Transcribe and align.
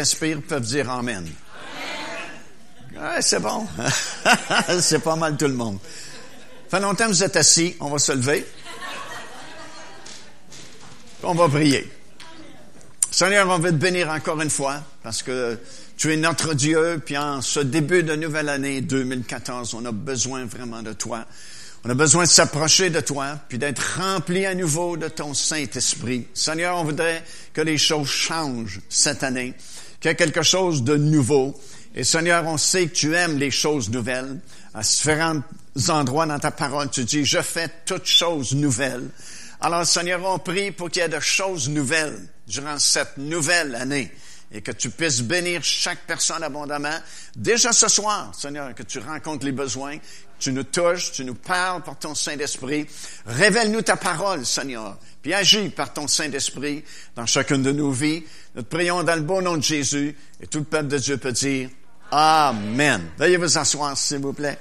respirent 0.00 0.42
peuvent 0.42 0.64
dire 0.64 0.90
Amen. 0.90 1.26
C'est 3.20 3.40
bon. 3.40 3.66
c'est 4.80 4.98
pas 4.98 5.16
mal 5.16 5.36
tout 5.36 5.46
le 5.46 5.54
monde. 5.54 5.78
Ça 6.68 6.78
fait 6.78 6.82
longtemps 6.82 7.06
que 7.06 7.10
vous 7.10 7.24
êtes 7.24 7.36
assis. 7.36 7.76
On 7.80 7.90
va 7.90 7.98
se 7.98 8.12
lever. 8.12 8.46
On 11.22 11.34
va 11.34 11.48
prier. 11.48 11.90
Seigneur, 13.10 13.48
on 13.48 13.58
veut 13.58 13.72
te 13.72 13.76
bénir 13.76 14.08
encore 14.08 14.40
une 14.40 14.50
fois 14.50 14.82
parce 15.02 15.22
que 15.22 15.58
tu 15.96 16.12
es 16.12 16.16
notre 16.16 16.54
Dieu. 16.54 17.02
Puis 17.04 17.18
en 17.18 17.42
ce 17.42 17.60
début 17.60 18.02
de 18.02 18.16
nouvelle 18.16 18.48
année 18.48 18.80
2014, 18.80 19.74
on 19.74 19.84
a 19.84 19.92
besoin 19.92 20.46
vraiment 20.46 20.82
de 20.82 20.92
toi. 20.92 21.26
On 21.84 21.88
a 21.88 21.94
besoin 21.94 22.24
de 22.24 22.28
s'approcher 22.28 22.90
de 22.90 23.00
toi, 23.00 23.38
puis 23.48 23.56
d'être 23.56 23.98
rempli 23.98 24.44
à 24.44 24.54
nouveau 24.54 24.98
de 24.98 25.08
ton 25.08 25.32
Saint-Esprit. 25.32 26.26
Seigneur, 26.34 26.76
on 26.76 26.84
voudrait 26.84 27.24
que 27.54 27.62
les 27.62 27.78
choses 27.78 28.08
changent 28.08 28.80
cette 28.90 29.22
année, 29.22 29.54
qu'il 30.00 30.10
y 30.10 30.12
ait 30.12 30.16
quelque 30.16 30.42
chose 30.42 30.82
de 30.82 30.96
nouveau. 30.96 31.58
Et 31.94 32.04
Seigneur, 32.04 32.46
on 32.46 32.56
sait 32.56 32.86
que 32.86 32.94
tu 32.94 33.14
aimes 33.14 33.38
les 33.38 33.50
choses 33.50 33.90
nouvelles. 33.90 34.40
À 34.74 34.82
différents 34.82 35.42
endroits 35.88 36.26
dans 36.26 36.38
ta 36.38 36.50
parole, 36.50 36.90
tu 36.90 37.04
dis, 37.04 37.24
je 37.24 37.40
fais 37.42 37.68
toutes 37.84 38.06
choses 38.06 38.54
nouvelles. 38.54 39.08
Alors, 39.60 39.84
Seigneur, 39.84 40.24
on 40.24 40.38
prie 40.38 40.70
pour 40.70 40.90
qu'il 40.90 41.02
y 41.02 41.04
ait 41.04 41.08
de 41.08 41.20
choses 41.20 41.68
nouvelles 41.68 42.18
durant 42.46 42.78
cette 42.78 43.18
nouvelle 43.18 43.74
année 43.74 44.10
et 44.52 44.62
que 44.62 44.72
tu 44.72 44.90
puisses 44.90 45.22
bénir 45.22 45.62
chaque 45.62 46.06
personne 46.06 46.42
abondamment. 46.42 46.98
Déjà 47.36 47.72
ce 47.72 47.88
soir, 47.88 48.32
Seigneur, 48.34 48.74
que 48.74 48.82
tu 48.82 48.98
rencontres 48.98 49.44
les 49.44 49.52
besoins, 49.52 49.98
tu 50.40 50.52
nous 50.52 50.64
touches, 50.64 51.12
tu 51.12 51.24
nous 51.24 51.34
parles 51.34 51.82
par 51.82 51.98
ton 51.98 52.14
Saint-Esprit. 52.14 52.86
Révèle-nous 53.26 53.82
ta 53.82 53.96
parole, 53.96 54.44
Seigneur, 54.44 54.98
puis 55.22 55.34
agis 55.34 55.68
par 55.68 55.92
ton 55.92 56.08
Saint-Esprit 56.08 56.82
dans 57.14 57.26
chacune 57.26 57.62
de 57.62 57.72
nos 57.72 57.92
vies. 57.92 58.24
Nous 58.54 58.62
te 58.62 58.68
prions 58.68 59.02
dans 59.02 59.14
le 59.14 59.22
beau 59.22 59.40
nom 59.42 59.56
de 59.56 59.62
Jésus 59.62 60.16
et 60.40 60.46
tout 60.46 60.58
le 60.58 60.64
peuple 60.64 60.88
de 60.88 60.98
Dieu 60.98 61.16
peut 61.18 61.32
dire 61.32 61.68
Amen. 62.10 63.02
Veuillez 63.18 63.36
vous 63.36 63.56
asseoir, 63.56 63.96
s'il 63.96 64.18
vous 64.18 64.32
plaît. 64.32 64.58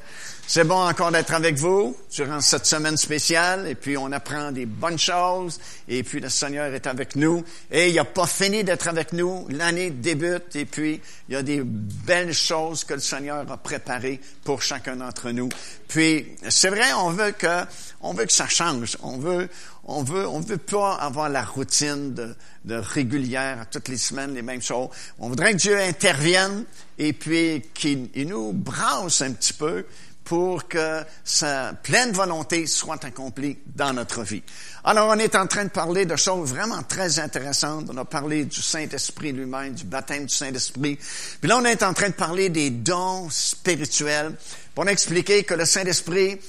C'est 0.52 0.64
bon 0.64 0.82
encore 0.82 1.12
d'être 1.12 1.36
avec 1.36 1.58
vous 1.58 1.96
durant 2.12 2.42
cette 2.42 2.66
semaine 2.66 2.98
spéciale 2.98 3.68
et 3.68 3.76
puis 3.76 3.98
on 3.98 4.12
apprend 4.12 4.52
des 4.52 4.66
bonnes 4.66 4.98
choses 4.98 5.60
et 5.88 6.02
puis 6.02 6.20
le 6.20 6.30
Seigneur 6.30 6.74
est 6.74 6.88
avec 6.88 7.16
nous 7.16 7.44
et 7.70 7.90
il 7.90 7.96
n'a 7.96 8.04
pas 8.04 8.26
fini 8.26 8.64
d'être 8.64 8.88
avec 8.88 9.14
nous. 9.14 9.46
L'année 9.50 9.92
débute 9.92 10.56
et 10.56 10.66
puis 10.66 11.02
il 11.28 11.34
y 11.34 11.38
a 11.38 11.44
des 11.44 11.62
belles 11.64 12.34
choses 12.34 12.84
que 12.84 12.96
le 12.96 13.00
Seigneur 13.00 13.46
a 13.52 13.58
préparées 13.58 14.20
pour 14.44 14.64
chacun 14.64 14.96
d'entre 14.96 15.30
nous. 15.30 15.50
Puis 15.88 16.26
c'est 16.50 16.70
vrai, 16.70 16.94
on 16.98 17.12
veut 17.12 17.32
que 17.32 17.66
on 18.02 18.16
veut 18.16 18.26
que 18.26 18.34
ça 18.34 18.48
change. 18.48 18.98
On 19.04 19.20
veut 19.20 19.50
on 19.84 20.02
veut 20.02 20.28
on 20.28 20.40
veut 20.40 20.58
pas 20.58 20.96
avoir 20.96 21.30
la 21.30 21.44
routine 21.44 22.16
de, 22.16 22.36
de 22.66 22.74
régulière 22.76 23.68
toutes 23.70 23.88
les 23.88 23.98
semaines 23.98 24.34
les 24.34 24.42
mêmes 24.42 24.64
choses. 24.64 24.90
On 25.20 25.30
voudrait 25.30 25.52
que 25.52 25.58
Dieu 25.58 25.80
intervienne 25.80 26.66
et 26.98 27.14
puis 27.14 27.64
qu'il 27.76 28.10
nous 28.28 28.52
brasse 28.52 29.22
un 29.22 29.32
petit 29.32 29.54
peu 29.54 29.86
pour 30.30 30.68
que 30.68 31.04
sa 31.24 31.74
pleine 31.74 32.12
volonté 32.12 32.68
soit 32.68 33.04
accomplie 33.04 33.58
dans 33.66 33.94
notre 33.94 34.22
vie. 34.22 34.44
Alors, 34.84 35.10
on 35.10 35.18
est 35.18 35.36
en 35.36 35.48
train 35.48 35.64
de 35.64 35.72
parler 35.72 36.06
de 36.06 36.16
choses 36.16 36.52
vraiment 36.52 36.84
très 36.84 37.18
intéressantes. 37.18 37.88
On 37.92 37.98
a 37.98 38.06
parlé 38.06 38.46
du 38.46 38.62
Saint-Esprit 38.62 39.32
lui-même, 39.32 39.74
du 39.74 39.86
baptême 39.86 40.28
du 40.28 40.34
Saint-Esprit. 40.36 41.00
Puis 41.42 41.50
là, 41.50 41.58
on 41.58 41.66
est 41.66 41.82
en 41.82 41.96
train 41.96 42.10
de 42.10 42.14
parler 42.14 42.50
des 42.50 42.70
dons 42.70 43.28
spirituels. 43.32 44.36
Pour 44.76 44.88
expliquer 44.88 45.44
que 45.46 45.56
le 45.56 45.66
Saint-Esprit 45.66 46.40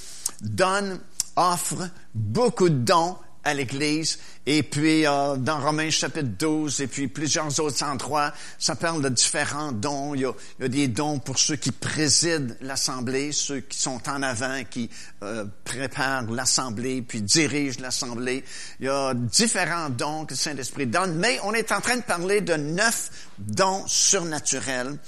donne, 0.43 1.01
offre 1.35 1.89
beaucoup 2.15 2.69
de 2.69 2.85
dons 2.85 3.17
à 3.45 3.55
l'Église. 3.55 4.19
Et 4.47 4.63
puis, 4.63 5.07
euh, 5.07 5.37
dans 5.37 5.61
Romains 5.61 5.91
chapitre 5.91 6.29
12, 6.39 6.81
et 6.81 6.87
puis 6.87 7.09
plusieurs 7.09 7.59
autres 7.61 7.83
endroits, 7.83 8.33
ça 8.59 8.75
parle 8.75 9.03
de 9.03 9.09
différents 9.09 9.73
dons. 9.73 10.15
Il 10.15 10.23
y 10.23 10.27
a, 10.27 10.69
des 10.69 10.89
dons 10.89 11.19
pour 11.19 11.39
ceux 11.39 11.57
qui 11.57 11.73
président 11.73 12.55
l'Assemblée, 12.61 13.33
ceux 13.33 13.61
qui 13.61 13.79
sont 13.79 14.01
en 14.09 14.23
avant, 14.23 14.63
qui 14.69 14.91
euh, 15.23 15.45
préparent 15.65 16.31
l'Assemblée, 16.31 17.03
puis 17.03 17.23
dirigent 17.23 17.81
l'Assemblée. 17.81 18.45
Il 18.81 18.87
y 18.87 18.89
a 18.89 19.15
différents 19.15 19.91
dons 19.91 20.25
que 20.25 20.33
le 20.33 20.39
Saint-Esprit 20.39 20.87
donne, 20.87 21.17
mais 21.17 21.39
on 21.45 21.53
est 21.53 21.73
en 21.73 21.81
train 21.81 21.97
de 21.97 22.03
parler 22.03 22.41
de 22.41 22.55
neuf 22.55 23.11
dons 23.39 23.87
surnaturels 23.87 24.99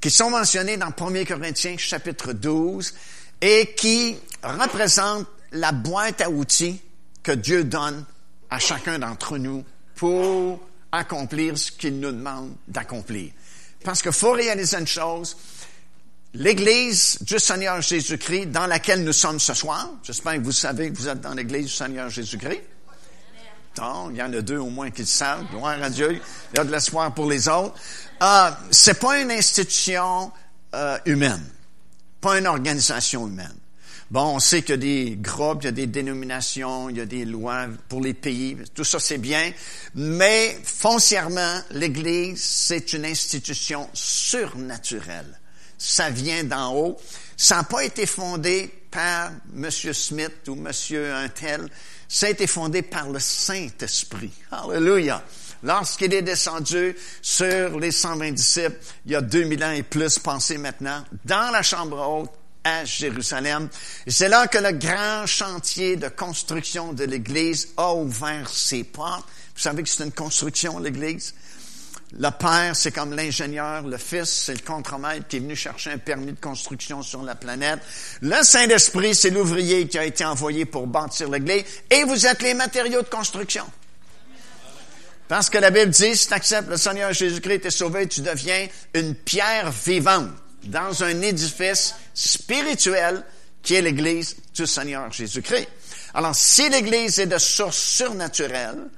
qui 0.00 0.10
sont 0.10 0.30
mentionnés 0.30 0.76
dans 0.76 0.88
1 0.88 1.24
Corinthiens 1.24 1.76
chapitre 1.78 2.32
12 2.32 2.92
et 3.40 3.74
qui 3.76 4.16
représentent 4.42 5.28
la 5.52 5.70
boîte 5.70 6.20
à 6.20 6.28
outils 6.28 6.80
que 7.22 7.32
Dieu 7.32 7.64
donne 7.64 8.04
à 8.50 8.58
chacun 8.58 8.98
d'entre 8.98 9.38
nous 9.38 9.64
pour 9.94 10.60
accomplir 10.90 11.56
ce 11.56 11.72
qu'il 11.72 12.00
nous 12.00 12.12
demande 12.12 12.54
d'accomplir. 12.68 13.32
Parce 13.84 14.02
qu'il 14.02 14.12
faut 14.12 14.32
réaliser 14.32 14.76
une 14.76 14.86
chose, 14.86 15.36
l'Église 16.34 17.18
du 17.22 17.38
Seigneur 17.38 17.80
Jésus-Christ 17.80 18.46
dans 18.46 18.66
laquelle 18.66 19.02
nous 19.04 19.12
sommes 19.12 19.40
ce 19.40 19.54
soir, 19.54 19.90
j'espère 20.02 20.34
que 20.34 20.40
vous 20.40 20.52
savez 20.52 20.90
que 20.90 20.96
vous 20.96 21.08
êtes 21.08 21.20
dans 21.20 21.34
l'Église 21.34 21.66
du 21.66 21.72
Seigneur 21.72 22.10
Jésus-Christ. 22.10 22.62
Non, 23.78 24.10
il 24.10 24.16
y 24.16 24.22
en 24.22 24.32
a 24.32 24.40
deux 24.42 24.58
au 24.58 24.68
moins 24.68 24.90
qui 24.90 25.02
le 25.02 25.06
savent. 25.06 25.46
Gloire 25.50 25.82
à 25.82 25.88
Dieu. 25.88 26.20
Il 26.52 26.56
y 26.58 26.60
a 26.60 26.64
de 26.64 26.70
l'espoir 26.70 27.14
pour 27.14 27.30
les 27.30 27.48
autres. 27.48 27.74
Euh, 28.22 28.50
c'est 28.70 29.00
pas 29.00 29.18
une 29.18 29.30
institution 29.30 30.30
euh, 30.74 30.98
humaine, 31.06 31.42
pas 32.20 32.38
une 32.38 32.46
organisation 32.46 33.26
humaine. 33.26 33.56
Bon, 34.12 34.34
on 34.34 34.40
sait 34.40 34.60
qu'il 34.60 34.72
y 34.72 34.74
a 34.74 34.76
des 34.76 35.16
groupes, 35.18 35.62
il 35.62 35.64
y 35.64 35.68
a 35.68 35.72
des 35.72 35.86
dénominations, 35.86 36.90
il 36.90 36.98
y 36.98 37.00
a 37.00 37.06
des 37.06 37.24
lois 37.24 37.66
pour 37.88 38.02
les 38.02 38.12
pays, 38.12 38.58
tout 38.74 38.84
ça 38.84 39.00
c'est 39.00 39.16
bien, 39.16 39.50
mais 39.94 40.54
foncièrement, 40.62 41.62
l'Église, 41.70 42.38
c'est 42.44 42.92
une 42.92 43.06
institution 43.06 43.88
surnaturelle. 43.94 45.40
Ça 45.78 46.10
vient 46.10 46.44
d'en 46.44 46.76
haut. 46.76 47.00
Ça 47.38 47.56
n'a 47.56 47.62
pas 47.62 47.84
été 47.84 48.04
fondé 48.04 48.70
par 48.90 49.30
M. 49.56 49.70
Smith 49.70 50.46
ou 50.46 50.56
M. 50.56 50.70
Untel. 51.14 51.70
Ça 52.06 52.26
a 52.26 52.28
été 52.28 52.46
fondé 52.46 52.82
par 52.82 53.08
le 53.08 53.18
Saint-Esprit. 53.18 54.32
Alléluia. 54.50 55.24
Lorsqu'il 55.62 56.12
est 56.12 56.20
descendu 56.20 56.94
sur 57.22 57.80
les 57.80 57.90
120 57.90 58.32
disciples, 58.32 58.76
il 59.06 59.12
y 59.12 59.16
a 59.16 59.22
2000 59.22 59.64
ans 59.64 59.72
et 59.72 59.82
plus 59.82 60.18
passé 60.18 60.58
maintenant, 60.58 61.02
dans 61.24 61.50
la 61.50 61.62
chambre 61.62 61.98
haute, 62.06 62.41
à 62.64 62.84
Jérusalem. 62.84 63.68
C'est 64.06 64.28
là 64.28 64.46
que 64.46 64.58
le 64.58 64.72
grand 64.72 65.26
chantier 65.26 65.96
de 65.96 66.08
construction 66.08 66.92
de 66.92 67.04
l'Église 67.04 67.68
a 67.76 67.94
ouvert 67.94 68.48
ses 68.48 68.84
portes. 68.84 69.26
Vous 69.54 69.60
savez 69.60 69.82
que 69.82 69.88
c'est 69.88 70.04
une 70.04 70.12
construction, 70.12 70.78
l'Église? 70.78 71.34
Le 72.18 72.28
Père, 72.30 72.76
c'est 72.76 72.92
comme 72.92 73.14
l'ingénieur. 73.14 73.82
Le 73.82 73.96
Fils, 73.96 74.28
c'est 74.28 74.54
le 74.54 74.60
contremaître 74.60 75.26
qui 75.28 75.36
est 75.36 75.40
venu 75.40 75.56
chercher 75.56 75.92
un 75.92 75.98
permis 75.98 76.32
de 76.32 76.40
construction 76.40 77.02
sur 77.02 77.22
la 77.22 77.34
planète. 77.34 77.80
Le 78.20 78.42
Saint-Esprit, 78.42 79.14
c'est 79.14 79.30
l'ouvrier 79.30 79.88
qui 79.88 79.98
a 79.98 80.04
été 80.04 80.24
envoyé 80.24 80.66
pour 80.66 80.86
bâtir 80.86 81.30
l'Église. 81.30 81.64
Et 81.90 82.04
vous 82.04 82.26
êtes 82.26 82.42
les 82.42 82.52
matériaux 82.54 83.00
de 83.02 83.08
construction. 83.08 83.64
Parce 85.26 85.48
que 85.48 85.56
la 85.56 85.70
Bible 85.70 85.90
dit, 85.90 86.14
si 86.14 86.28
tu 86.28 86.34
acceptes 86.34 86.68
le 86.68 86.76
Seigneur 86.76 87.14
Jésus-Christ 87.14 87.64
est 87.64 87.70
sauvé, 87.70 88.06
tu 88.06 88.20
deviens 88.20 88.66
une 88.92 89.14
pierre 89.14 89.70
vivante 89.70 90.28
dans 90.64 91.02
un 91.02 91.20
édifice 91.20 91.94
spirituel 92.14 93.24
qui 93.62 93.74
est 93.74 93.82
l'Église 93.82 94.36
du 94.54 94.66
Seigneur 94.66 95.10
Jésus-Christ. 95.12 95.68
Alors, 96.14 96.34
si 96.34 96.68
l'Église 96.68 97.18
est 97.18 97.26
de 97.26 97.38
source 97.38 97.78
surnaturelle, 97.78 98.88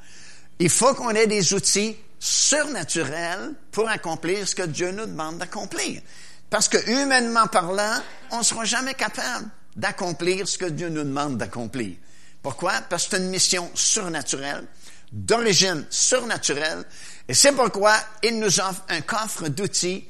il 0.58 0.70
faut 0.70 0.94
qu'on 0.94 1.10
ait 1.10 1.26
des 1.26 1.52
outils 1.54 1.96
surnaturels 2.18 3.52
pour 3.70 3.88
accomplir 3.88 4.48
ce 4.48 4.54
que 4.54 4.62
Dieu 4.62 4.90
nous 4.90 5.06
demande 5.06 5.38
d'accomplir. 5.38 6.00
Parce 6.48 6.68
que, 6.68 6.78
humainement 6.88 7.46
parlant, 7.46 8.00
on 8.30 8.38
ne 8.38 8.42
sera 8.42 8.64
jamais 8.64 8.94
capable 8.94 9.48
d'accomplir 9.76 10.48
ce 10.48 10.56
que 10.56 10.66
Dieu 10.66 10.88
nous 10.88 11.04
demande 11.04 11.36
d'accomplir. 11.36 11.96
Pourquoi? 12.42 12.72
Parce 12.88 13.04
que 13.04 13.16
c'est 13.16 13.22
une 13.22 13.30
mission 13.30 13.70
surnaturelle, 13.74 14.66
d'origine 15.12 15.86
surnaturelle, 15.90 16.84
et 17.28 17.34
c'est 17.34 17.52
pourquoi 17.52 17.94
il 18.22 18.38
nous 18.38 18.60
offre 18.60 18.84
un 18.88 19.00
coffre 19.00 19.48
d'outils 19.48 20.06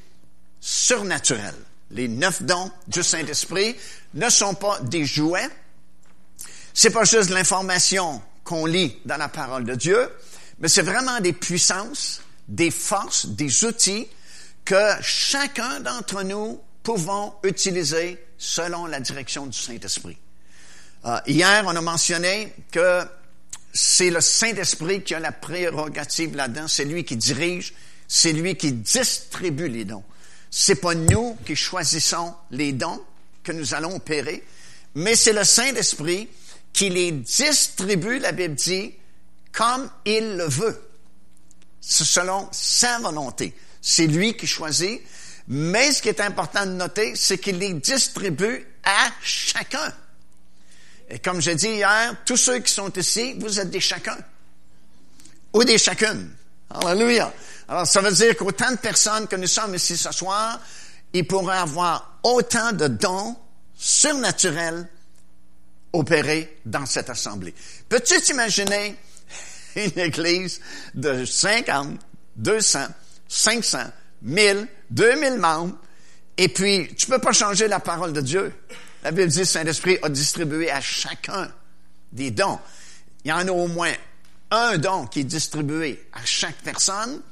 surnaturel. 0.65 1.55
Les 1.91 2.09
neuf 2.09 2.43
dons 2.43 2.71
du 2.89 3.03
Saint-Esprit 3.03 3.77
ne 4.15 4.31
sont 4.31 4.55
pas 4.55 4.81
des 4.81 5.05
jouets. 5.05 5.51
C'est 6.73 6.91
pas 6.91 7.05
juste 7.05 7.29
l'information 7.29 8.23
qu'on 8.45 8.65
lit 8.65 8.97
dans 9.05 9.19
la 9.19 9.29
parole 9.29 9.67
de 9.67 9.75
Dieu, 9.75 10.09
mais 10.61 10.69
c'est 10.69 10.83
vraiment 10.83 11.21
des 11.21 11.35
puissances, 11.35 12.23
des 12.49 12.71
forces, 12.71 13.27
des 13.27 13.67
outils 13.67 14.09
que 14.65 14.91
chacun 15.03 15.81
d'entre 15.81 16.23
nous 16.23 16.59
pouvons 16.83 17.35
utiliser 17.43 18.25
selon 18.39 18.87
la 18.87 19.01
direction 19.01 19.45
du 19.47 19.59
Saint-Esprit. 19.59 20.17
Euh, 21.05 21.21
hier, 21.27 21.63
on 21.67 21.77
a 21.77 21.81
mentionné 21.83 22.55
que 22.73 23.03
c'est 23.75 24.11
le 24.11 24.23
Saint-Esprit 24.23 25.03
qui 25.03 25.15
a 25.15 25.21
la 25.21 25.33
prérogative 25.33 26.35
là-dedans, 26.35 26.69
c'est 26.69 26.87
lui 26.87 27.05
qui 27.05 27.17
dirige, 27.17 27.75
c'est 28.09 28.33
lui 28.33 28.57
qui 28.57 28.73
distribue 28.73 29.69
les 29.69 29.85
dons. 29.85 30.05
C'est 30.57 30.77
pas 30.77 30.95
nous 30.95 31.37
qui 31.45 31.57
choisissons 31.57 32.33
les 32.53 32.73
dons 32.73 33.03
que 33.43 33.51
nous 33.51 33.75
allons 33.75 33.97
opérer, 33.97 34.45
mais 34.95 35.17
c'est 35.17 35.33
le 35.33 35.43
Saint-Esprit 35.43 36.29
qui 36.73 36.91
les 36.91 37.11
distribue, 37.11 38.21
la 38.21 38.31
Bible 38.31 38.55
dit, 38.55 38.95
comme 39.51 39.91
il 40.05 40.37
le 40.37 40.45
veut. 40.45 40.81
Selon 41.81 42.49
sa 42.53 43.01
volonté, 43.01 43.53
C'est 43.81 44.07
lui 44.07 44.37
qui 44.37 44.47
choisit. 44.47 45.03
Mais 45.49 45.91
ce 45.91 46.01
qui 46.01 46.09
est 46.09 46.21
important 46.21 46.65
de 46.65 46.71
noter, 46.71 47.17
c'est 47.17 47.39
qu'il 47.39 47.59
les 47.59 47.75
distribue 47.75 48.65
à 48.85 49.11
chacun. 49.23 49.93
Et 51.11 51.19
comme 51.19 51.41
j'ai 51.41 51.57
dit 51.57 51.69
hier, 51.69 52.17
tous 52.25 52.37
ceux 52.37 52.61
qui 52.61 52.73
sont 52.73 52.93
ici, 52.93 53.35
vous 53.41 53.59
êtes 53.59 53.71
des 53.71 53.81
chacun. 53.81 54.17
Ou 55.53 55.65
des 55.65 55.79
chacune. 55.79 56.31
Alléluia. 56.71 57.33
Alors, 57.69 57.87
ça 57.87 58.01
veut 58.01 58.13
dire 58.13 58.37
qu'autant 58.37 58.73
de 58.73 58.77
personnes 58.77 59.27
que 59.27 59.37
nous 59.37 59.47
sommes 59.47 59.75
ici 59.75 59.97
ce 59.97 60.13
soir, 60.13 60.61
ils 61.13 61.27
pourraient 61.27 61.59
avoir 61.59 62.19
autant 62.23 62.73
de 62.73 62.89
dons 62.89 63.37
surnaturels 63.75 64.89
opérés 65.93 66.61
dans 66.67 66.87
cette 66.87 67.09
assemblée. 67.09 67.55
Peux-tu 67.89 68.21
t'imaginer 68.21 68.97
une 69.77 69.99
église 69.99 70.61
de 70.95 71.25
50, 71.25 71.99
200, 72.37 72.81
500, 73.29 73.79
1000, 74.23 74.69
2000 74.91 75.39
membres, 75.39 75.77
et 76.37 76.49
puis 76.49 76.93
tu 76.97 77.07
peux 77.07 77.21
pas 77.21 77.33
changer 77.33 77.69
la 77.69 77.81
parole 77.81 78.13
de 78.13 78.21
Dieu. 78.21 78.53
La 79.03 79.11
Bible 79.11 79.29
dit, 79.29 79.47
Saint-Esprit 79.47 79.99
a 80.03 80.09
distribué 80.09 80.71
à 80.71 80.81
chacun 80.81 81.51
des 82.11 82.31
dons. 82.31 82.59
Il 83.25 83.29
y 83.29 83.33
en 83.33 83.47
a 83.47 83.53
au 83.53 83.69
moins 83.69 83.93
un 84.51 84.79
don 84.79 85.07
qui 85.07 85.21
est 85.21 85.25
distribué 85.25 86.09
à 86.13 86.25
chaque 86.25 86.57
personne. 86.57 87.23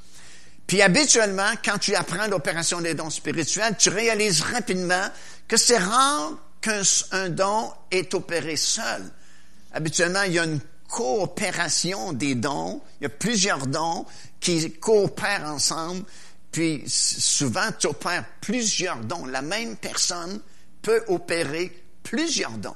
Puis 0.67 0.83
habituellement, 0.83 1.53
quand 1.65 1.79
tu 1.79 1.95
apprends 1.95 2.27
l'opération 2.29 2.81
des 2.81 2.95
dons 2.95 3.11
spirituels, 3.11 3.77
tu 3.79 3.91
réalises 3.91 4.41
rapidement 4.41 5.07
que 5.49 5.57
c'est 5.57 5.79
rare 5.79 6.33
qu'un 6.61 7.29
don 7.29 7.73
est 7.91 8.15
opéré 8.15 8.57
seul. 8.57 9.03
Habituellement, 9.73 10.23
il 10.23 10.33
y 10.33 10.39
a 10.39 10.45
une 10.45 10.61
coopération 10.89 12.13
des 12.13 12.35
dons. 12.35 12.81
Il 13.01 13.05
y 13.05 13.07
a 13.07 13.11
plusieurs 13.11 13.67
dons 13.67 14.07
qui 14.41 14.73
coopèrent 14.73 15.45
ensemble. 15.47 16.05
Puis 16.51 16.85
souvent, 16.87 17.71
tu 17.79 17.87
opères 17.87 18.25
plusieurs 18.41 18.99
dons. 18.99 19.27
La 19.27 19.43
même 19.43 19.77
personne 19.77 20.41
peut 20.83 21.03
opérer 21.09 21.73
plusieurs 22.03 22.53
dons. 22.53 22.75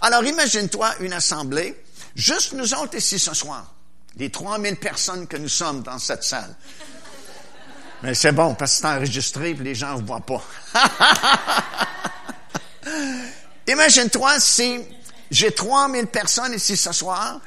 Alors 0.00 0.24
imagine-toi 0.24 0.94
une 1.00 1.14
assemblée, 1.14 1.82
juste 2.14 2.52
nous 2.52 2.74
autres 2.74 2.96
ici 2.96 3.18
ce 3.18 3.32
soir, 3.34 3.74
les 4.16 4.30
3000 4.30 4.76
personnes 4.76 5.26
que 5.26 5.36
nous 5.36 5.48
sommes 5.48 5.82
dans 5.82 5.98
cette 5.98 6.24
salle. 6.24 6.54
Mais 8.02 8.14
c'est 8.14 8.32
bon, 8.32 8.54
parce 8.54 8.74
que 8.74 8.80
c'est 8.80 8.86
enregistré, 8.86 9.50
et 9.50 9.54
les 9.54 9.74
gens 9.74 9.98
ne 9.98 10.04
voient 10.04 10.20
pas. 10.20 10.42
Imagine-toi 13.68 14.38
si 14.38 14.80
j'ai 15.30 15.50
3000 15.50 16.06
personnes 16.06 16.54
ici 16.54 16.76
ce 16.76 16.92
soir, 16.92 17.40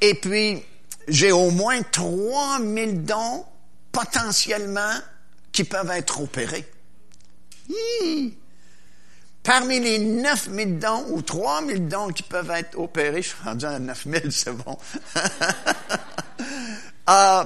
et 0.00 0.14
puis 0.14 0.62
j'ai 1.08 1.32
au 1.32 1.50
moins 1.50 1.82
3000 1.82 3.04
dons 3.04 3.44
potentiellement 3.90 4.94
qui 5.52 5.64
peuvent 5.64 5.90
être 5.90 6.20
opérés. 6.20 6.68
Parmi 9.42 9.80
les 9.80 9.98
9000 9.98 10.78
dons 10.78 11.06
ou 11.10 11.22
3000 11.22 11.88
dons 11.88 12.08
qui 12.08 12.22
peuvent 12.22 12.50
être 12.50 12.78
opérés, 12.78 13.22
je 13.22 13.28
suis 13.28 13.44
rendu 13.44 13.64
à 13.64 13.78
9000, 13.78 14.22
c'est 14.32 14.52
bon. 14.52 14.78
euh, 17.08 17.44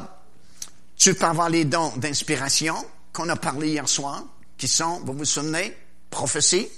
tu 1.00 1.14
peux 1.14 1.24
avoir 1.24 1.48
les 1.48 1.64
dons 1.64 1.96
d'inspiration 1.96 2.76
qu'on 3.12 3.28
a 3.30 3.36
parlé 3.36 3.70
hier 3.70 3.88
soir, 3.88 4.22
qui 4.58 4.68
sont, 4.68 5.00
vous 5.00 5.14
vous 5.14 5.24
souvenez, 5.24 5.74
prophétie, 6.10 6.68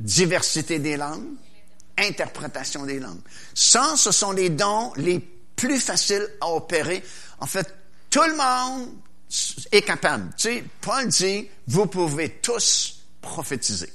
diversité 0.00 0.78
des 0.78 0.96
langues, 0.96 1.34
interprétation 1.98 2.86
des 2.86 2.98
langues. 2.98 3.20
Ça, 3.54 3.92
ce 3.96 4.10
sont 4.10 4.32
les 4.32 4.48
dons 4.48 4.90
les 4.96 5.20
plus 5.54 5.78
faciles 5.78 6.26
à 6.40 6.48
opérer. 6.48 7.04
En 7.38 7.46
fait, 7.46 7.72
tout 8.08 8.22
le 8.22 8.36
monde 8.36 8.88
est 9.70 9.82
capable. 9.82 10.32
Tu 10.38 10.54
sais, 10.54 10.64
Paul 10.80 11.06
dit, 11.08 11.46
vous 11.68 11.86
pouvez 11.86 12.38
tous 12.40 13.00
prophétiser. 13.20 13.92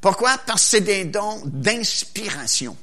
Pourquoi? 0.00 0.38
Parce 0.38 0.62
que 0.62 0.68
c'est 0.70 0.80
des 0.80 1.04
dons 1.04 1.40
d'inspiration. 1.44 2.76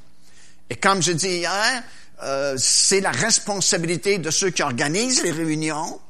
Et 0.70 0.76
comme 0.76 1.02
je 1.02 1.12
dis 1.12 1.28
hier, 1.28 1.84
euh, 2.22 2.56
c'est 2.58 3.00
la 3.00 3.10
responsabilité 3.10 4.18
de 4.18 4.30
ceux 4.30 4.50
qui 4.50 4.62
organisent 4.62 5.22
les 5.22 5.32
réunions 5.32 6.00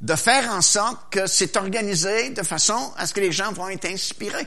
de 0.00 0.14
faire 0.16 0.50
en 0.50 0.62
sorte 0.62 1.12
que 1.12 1.26
c'est 1.26 1.56
organisé 1.56 2.30
de 2.30 2.42
façon 2.42 2.92
à 2.96 3.06
ce 3.06 3.14
que 3.14 3.20
les 3.20 3.32
gens 3.32 3.52
vont 3.52 3.68
être 3.68 3.84
inspirés. 3.84 4.46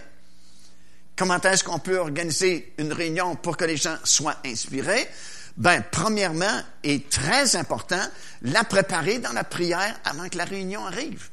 Comment 1.16 1.40
est-ce 1.40 1.64
qu'on 1.64 1.80
peut 1.80 1.98
organiser 1.98 2.74
une 2.78 2.92
réunion 2.92 3.36
pour 3.36 3.56
que 3.56 3.64
les 3.64 3.78
gens 3.78 3.96
soient 4.04 4.36
inspirés? 4.46 5.08
Ben, 5.56 5.82
premièrement, 5.90 6.62
et 6.84 7.04
très 7.04 7.56
important, 7.56 8.02
la 8.42 8.66
préparer 8.66 9.20
dans 9.20 9.32
la 9.32 9.46
prière 9.46 9.98
avant 10.04 10.28
que 10.28 10.38
la 10.38 10.44
réunion 10.44 10.86
arrive. 10.86 11.30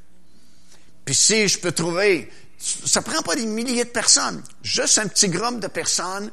Puis 1.05 1.17
si 1.17 1.49
je 1.49 1.59
peux 1.59 1.73
trouver 1.73 2.31
ça 2.63 3.03
prend 3.03 3.23
pas 3.23 3.35
des 3.35 3.47
milliers 3.47 3.85
de 3.85 3.91
personnes, 3.91 4.43
juste 4.63 4.99
un 4.99 5.09
petit 5.09 5.29
groupe 5.29 5.59
de 5.59 5.67
personnes 5.67 6.31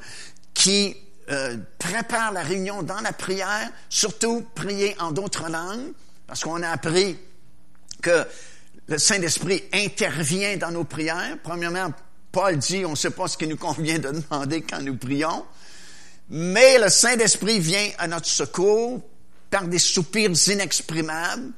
qui 0.54 0.96
euh, 1.32 1.58
préparent 1.78 2.32
la 2.32 2.42
réunion 2.42 2.82
dans 2.84 3.02
la 3.02 3.14
prière, 3.14 3.70
surtout 3.90 4.46
prier 4.56 4.96
en 5.00 5.12
d'autres 5.12 5.50
langues, 5.50 5.94
parce 6.28 6.44
qu'on 6.44 6.64
a 6.64 6.70
appris 6.70 7.18
que 8.02 8.26
le 8.88 8.98
Saint-Esprit 8.98 9.64
intervient 9.74 10.58
dans 10.58 10.72
nos 10.72 10.84
prières. 10.84 11.38
Premièrement, 11.44 11.94
Paul 12.32 12.58
dit, 12.58 12.84
on 12.86 12.92
ne 12.92 12.96
sait 12.96 13.12
pas 13.12 13.28
ce 13.28 13.38
qui 13.38 13.48
nous 13.48 13.58
convient 13.58 14.00
de 14.00 14.12
demander 14.12 14.62
quand 14.62 14.82
nous 14.82 14.96
prions, 14.96 15.46
mais 16.30 16.80
le 16.80 16.90
Saint-Esprit 16.90 17.60
vient 17.60 17.90
à 17.98 18.08
notre 18.08 18.28
secours 18.28 19.02
par 19.50 19.66
des 19.66 19.80
soupirs 19.80 20.32
inexprimables. 20.48 21.52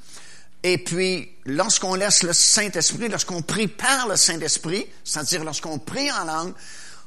Et 0.63 0.77
puis, 0.77 1.29
lorsqu'on 1.45 1.95
laisse 1.95 2.23
le 2.23 2.33
Saint-Esprit, 2.33 3.09
lorsqu'on 3.09 3.41
prie 3.41 3.68
par 3.68 4.07
le 4.07 4.15
Saint-Esprit, 4.15 4.85
c'est-à-dire 5.03 5.44
lorsqu'on 5.44 5.79
prie 5.79 6.12
en 6.12 6.25
langue, 6.25 6.53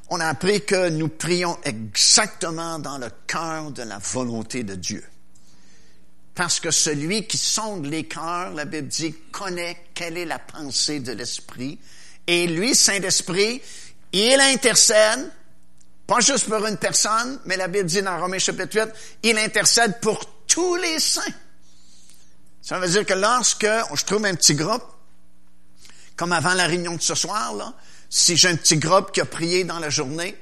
on 0.09 0.21
a 0.21 0.27
appris 0.27 0.65
que 0.65 0.91
nous 0.91 1.09
prions 1.09 1.59
exactement 1.65 2.79
dans 2.79 2.99
le 2.99 3.09
cœur 3.27 3.71
de 3.71 3.83
la 3.83 3.99
volonté 3.99 4.63
de 4.63 4.75
Dieu. 4.75 5.05
Parce 6.35 6.61
que 6.61 6.71
celui 6.71 7.27
qui 7.27 7.39
sonde 7.39 7.87
les 7.87 8.05
cœurs, 8.05 8.53
la 8.53 8.65
Bible 8.65 8.89
dit, 8.89 9.15
connaît 9.31 9.87
quelle 9.95 10.19
est 10.19 10.25
la 10.25 10.39
pensée 10.39 11.01
de 11.01 11.13
l'Esprit. 11.13 11.79
Et 12.27 12.47
lui, 12.47 12.75
Saint-Esprit, 12.75 13.63
il 14.13 14.41
intercède, 14.41 15.31
pas 16.07 16.21
juste 16.21 16.49
pour 16.49 16.67
une 16.67 16.77
personne, 16.77 17.41
mais 17.45 17.57
la 17.57 17.69
Bible 17.69 17.87
dit 17.87 18.03
dans 18.03 18.19
Romains 18.19 18.39
chapitre 18.39 18.77
8, 18.77 18.93
il 19.23 19.39
intercède 19.39 20.01
pour 20.01 20.45
tous 20.47 20.75
les 20.77 20.99
saints. 20.99 21.23
Ça 22.61 22.79
veut 22.79 22.89
dire 22.89 23.07
que 23.07 23.15
lorsque 23.15 23.67
je 23.95 24.05
trouve 24.05 24.25
un 24.25 24.35
petit 24.35 24.55
groupe, 24.55 24.85
comme 26.17 26.33
avant 26.33 26.55
la 26.55 26.67
réunion 26.67 26.97
de 26.97 27.03
ce 27.03 27.15
soir, 27.15 27.55
là, 27.55 27.75
si 28.17 28.37
j'ai 28.37 28.47
un 28.47 28.55
petit 28.55 28.77
groupe 28.77 29.11
qui 29.11 29.21
a 29.21 29.25
prié 29.25 29.65
dans 29.65 29.81
la 29.81 29.91
journée, 29.91 30.37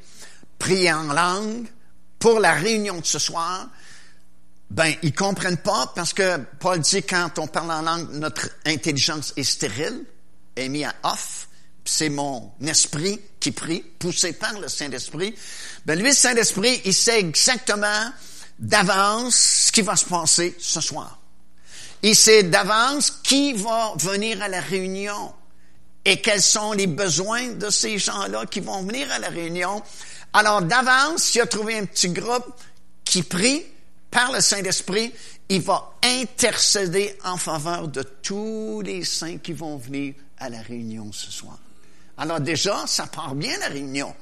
prié 0.58 0.92
en 0.92 1.04
langue, 1.04 1.66
pour 2.18 2.38
la 2.38 2.52
réunion 2.52 3.00
de 3.00 3.06
ce 3.06 3.18
soir, 3.18 3.66
ben, 4.68 4.92
ils 5.02 5.14
comprennent 5.14 5.56
pas 5.56 5.90
parce 5.94 6.12
que 6.12 6.36
Paul 6.60 6.80
dit 6.80 7.02
quand 7.02 7.38
on 7.38 7.46
parle 7.46 7.72
en 7.72 7.80
langue, 7.80 8.10
notre 8.12 8.50
intelligence 8.66 9.32
est 9.38 9.44
stérile, 9.44 10.04
est 10.54 10.68
mise 10.68 10.84
à 10.84 10.94
off. 11.04 11.48
C'est 11.86 12.10
mon 12.10 12.52
esprit 12.60 13.18
qui 13.40 13.52
prie, 13.52 13.80
poussé 13.98 14.34
par 14.34 14.60
le 14.60 14.68
Saint-Esprit. 14.68 15.34
Ben, 15.86 15.98
lui, 15.98 16.08
le 16.08 16.14
Saint-Esprit, 16.14 16.82
il 16.84 16.92
sait 16.92 17.20
exactement 17.20 18.12
d'avance 18.58 19.34
ce 19.34 19.72
qui 19.72 19.80
va 19.80 19.96
se 19.96 20.04
passer 20.04 20.54
ce 20.58 20.82
soir. 20.82 21.18
Il 22.02 22.14
sait 22.14 22.42
d'avance 22.42 23.10
qui 23.22 23.54
va 23.54 23.94
venir 23.96 24.42
à 24.42 24.48
la 24.48 24.60
réunion 24.60 25.32
et 26.04 26.20
quels 26.20 26.42
sont 26.42 26.72
les 26.72 26.86
besoins 26.86 27.52
de 27.52 27.70
ces 27.70 27.98
gens-là 27.98 28.46
qui 28.46 28.60
vont 28.60 28.82
venir 28.82 29.10
à 29.12 29.18
la 29.18 29.28
réunion? 29.28 29.82
Alors 30.32 30.62
d'avance, 30.62 31.34
il 31.34 31.40
a 31.40 31.46
trouvé 31.46 31.78
un 31.78 31.84
petit 31.84 32.08
groupe 32.08 32.52
qui 33.04 33.22
prie 33.22 33.64
par 34.10 34.30
le 34.30 34.40
Saint-Esprit, 34.40 35.12
il 35.48 35.62
va 35.62 35.90
intercéder 36.02 37.16
en 37.24 37.36
faveur 37.36 37.88
de 37.88 38.02
tous 38.02 38.82
les 38.84 39.04
saints 39.04 39.38
qui 39.38 39.54
vont 39.54 39.78
venir 39.78 40.14
à 40.38 40.48
la 40.50 40.60
réunion 40.60 41.10
ce 41.12 41.30
soir. 41.30 41.58
Alors 42.18 42.40
déjà, 42.40 42.86
ça 42.86 43.06
part 43.06 43.34
bien 43.34 43.58
la 43.58 43.68
réunion. 43.68 44.14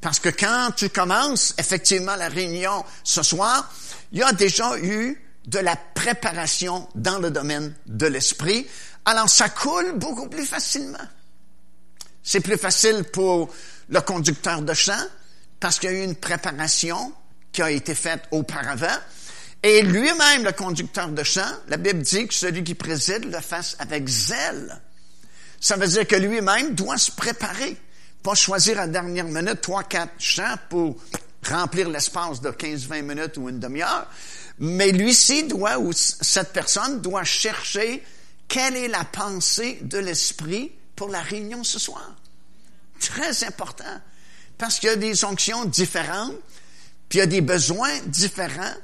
Parce 0.00 0.20
que 0.20 0.28
quand 0.28 0.70
tu 0.76 0.88
commences 0.88 1.54
effectivement 1.58 2.14
la 2.14 2.28
réunion 2.28 2.84
ce 3.02 3.22
soir, 3.22 3.72
il 4.12 4.18
y 4.18 4.22
a 4.22 4.32
déjà 4.32 4.78
eu 4.78 5.20
de 5.46 5.58
la 5.58 5.76
préparation 5.76 6.88
dans 6.94 7.18
le 7.18 7.30
domaine 7.30 7.74
de 7.86 8.06
l'esprit, 8.06 8.66
alors 9.04 9.28
ça 9.28 9.48
coule 9.48 9.98
beaucoup 9.98 10.28
plus 10.28 10.46
facilement. 10.46 10.98
C'est 12.22 12.40
plus 12.40 12.56
facile 12.56 13.04
pour 13.12 13.52
le 13.88 14.00
conducteur 14.00 14.62
de 14.62 14.72
chant 14.72 15.04
parce 15.60 15.78
qu'il 15.78 15.90
y 15.90 15.94
a 15.94 15.98
eu 15.98 16.04
une 16.04 16.16
préparation 16.16 17.12
qui 17.52 17.62
a 17.62 17.70
été 17.70 17.94
faite 17.94 18.24
auparavant. 18.30 18.98
Et 19.62 19.82
lui-même, 19.82 20.44
le 20.44 20.52
conducteur 20.52 21.08
de 21.08 21.22
chant, 21.22 21.50
la 21.68 21.76
Bible 21.76 22.02
dit 22.02 22.26
que 22.26 22.34
celui 22.34 22.64
qui 22.64 22.74
préside 22.74 23.24
le 23.24 23.40
fasse 23.40 23.76
avec 23.78 24.06
zèle. 24.08 24.80
Ça 25.60 25.76
veut 25.76 25.86
dire 25.86 26.06
que 26.06 26.16
lui-même 26.16 26.74
doit 26.74 26.98
se 26.98 27.10
préparer. 27.10 27.76
Pas 28.22 28.34
choisir 28.34 28.80
à 28.80 28.86
dernière 28.86 29.24
minute 29.24 29.60
trois, 29.60 29.84
quatre 29.84 30.12
chants 30.18 30.56
pour 30.68 30.96
remplir 31.46 31.88
l'espace 31.88 32.40
de 32.40 32.50
15-20 32.50 33.02
minutes 33.02 33.36
ou 33.36 33.48
une 33.48 33.60
demi-heure. 33.60 34.06
Mais 34.58 34.92
lui-ci 34.92 35.44
doit, 35.44 35.78
ou 35.78 35.92
cette 35.92 36.52
personne 36.52 37.00
doit 37.00 37.24
chercher 37.24 38.02
quelle 38.48 38.76
est 38.76 38.88
la 38.88 39.04
pensée 39.04 39.78
de 39.82 39.98
l'Esprit 39.98 40.72
pour 40.94 41.08
la 41.08 41.20
réunion 41.20 41.64
ce 41.64 41.78
soir. 41.78 42.14
Très 43.00 43.44
important. 43.44 44.00
Parce 44.58 44.78
qu'il 44.78 44.88
y 44.88 44.92
a 44.92 44.96
des 44.96 45.24
onctions 45.24 45.64
différentes, 45.64 46.36
puis 47.08 47.18
il 47.18 47.20
y 47.20 47.22
a 47.22 47.26
des 47.26 47.40
besoins 47.40 47.98
différents. 48.06 48.74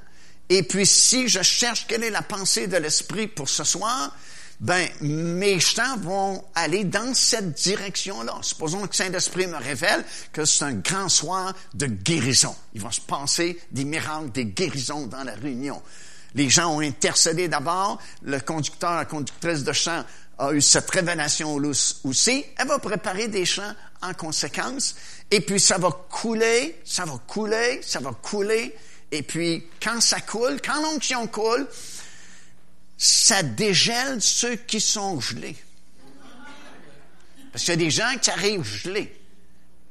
Et 0.49 0.65
puis 0.65 0.87
si 0.87 1.29
je 1.29 1.43
cherche 1.43 1.87
quelle 1.87 2.03
est 2.03 2.11
la 2.11 2.23
pensée 2.23 2.67
de 2.67 2.77
l'Esprit 2.77 3.29
pour 3.29 3.49
ce 3.49 3.62
soir, 3.62 4.17
ben 4.61 4.87
mes 5.00 5.59
chants 5.59 5.97
vont 5.99 6.45
aller 6.55 6.85
dans 6.85 7.14
cette 7.14 7.55
direction-là. 7.55 8.38
Supposons 8.43 8.87
que 8.87 8.95
Saint-Esprit 8.95 9.47
me 9.47 9.57
révèle 9.57 10.05
que 10.33 10.45
c'est 10.45 10.64
un 10.64 10.75
grand 10.75 11.09
soir 11.09 11.55
de 11.73 11.87
guérison. 11.87 12.55
Il 12.75 12.83
va 12.83 12.93
se 12.93 13.00
passer 13.00 13.59
des 13.71 13.85
miracles, 13.85 14.31
des 14.33 14.45
guérisons 14.45 15.07
dans 15.07 15.25
la 15.25 15.35
réunion. 15.35 15.81
Les 16.35 16.50
gens 16.50 16.76
ont 16.76 16.81
intercédé 16.81 17.49
d'abord, 17.49 17.99
le 18.23 18.38
conducteur, 18.38 18.95
la 18.95 19.07
conductrice 19.07 19.64
de 19.64 19.73
chant 19.73 20.05
a 20.38 20.52
eu 20.52 20.61
cette 20.61 20.90
révélation 20.90 21.59
aussi. 22.05 22.45
Elle 22.57 22.69
va 22.69 22.79
préparer 22.79 23.29
des 23.29 23.47
chants 23.47 23.75
en 24.02 24.12
conséquence. 24.14 24.95
Et 25.31 25.40
puis 25.40 25.59
ça 25.59 25.79
va 25.79 25.90
couler, 25.90 26.79
ça 26.85 27.05
va 27.05 27.14
couler, 27.26 27.81
ça 27.83 28.00
va 28.00 28.12
couler. 28.12 28.75
Et 29.11 29.23
puis 29.23 29.64
quand 29.83 30.00
ça 30.00 30.21
coule, 30.21 30.61
quand 30.64 30.81
l'onction 30.83 31.26
coule, 31.26 31.67
ça 33.02 33.42
dégèle 33.42 34.21
ceux 34.21 34.57
qui 34.57 34.78
sont 34.78 35.19
gelés. 35.21 35.57
Parce 37.50 37.64
qu'il 37.64 37.73
y 37.73 37.73
a 37.73 37.76
des 37.76 37.90
gens 37.90 38.12
qui 38.21 38.30
arrivent 38.30 38.62
gelés. 38.62 39.19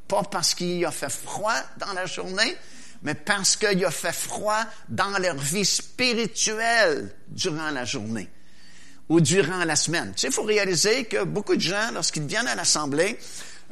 Pas 0.07 0.21
parce 0.21 0.53
qu'il 0.53 0.85
a 0.85 0.91
fait 0.91 1.09
froid 1.09 1.55
dans 1.77 1.91
la 1.93 2.05
journée, 2.05 2.55
mais 3.01 3.15
parce 3.15 3.55
qu'il 3.55 3.83
a 3.83 3.89
fait 3.89 4.13
froid 4.13 4.63
dans 4.89 5.17
leur 5.17 5.35
vie 5.37 5.65
spirituelle 5.65 7.11
durant 7.29 7.71
la 7.71 7.83
journée 7.83 8.29
ou 9.09 9.21
durant 9.21 9.65
la 9.65 9.75
semaine. 9.75 10.13
Tu 10.13 10.21
sais, 10.21 10.27
il 10.27 10.33
faut 10.33 10.43
réaliser 10.43 11.05
que 11.05 11.23
beaucoup 11.23 11.55
de 11.55 11.61
gens, 11.61 11.89
lorsqu'ils 11.91 12.27
viennent 12.27 12.47
à 12.47 12.53
l'Assemblée, 12.53 13.17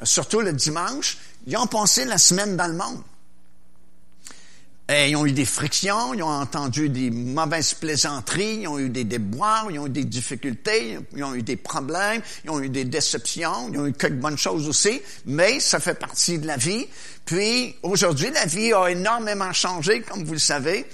surtout 0.02 0.40
le 0.40 0.52
dimanche, 0.52 1.16
ils 1.46 1.56
ont 1.56 1.68
passé 1.68 2.04
la 2.04 2.18
semaine 2.18 2.56
dans 2.56 2.66
le 2.66 2.74
monde. 2.74 3.04
Et 4.90 5.10
ils 5.10 5.16
ont 5.16 5.26
eu 5.26 5.32
des 5.32 5.44
frictions, 5.44 6.14
ils 6.14 6.22
ont 6.22 6.30
entendu 6.30 6.88
des 6.88 7.10
mauvaises 7.10 7.74
plaisanteries, 7.74 8.60
ils 8.62 8.68
ont 8.68 8.78
eu 8.78 8.88
des 8.88 9.04
déboires, 9.04 9.66
ils 9.70 9.78
ont 9.78 9.86
eu 9.86 9.90
des 9.90 10.04
difficultés, 10.04 10.98
ils 11.14 11.22
ont 11.22 11.34
eu 11.34 11.42
des 11.42 11.56
problèmes, 11.56 12.22
ils 12.44 12.50
ont 12.50 12.60
eu 12.60 12.70
des 12.70 12.84
déceptions, 12.84 13.68
ils 13.70 13.78
ont 13.78 13.86
eu 13.86 13.92
quelques 13.92 14.18
bonnes 14.18 14.38
choses 14.38 14.66
aussi, 14.66 15.02
mais 15.26 15.60
ça 15.60 15.78
fait 15.78 15.92
partie 15.92 16.38
de 16.38 16.46
la 16.46 16.56
vie. 16.56 16.86
Puis 17.26 17.76
aujourd'hui, 17.82 18.30
la 18.32 18.46
vie 18.46 18.72
a 18.72 18.86
énormément 18.86 19.52
changé, 19.52 20.00
comme 20.00 20.24
vous 20.24 20.32
le 20.32 20.38
savez, 20.38 20.86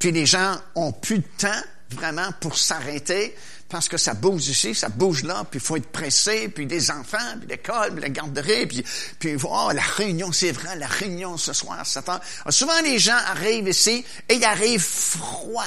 puis 0.00 0.10
les 0.10 0.26
gens 0.26 0.56
ont 0.74 0.90
plus 0.90 1.18
de 1.18 1.28
temps 1.38 1.62
vraiment 1.90 2.30
pour 2.40 2.58
s'arrêter 2.58 3.32
parce 3.68 3.88
que 3.88 3.96
ça 3.96 4.14
bouge 4.14 4.46
ici, 4.48 4.74
ça 4.74 4.88
bouge 4.88 5.24
là, 5.24 5.44
puis 5.50 5.58
il 5.58 5.64
faut 5.64 5.76
être 5.76 5.90
pressé, 5.90 6.48
puis 6.48 6.66
des 6.66 6.90
enfants, 6.90 7.38
puis 7.38 7.48
l'école, 7.48 7.92
puis 7.92 8.02
la 8.02 8.08
garderie, 8.08 8.66
puis, 8.66 8.84
puis 9.18 9.36
oh, 9.44 9.70
la 9.74 9.82
réunion, 9.82 10.30
c'est 10.32 10.52
vrai, 10.52 10.76
la 10.76 10.86
réunion 10.86 11.36
ce 11.36 11.52
soir, 11.52 11.84
Satan. 11.84 12.20
souvent, 12.50 12.80
les 12.82 12.98
gens 12.98 13.18
arrivent 13.26 13.68
ici 13.68 14.04
et 14.28 14.34
ils 14.34 14.44
arrivent 14.44 14.80
froids, 14.80 15.64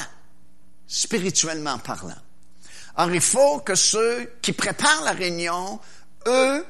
spirituellement 0.87 1.77
parlant. 1.77 2.15
Alors, 2.95 3.13
il 3.13 3.21
faut 3.21 3.59
que 3.59 3.75
ceux 3.75 4.31
qui 4.41 4.53
préparent 4.53 5.03
la 5.03 5.11
réunion, 5.11 5.79
eux, 6.27 6.65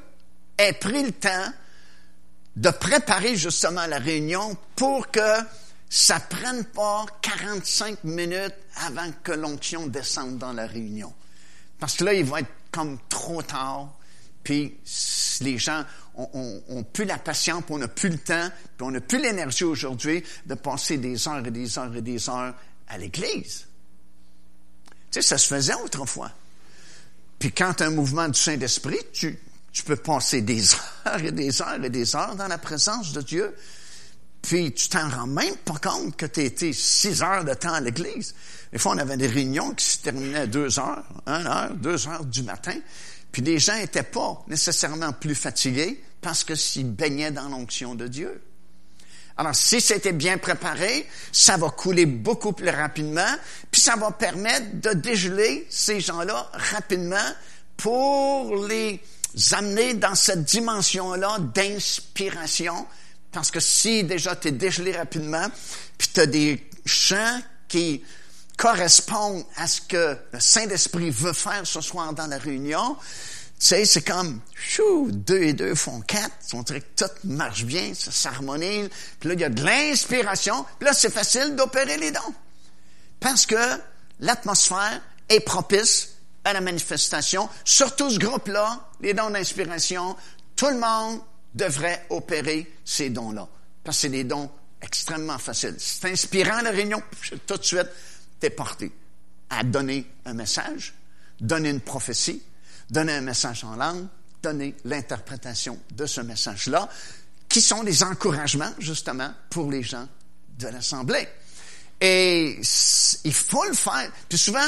aient 0.57 0.73
pris 0.73 1.03
le 1.03 1.11
temps 1.11 1.53
de 2.55 2.69
préparer 2.69 3.35
justement 3.35 3.85
la 3.85 3.99
réunion 3.99 4.57
pour 4.75 5.09
que 5.11 5.37
ça 5.89 6.19
prenne 6.19 6.63
pas 6.65 7.05
45 7.21 8.03
minutes 8.03 8.55
avant 8.75 9.11
que 9.23 9.31
l'onction 9.31 9.87
descende 9.87 10.37
dans 10.37 10.53
la 10.53 10.67
réunion. 10.67 11.11
Parce 11.79 11.97
que 11.97 12.03
là, 12.03 12.13
il 12.13 12.25
va 12.25 12.41
être 12.41 12.51
comme 12.71 12.99
trop 13.09 13.41
tard, 13.41 13.97
puis 14.43 14.77
les 15.41 15.57
gens 15.57 15.83
ont, 16.15 16.83
plus 16.93 17.05
la 17.05 17.17
patience, 17.17 17.63
puis 17.65 17.73
on 17.73 17.79
n'a 17.79 17.87
plus 17.87 18.09
le 18.09 18.17
temps, 18.17 18.49
puis 18.77 18.87
on 18.87 18.91
n'a 18.91 19.01
plus 19.01 19.19
l'énergie 19.19 19.63
aujourd'hui 19.63 20.23
de 20.45 20.53
passer 20.53 20.97
des 20.97 21.27
heures 21.27 21.45
et 21.45 21.51
des 21.51 21.79
heures 21.79 21.95
et 21.95 22.01
des 22.01 22.29
heures 22.29 22.53
à 22.87 22.97
l'Église. 22.97 23.65
Tu 24.85 24.95
sais, 25.11 25.21
ça 25.21 25.37
se 25.37 25.47
faisait 25.47 25.73
autrefois. 25.73 26.31
Puis 27.39 27.51
quand 27.51 27.81
as 27.81 27.85
un 27.85 27.91
mouvement 27.91 28.27
du 28.27 28.39
Saint-Esprit, 28.39 28.99
tu, 29.13 29.39
tu 29.71 29.83
peux 29.83 29.95
passer 29.95 30.41
des 30.41 30.61
heures 31.07 31.23
et 31.23 31.31
des 31.31 31.61
heures 31.61 31.83
et 31.83 31.89
des 31.89 32.15
heures 32.15 32.35
dans 32.35 32.47
la 32.47 32.57
présence 32.57 33.13
de 33.13 33.21
Dieu. 33.21 33.55
Puis 34.41 34.73
tu 34.73 34.89
t'en 34.89 35.09
rends 35.09 35.27
même 35.27 35.55
pas 35.57 35.77
compte 35.81 36.15
que 36.15 36.25
tu 36.25 36.41
été 36.41 36.73
six 36.73 37.21
heures 37.21 37.43
de 37.43 37.53
temps 37.53 37.73
à 37.73 37.81
l'église. 37.81 38.33
Des 38.71 38.77
fois, 38.77 38.93
on 38.93 38.97
avait 38.97 39.17
des 39.17 39.27
réunions 39.27 39.73
qui 39.73 39.85
se 39.85 39.97
terminaient 39.99 40.39
à 40.39 40.47
deux 40.47 40.79
heures, 40.79 41.03
une 41.27 41.47
heure, 41.47 41.73
deux 41.75 42.07
heures 42.07 42.25
du 42.25 42.43
matin. 42.43 42.75
Puis 43.31 43.41
les 43.41 43.59
gens 43.59 43.75
n'étaient 43.75 44.03
pas 44.03 44.43
nécessairement 44.47 45.11
plus 45.13 45.35
fatigués 45.35 46.01
parce 46.21 46.43
que 46.43 46.55
s'ils 46.55 46.91
baignaient 46.91 47.31
dans 47.31 47.49
l'onction 47.49 47.95
de 47.95 48.07
Dieu. 48.07 48.41
Alors, 49.37 49.55
si 49.55 49.79
c'était 49.79 50.11
bien 50.11 50.37
préparé, 50.37 51.07
ça 51.31 51.55
va 51.55 51.69
couler 51.69 52.05
beaucoup 52.05 52.51
plus 52.51 52.69
rapidement, 52.69 53.37
puis 53.71 53.79
ça 53.79 53.95
va 53.95 54.11
permettre 54.11 54.81
de 54.81 54.89
dégeler 54.91 55.65
ces 55.69 56.01
gens-là 56.01 56.49
rapidement 56.73 57.15
pour 57.77 58.67
les 58.67 59.01
amener 59.53 59.93
dans 59.93 60.15
cette 60.15 60.43
dimension-là 60.43 61.37
d'inspiration 61.55 62.85
parce 63.31 63.51
que 63.51 63.59
si 63.59 64.03
déjà 64.03 64.35
tu 64.35 64.49
es 64.49 64.51
dégelé 64.51 64.91
rapidement, 64.91 65.47
puis 65.97 66.09
tu 66.13 66.19
as 66.19 66.25
des 66.25 66.69
chants 66.85 67.41
qui 67.67 68.03
correspondent 68.57 69.45
à 69.55 69.67
ce 69.67 69.81
que 69.81 70.17
le 70.33 70.39
Saint-Esprit 70.39 71.11
veut 71.11 71.33
faire 71.33 71.65
ce 71.65 71.81
soir 71.81 72.13
dans 72.13 72.27
la 72.27 72.37
réunion, 72.37 72.97
tu 73.59 73.67
sais, 73.67 73.85
c'est 73.85 74.01
comme, 74.01 74.39
chou, 74.55 75.09
deux 75.11 75.43
et 75.43 75.53
deux 75.53 75.75
font 75.75 75.99
quatre. 75.99 76.31
On 76.53 76.63
dirait 76.63 76.79
que 76.79 77.03
tout 77.05 77.11
marche 77.25 77.65
bien, 77.65 77.93
ça 77.93 78.09
s'harmonise. 78.09 78.89
Puis 79.19 79.27
là, 79.27 79.35
il 79.35 79.41
y 79.41 79.43
a 79.43 79.49
de 79.49 79.63
l'inspiration. 79.63 80.65
Puis 80.79 80.85
là, 80.85 80.93
c'est 80.93 81.11
facile 81.11 81.55
d'opérer 81.57 81.97
les 81.97 82.11
dons. 82.11 82.33
Parce 83.19 83.45
que 83.45 83.57
l'atmosphère 84.21 85.01
est 85.27 85.41
propice 85.41 86.15
à 86.45 86.53
la 86.53 86.61
manifestation. 86.61 87.49
Surtout 87.65 88.09
ce 88.09 88.17
groupe-là, 88.17 88.89
les 89.01 89.13
dons 89.13 89.29
d'inspiration, 89.29 90.15
tout 90.55 90.69
le 90.69 90.79
monde 90.79 91.19
devrait 91.53 92.05
opérer 92.09 92.71
ces 92.85 93.09
dons-là. 93.09 93.47
Parce 93.83 93.97
que 93.97 94.01
c'est 94.01 94.09
des 94.09 94.23
dons 94.23 94.49
extrêmement 94.81 95.37
faciles. 95.37 95.75
C'est 95.77 96.11
inspirant 96.11 96.61
la 96.61 96.71
réunion, 96.71 97.01
tout 97.45 97.57
de 97.57 97.63
suite, 97.63 97.89
t'es 98.39 98.49
porté 98.49 98.91
à 99.49 99.63
donner 99.63 100.05
un 100.25 100.33
message, 100.33 100.93
donner 101.39 101.69
une 101.69 101.81
prophétie, 101.81 102.41
donner 102.89 103.13
un 103.13 103.21
message 103.21 103.63
en 103.63 103.75
langue, 103.75 104.07
donner 104.41 104.75
l'interprétation 104.85 105.79
de 105.91 106.05
ce 106.05 106.21
message-là, 106.21 106.87
qui 107.47 107.61
sont 107.61 107.83
des 107.83 108.03
encouragements, 108.03 108.71
justement, 108.77 109.33
pour 109.49 109.71
les 109.71 109.83
gens 109.83 110.07
de 110.57 110.67
l'Assemblée. 110.67 111.27
Et 111.99 112.61
il 113.23 113.33
faut 113.33 113.65
le 113.65 113.73
faire. 113.73 114.11
Puis 114.29 114.37
souvent, 114.37 114.59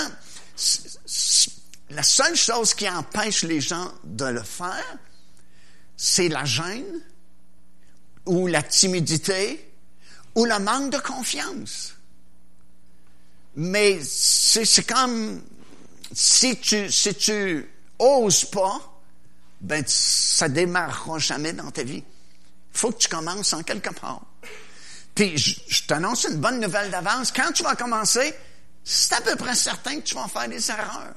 la 1.92 2.04
seule 2.04 2.36
chose 2.36 2.74
qui 2.74 2.90
empêche 2.90 3.44
les 3.44 3.62
gens 3.62 3.92
de 4.04 4.26
le 4.26 4.44
faire, 4.44 4.98
c'est 6.04 6.30
la 6.30 6.46
gêne 6.46 7.00
ou 8.26 8.48
la 8.48 8.64
timidité 8.64 9.72
ou 10.34 10.46
le 10.46 10.58
manque 10.58 10.92
de 10.92 10.98
confiance. 10.98 11.94
Mais 13.56 14.00
c'est 14.04 14.84
comme 14.88 15.44
si 16.12 16.58
tu 16.58 16.92
si 16.92 17.14
tu 17.14 17.70
oses 18.00 18.46
pas, 18.46 18.80
ben 19.62 19.84
ça 19.86 20.50
démarrera 20.50 21.20
jamais 21.20 21.54
dans 21.54 21.70
ta 21.70 21.84
vie. 21.84 22.04
Faut 22.72 22.92
que 22.92 22.98
tu 22.98 23.08
commences 23.08 23.54
en 23.54 23.62
quelque 23.62 23.94
part. 23.94 24.26
Puis 25.14 25.38
je, 25.38 25.60
je 25.68 25.84
t'annonce 25.84 26.24
une 26.24 26.38
bonne 26.38 26.60
nouvelle 26.60 26.90
d'avance. 26.90 27.32
Quand 27.32 27.52
tu 27.52 27.62
vas 27.62 27.76
commencer, 27.76 28.34
c'est 28.84 29.14
à 29.14 29.22
peu 29.22 29.36
près 29.36 29.54
certain 29.54 29.98
que 29.98 30.06
tu 30.06 30.16
vas 30.16 30.28
faire 30.28 30.50
des 30.50 30.72
erreurs. 30.72 31.14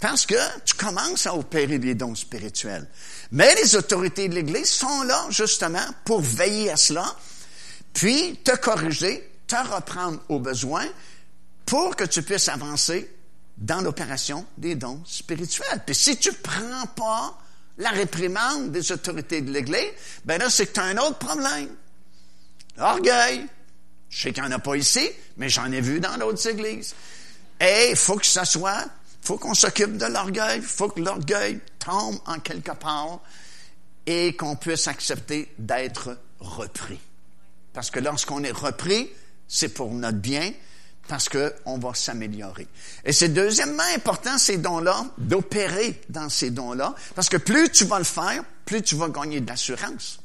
Parce 0.00 0.26
que 0.26 0.36
tu 0.64 0.74
commences 0.74 1.26
à 1.26 1.34
opérer 1.34 1.78
des 1.78 1.94
dons 1.94 2.14
spirituels. 2.14 2.86
Mais 3.32 3.54
les 3.56 3.74
autorités 3.74 4.28
de 4.28 4.34
l'Église 4.34 4.68
sont 4.68 5.02
là 5.02 5.26
justement 5.30 5.84
pour 6.04 6.20
veiller 6.20 6.70
à 6.70 6.76
cela, 6.76 7.04
puis 7.92 8.38
te 8.44 8.54
corriger, 8.56 9.28
te 9.46 9.56
reprendre 9.56 10.20
au 10.28 10.38
besoin 10.38 10.86
pour 11.66 11.96
que 11.96 12.04
tu 12.04 12.22
puisses 12.22 12.48
avancer 12.48 13.12
dans 13.56 13.80
l'opération 13.80 14.46
des 14.56 14.76
dons 14.76 15.02
spirituels. 15.04 15.82
Puis 15.84 15.94
si 15.94 16.16
tu 16.16 16.32
prends 16.32 16.86
pas 16.94 17.36
la 17.76 17.90
réprimande 17.90 18.70
des 18.70 18.92
autorités 18.92 19.40
de 19.40 19.50
l'Église, 19.50 19.90
ben 20.24 20.38
là, 20.38 20.48
c'est 20.48 20.66
que 20.66 20.74
tu 20.74 20.80
as 20.80 20.84
un 20.84 20.96
autre 20.98 21.18
problème. 21.18 21.68
L'orgueil. 22.76 23.46
Je 24.10 24.22
sais 24.22 24.32
qu'il 24.32 24.42
n'y 24.42 24.48
en 24.48 24.52
a 24.52 24.58
pas 24.58 24.76
ici, 24.76 25.10
mais 25.36 25.48
j'en 25.48 25.70
ai 25.70 25.80
vu 25.80 26.00
dans 26.00 26.16
d'autres 26.16 26.46
églises. 26.48 26.94
Et 27.60 27.88
il 27.90 27.96
faut 27.96 28.16
que 28.16 28.26
ça 28.26 28.44
soit 28.44 28.86
faut 29.20 29.38
qu'on 29.38 29.54
s'occupe 29.54 29.96
de 29.96 30.06
l'orgueil, 30.06 30.58
il 30.58 30.62
faut 30.62 30.88
que 30.88 31.00
l'orgueil 31.00 31.60
tombe 31.78 32.18
en 32.26 32.38
quelque 32.38 32.72
part 32.72 33.20
et 34.06 34.34
qu'on 34.36 34.56
puisse 34.56 34.88
accepter 34.88 35.52
d'être 35.58 36.16
repris. 36.40 36.98
Parce 37.72 37.90
que 37.90 38.00
lorsqu'on 38.00 38.42
est 38.42 38.52
repris, 38.52 39.10
c'est 39.46 39.68
pour 39.68 39.92
notre 39.92 40.18
bien, 40.18 40.52
parce 41.08 41.28
qu'on 41.28 41.78
va 41.78 41.94
s'améliorer. 41.94 42.68
Et 43.04 43.12
c'est 43.12 43.30
deuxièmement 43.30 43.82
important, 43.94 44.36
ces 44.38 44.58
dons-là, 44.58 45.06
d'opérer 45.16 46.00
dans 46.10 46.28
ces 46.28 46.50
dons-là, 46.50 46.94
parce 47.14 47.28
que 47.28 47.38
plus 47.38 47.70
tu 47.70 47.86
vas 47.86 47.98
le 47.98 48.04
faire, 48.04 48.44
plus 48.64 48.82
tu 48.82 48.94
vas 48.94 49.08
gagner 49.08 49.40
d'assurance. 49.40 50.20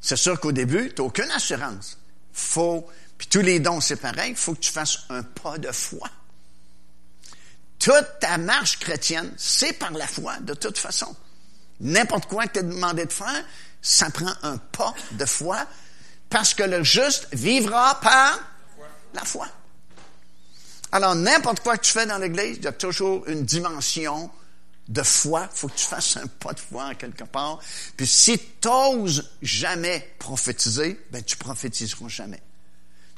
C'est 0.00 0.16
sûr 0.16 0.38
qu'au 0.38 0.52
début, 0.52 0.92
tu 0.94 1.00
n'as 1.00 1.08
aucune 1.08 1.30
assurance. 1.30 1.98
Faut, 2.32 2.86
puis 3.16 3.26
tous 3.28 3.40
les 3.40 3.58
dons, 3.58 3.80
c'est 3.80 3.96
pareil, 3.96 4.30
il 4.32 4.36
faut 4.36 4.54
que 4.54 4.60
tu 4.60 4.70
fasses 4.70 4.98
un 5.08 5.22
pas 5.22 5.56
de 5.58 5.72
foi. 5.72 6.08
Toute 7.78 8.06
ta 8.20 8.38
marche 8.38 8.78
chrétienne, 8.78 9.32
c'est 9.36 9.74
par 9.74 9.92
la 9.92 10.06
foi, 10.06 10.38
de 10.40 10.54
toute 10.54 10.78
façon. 10.78 11.14
N'importe 11.80 12.26
quoi 12.26 12.46
que 12.46 12.52
tu 12.54 12.58
es 12.60 12.62
demandé 12.62 13.04
de 13.04 13.12
faire, 13.12 13.44
ça 13.82 14.10
prend 14.10 14.32
un 14.42 14.56
pas 14.56 14.94
de 15.12 15.26
foi, 15.26 15.66
parce 16.30 16.54
que 16.54 16.62
le 16.62 16.82
juste 16.82 17.28
vivra 17.32 18.00
par 18.00 18.40
la 19.14 19.24
foi. 19.24 19.46
Alors, 20.92 21.14
n'importe 21.14 21.60
quoi 21.60 21.76
que 21.76 21.84
tu 21.84 21.92
fais 21.92 22.06
dans 22.06 22.18
l'Église, 22.18 22.56
il 22.58 22.64
y 22.64 22.68
a 22.68 22.72
toujours 22.72 23.26
une 23.28 23.44
dimension 23.44 24.30
de 24.88 25.02
foi. 25.02 25.48
Il 25.52 25.58
faut 25.58 25.68
que 25.68 25.76
tu 25.76 25.84
fasses 25.84 26.16
un 26.16 26.26
pas 26.26 26.52
de 26.52 26.60
foi 26.60 26.94
quelque 26.94 27.24
part. 27.24 27.58
Puis 27.96 28.06
si 28.06 28.38
tu 28.38 28.68
n'oses 28.68 29.30
jamais 29.42 30.14
prophétiser, 30.18 31.04
ben 31.10 31.22
tu 31.22 31.36
prophétiseras 31.36 32.08
jamais. 32.08 32.42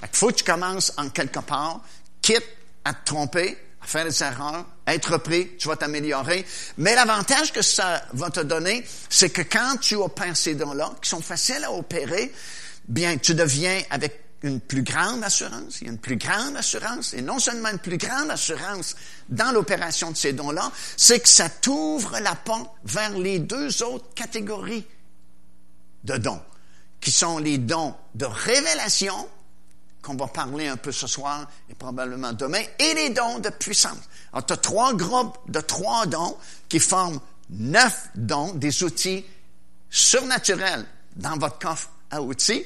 il 0.03 0.09
faut 0.13 0.29
que 0.29 0.37
tu 0.37 0.45
commences 0.45 0.93
en 0.97 1.11
quelque 1.11 1.41
part, 1.41 1.83
quitte 2.23 2.47
à 2.85 2.95
te 2.95 3.05
tromper, 3.05 3.59
faire 3.89 4.05
des 4.05 4.23
erreurs, 4.23 4.67
être 4.87 5.13
repris, 5.13 5.57
tu 5.59 5.69
vas 5.69 5.77
t'améliorer. 5.77 6.45
Mais 6.77 6.95
l'avantage 6.95 7.53
que 7.53 7.63
ça 7.63 8.05
va 8.13 8.31
te 8.31 8.41
donner, 8.41 8.85
c'est 9.09 9.31
que 9.31 9.43
quand 9.43 9.77
tu 9.81 9.95
opères 9.95 10.37
ces 10.37 10.55
dons-là, 10.55 10.93
qui 11.03 11.09
sont 11.09 11.23
faciles 11.23 11.65
à 11.65 11.73
opérer, 11.73 12.33
bien, 12.87 13.17
tu 13.17 13.35
deviens 13.35 13.81
avec 13.91 14.25
une 14.43 14.61
plus 14.61 14.83
grande 14.83 15.25
assurance, 15.25 15.81
il 15.81 15.87
y 15.87 15.91
a 15.91 15.93
une 15.93 15.99
plus 15.99 16.17
grande 16.17 16.57
assurance, 16.57 17.15
et 17.15 17.23
non 17.23 17.39
seulement 17.39 17.71
une 17.71 17.79
plus 17.79 17.97
grande 17.97 18.31
assurance 18.31 18.95
dans 19.29 19.51
l'opération 19.53 20.11
de 20.11 20.17
ces 20.17 20.33
dons-là, 20.33 20.71
c'est 20.97 21.21
que 21.21 21.29
ça 21.29 21.49
t'ouvre 21.49 22.21
la 22.21 22.35
porte 22.35 22.71
vers 22.85 23.19
les 23.19 23.39
deux 23.39 23.83
autres 23.83 24.13
catégories 24.15 24.85
de 26.05 26.17
dons, 26.19 26.41
qui 27.01 27.11
sont 27.11 27.39
les 27.39 27.59
dons 27.59 27.95
de 28.15 28.27
révélation, 28.27 29.29
qu'on 30.03 30.15
va 30.15 30.27
parler 30.27 30.69
un 30.69 30.77
peu 30.77 30.93
ce 30.93 31.07
soir 31.07 31.49
et 31.69 31.75
probablement 31.75 32.33
demain, 32.33 32.63
et 32.79 32.95
les 32.95 33.11
dons 33.11 33.39
de 33.39 33.51
puissance. 33.51 33.99
Alors, 34.33 34.47
tu 34.47 34.53
as 34.53 34.57
trois 34.57 34.95
groupes 34.95 35.39
de 35.49 35.61
trois 35.61 36.07
dons 36.07 36.37
qui 36.69 36.79
forment 36.79 37.21
neuf 37.51 38.09
dons, 38.15 38.55
des 38.55 38.83
outils 38.83 39.25
surnaturels 39.91 40.87
dans 41.17 41.37
votre 41.37 41.59
coffre 41.59 41.91
à 42.11 42.23
outils, 42.23 42.65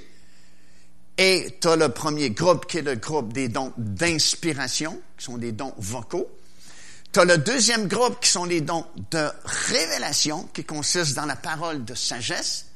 et 1.19 1.59
tu 1.61 1.69
as 1.69 1.77
le 1.77 1.89
premier 1.91 2.31
groupe 2.31 2.67
qui 2.67 2.79
est 2.79 2.83
le 2.83 2.97
groupe 2.97 3.33
des 3.33 3.49
dons 3.49 3.73
d'inspiration, 3.77 5.01
qui 5.19 5.25
sont 5.25 5.39
des 5.39 5.53
dons 5.53 5.75
vocaux. 5.79 6.29
Tu 7.13 7.21
as 7.21 7.25
le 7.25 7.39
deuxième 7.39 7.89
groupe 7.89 8.21
qui 8.21 8.31
sont 8.31 8.47
les 8.47 8.63
dons 8.63 8.87
de 9.11 9.29
révélation, 9.45 10.49
qui 10.55 10.65
consistent 10.65 11.15
dans 11.15 11.27
la 11.27 11.37
parole 11.37 11.85
de 11.85 11.95
sagesse, 11.95 12.67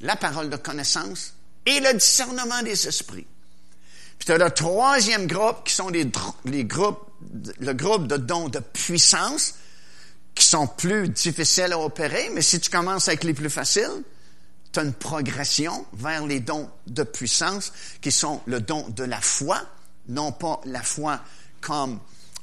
la 0.00 0.16
parole 0.16 0.50
de 0.50 0.56
connaissance 0.56 1.34
et 1.64 1.80
le 1.80 1.92
discernement 1.94 2.62
des 2.62 2.88
esprits. 2.88 3.26
Puis 4.18 4.26
tu 4.26 4.32
as 4.32 4.38
le 4.38 4.50
troisième 4.50 5.26
groupe 5.26 5.64
qui 5.64 5.74
sont 5.74 5.88
les, 5.88 6.10
les 6.44 6.64
groupes, 6.64 7.06
le 7.60 7.72
groupe 7.72 8.06
de 8.06 8.16
dons 8.16 8.48
de 8.48 8.58
puissance, 8.58 9.54
qui 10.34 10.44
sont 10.44 10.66
plus 10.66 11.08
difficiles 11.08 11.72
à 11.72 11.78
opérer, 11.78 12.30
mais 12.32 12.42
si 12.42 12.60
tu 12.60 12.70
commences 12.70 13.08
avec 13.08 13.24
les 13.24 13.32
plus 13.34 13.50
faciles, 13.50 14.02
tu 14.70 14.78
as 14.78 14.82
une 14.82 14.92
progression 14.92 15.86
vers 15.94 16.26
les 16.26 16.40
dons 16.40 16.68
de 16.86 17.02
puissance 17.02 17.72
qui 18.02 18.12
sont 18.12 18.42
le 18.46 18.60
don 18.60 18.86
de 18.90 19.04
la 19.04 19.20
foi, 19.20 19.62
non 20.08 20.32
pas 20.32 20.60
la 20.66 20.82
foi 20.82 21.20
comme 21.62 21.98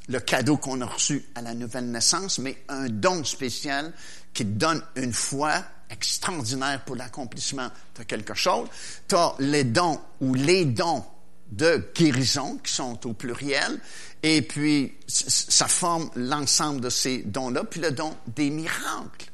le 0.09 0.19
cadeau 0.19 0.57
qu'on 0.57 0.81
a 0.81 0.85
reçu 0.85 1.23
à 1.35 1.41
la 1.41 1.53
nouvelle 1.53 1.89
naissance, 1.89 2.39
mais 2.39 2.63
un 2.67 2.89
don 2.89 3.23
spécial 3.23 3.93
qui 4.33 4.43
donne 4.43 4.81
une 4.95 5.13
foi 5.13 5.63
extraordinaire 5.89 6.83
pour 6.83 6.95
l'accomplissement 6.95 7.69
de 7.97 8.03
quelque 8.03 8.33
chose. 8.33 8.67
Tu 9.07 9.15
as 9.15 9.35
les 9.37 9.63
dons 9.63 10.01
ou 10.19 10.33
les 10.33 10.65
dons 10.65 11.05
de 11.51 11.89
guérison 11.95 12.57
qui 12.63 12.71
sont 12.71 13.05
au 13.07 13.13
pluriel, 13.13 13.79
et 14.23 14.41
puis 14.41 14.93
ça 15.07 15.67
forme 15.67 16.09
l'ensemble 16.15 16.81
de 16.81 16.89
ces 16.89 17.19
dons-là, 17.19 17.63
puis 17.63 17.81
le 17.81 17.91
don 17.91 18.15
des 18.27 18.49
miracles. 18.49 19.31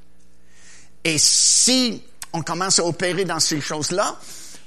Et 1.04 1.18
si 1.18 2.04
on 2.34 2.42
commence 2.42 2.80
à 2.80 2.86
opérer 2.86 3.26
dans 3.26 3.40
ces 3.40 3.62
choses-là, 3.62 4.20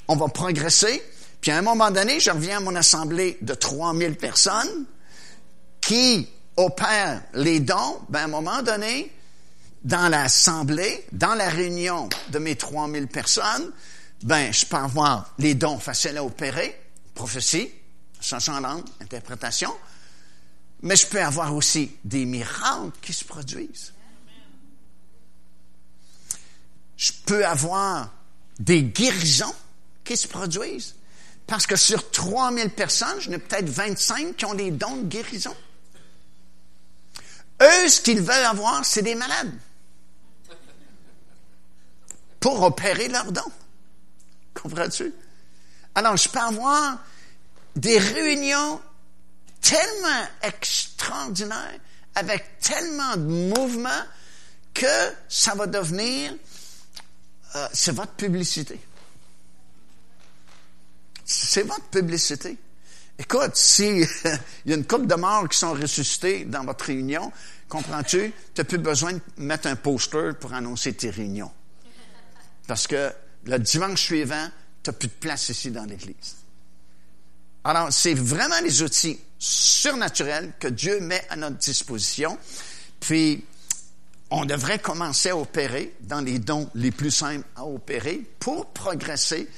on 0.09 0.17
va 0.17 0.29
progresser. 0.29 1.03
Puis 1.41 1.51
à 1.51 1.59
un 1.59 1.63
moment 1.63 1.91
donné, 1.91 2.21
je 2.21 2.31
reviens 2.31 2.59
à 2.59 2.61
mon 2.61 2.75
assemblée 2.75 3.39
de 3.41 3.55
3000 3.55 4.17
personnes 4.17 4.87
qui 5.81 6.29
opèrent 6.57 7.23
les 7.35 7.61
dons. 7.61 8.01
Ben, 8.09 8.21
à 8.21 8.25
un 8.25 8.29
moment 8.29 8.63
donné, 8.63 9.13
dans 9.85 10.09
l'assemblée, 10.09 11.05
dans 11.13 11.35
la 11.35 11.49
réunion 11.49 12.09
de 12.31 12.39
mes 12.39 12.57
3000 12.57 13.09
personnes, 13.09 13.73
ben, 14.23 14.53
je 14.53 14.65
peux 14.65 14.77
avoir 14.77 15.35
les 15.39 15.55
dons 15.55 15.79
faciles 15.79 16.17
à 16.17 16.25
opérer, 16.25 16.81
prophétie, 17.15 17.71
chanson 18.21 18.53
en 18.53 18.61
langue, 18.61 18.85
interprétation, 19.01 19.73
mais 20.83 20.97
je 20.97 21.07
peux 21.07 21.23
avoir 21.23 21.55
aussi 21.55 21.97
des 22.05 22.25
miracles 22.25 22.93
qui 23.01 23.13
se 23.13 23.25
produisent 23.25 23.93
je 27.03 27.11
peux 27.27 27.45
avoir 27.45 28.13
des 28.61 28.85
guérisons 28.85 29.55
qui 30.05 30.17
se 30.17 30.29
produisent. 30.29 30.95
Parce 31.49 31.67
que 31.67 31.75
sur 31.75 32.13
3000 32.13 32.71
personnes, 32.71 33.21
j'en 33.21 33.33
ai 33.33 33.39
peut-être 33.39 33.69
25 33.69 34.37
qui 34.37 34.45
ont 34.45 34.55
des 34.55 34.71
dons 34.71 34.99
de 34.99 35.09
guérison. 35.09 35.55
Eux, 37.61 37.89
ce 37.89 38.01
qu'ils 38.01 38.21
veulent 38.21 38.45
avoir, 38.45 38.85
c'est 38.85 39.03
des 39.03 39.17
malades. 39.17 39.53
Pour 42.39 42.63
opérer 42.63 43.09
leurs 43.09 43.33
dons. 43.33 43.53
Comprends-tu? 44.55 45.13
Alors, 45.95 46.17
je 46.17 46.29
peux 46.29 46.39
avoir 46.39 46.99
des 47.77 47.99
réunions 47.99 48.81
tellement 49.61 50.27
extraordinaires, 50.43 51.79
avec 52.15 52.61
tellement 52.61 53.17
de 53.17 53.23
mouvements, 53.57 54.05
que 54.75 54.87
ça 55.29 55.55
va 55.55 55.67
devenir 55.67 56.33
euh, 57.55 57.69
c'est 57.73 57.93
votre 57.93 58.13
publicité. 58.13 58.81
C'est 61.25 61.63
votre 61.63 61.85
publicité. 61.85 62.57
Écoute, 63.19 63.57
s'il 63.57 64.07
y 64.67 64.73
a 64.73 64.75
une 64.75 64.87
couple 64.87 65.07
de 65.07 65.15
morts 65.15 65.49
qui 65.49 65.59
sont 65.59 65.73
ressuscités 65.73 66.45
dans 66.45 66.65
votre 66.65 66.87
réunion, 66.87 67.31
comprends-tu, 67.69 68.33
tu 68.55 68.61
n'as 68.61 68.65
plus 68.65 68.79
besoin 68.79 69.13
de 69.13 69.21
mettre 69.37 69.69
un 69.69 69.77
poster 69.77 70.35
pour 70.41 70.55
annoncer 70.55 70.95
tes 70.95 71.11
réunions. 71.11 71.53
Parce 72.67 72.87
que 72.87 73.13
le 73.45 73.59
dimanche 73.59 74.01
suivant, 74.01 74.49
tu 74.83 74.91
n'as 74.91 74.95
plus 74.95 75.09
de 75.09 75.13
place 75.13 75.49
ici 75.49 75.71
dans 75.71 75.85
l'Église. 75.85 76.37
Alors, 77.65 77.93
c'est 77.93 78.15
vraiment 78.15 78.61
les 78.63 78.83
outils 78.83 79.19
surnaturels 79.39 80.53
que 80.59 80.69
Dieu 80.69 81.01
met 81.01 81.25
à 81.31 81.37
notre 81.37 81.59
disposition. 81.59 82.37
Puis, 82.99 83.45
on 84.31 84.45
devrait 84.45 84.79
commencer 84.79 85.31
à 85.31 85.37
opérer 85.37 85.95
dans 86.01 86.21
les 86.21 86.39
dons 86.39 86.69
les 86.75 86.91
plus 86.91 87.11
simples 87.11 87.47
à 87.55 87.67
opérer 87.67 88.23
pour 88.41 88.67
progresser, 88.73 89.49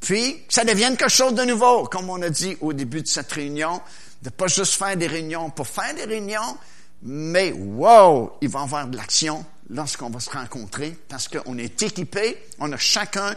puis 0.00 0.42
ça 0.48 0.64
devienne 0.64 0.96
quelque 0.96 1.10
chose 1.10 1.34
de 1.34 1.42
nouveau, 1.42 1.84
comme 1.84 2.10
on 2.10 2.20
a 2.22 2.28
dit 2.28 2.56
au 2.60 2.72
début 2.72 3.02
de 3.02 3.06
cette 3.06 3.32
réunion, 3.32 3.80
de 4.22 4.30
pas 4.30 4.48
juste 4.48 4.74
faire 4.74 4.96
des 4.96 5.06
réunions 5.06 5.50
pour 5.50 5.66
faire 5.66 5.94
des 5.94 6.04
réunions, 6.04 6.58
mais 7.02 7.52
wow, 7.52 8.36
il 8.40 8.48
va 8.48 8.60
y 8.60 8.62
avoir 8.62 8.88
de 8.88 8.96
l'action 8.96 9.44
lorsqu'on 9.70 10.10
va 10.10 10.20
se 10.20 10.30
rencontrer 10.30 10.96
parce 11.08 11.28
qu'on 11.28 11.58
est 11.58 11.82
équipé, 11.82 12.36
on 12.58 12.72
a 12.72 12.76
chacun 12.76 13.34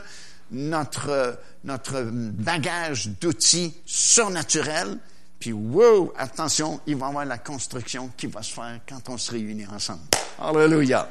notre, 0.52 1.40
notre 1.64 2.02
bagage 2.02 3.10
d'outils 3.20 3.74
surnaturels, 3.86 4.98
puis 5.40 5.54
wow, 5.54 6.14
attention, 6.18 6.82
il 6.86 6.98
va 6.98 7.08
y 7.08 7.10
avoir 7.10 7.26
la 7.26 7.38
construction 7.38 8.12
qui 8.18 8.28
va 8.28 8.44
se 8.44 8.54
faire 8.54 8.80
quand 8.88 9.10
on 9.10 9.18
se 9.18 9.32
réunit 9.32 9.66
ensemble. 9.68 10.02
Alléluia. 10.38 11.10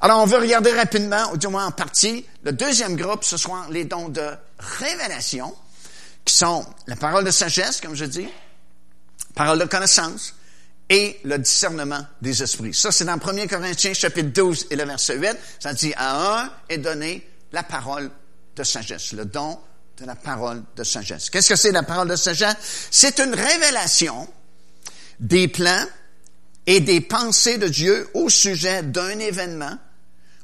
Alors, 0.00 0.20
on 0.20 0.26
veut 0.26 0.38
regarder 0.38 0.72
rapidement, 0.72 1.32
ou 1.32 1.36
du 1.36 1.48
moins 1.48 1.66
en 1.66 1.70
partie, 1.72 2.24
le 2.44 2.52
deuxième 2.52 2.96
groupe, 2.96 3.24
ce 3.24 3.36
sont 3.36 3.54
les 3.70 3.84
dons 3.84 4.08
de 4.08 4.30
révélation, 4.58 5.54
qui 6.24 6.34
sont 6.34 6.64
la 6.86 6.96
parole 6.96 7.24
de 7.24 7.30
sagesse, 7.30 7.80
comme 7.80 7.94
je 7.94 8.04
dis, 8.04 8.28
parole 9.34 9.58
de 9.58 9.64
connaissance, 9.64 10.34
et 10.88 11.18
le 11.24 11.38
discernement 11.38 12.06
des 12.22 12.42
esprits. 12.42 12.74
Ça, 12.74 12.92
c'est 12.92 13.04
dans 13.04 13.18
1 13.18 13.46
Corinthiens, 13.46 13.94
chapitre 13.94 14.28
12 14.28 14.68
et 14.70 14.76
le 14.76 14.84
verset 14.84 15.16
8. 15.16 15.36
Ça 15.58 15.72
dit, 15.72 15.92
à 15.96 16.42
un 16.42 16.50
est 16.68 16.78
donné 16.78 17.28
la 17.52 17.62
parole 17.62 18.10
de 18.56 18.64
sagesse, 18.64 19.12
le 19.12 19.26
don 19.26 19.58
de 19.98 20.04
la 20.04 20.16
parole 20.16 20.62
de 20.74 20.84
sagesse. 20.84 21.30
Qu'est-ce 21.30 21.50
que 21.50 21.56
c'est 21.56 21.72
la 21.72 21.82
parole 21.82 22.08
de 22.08 22.16
sagesse? 22.16 22.56
C'est 22.90 23.18
une 23.20 23.34
révélation 23.34 24.28
des 25.20 25.48
plans 25.48 25.86
et 26.66 26.80
des 26.80 27.00
pensées 27.00 27.58
de 27.58 27.68
Dieu 27.68 28.08
au 28.14 28.28
sujet 28.28 28.82
d'un 28.82 29.18
événement 29.18 29.78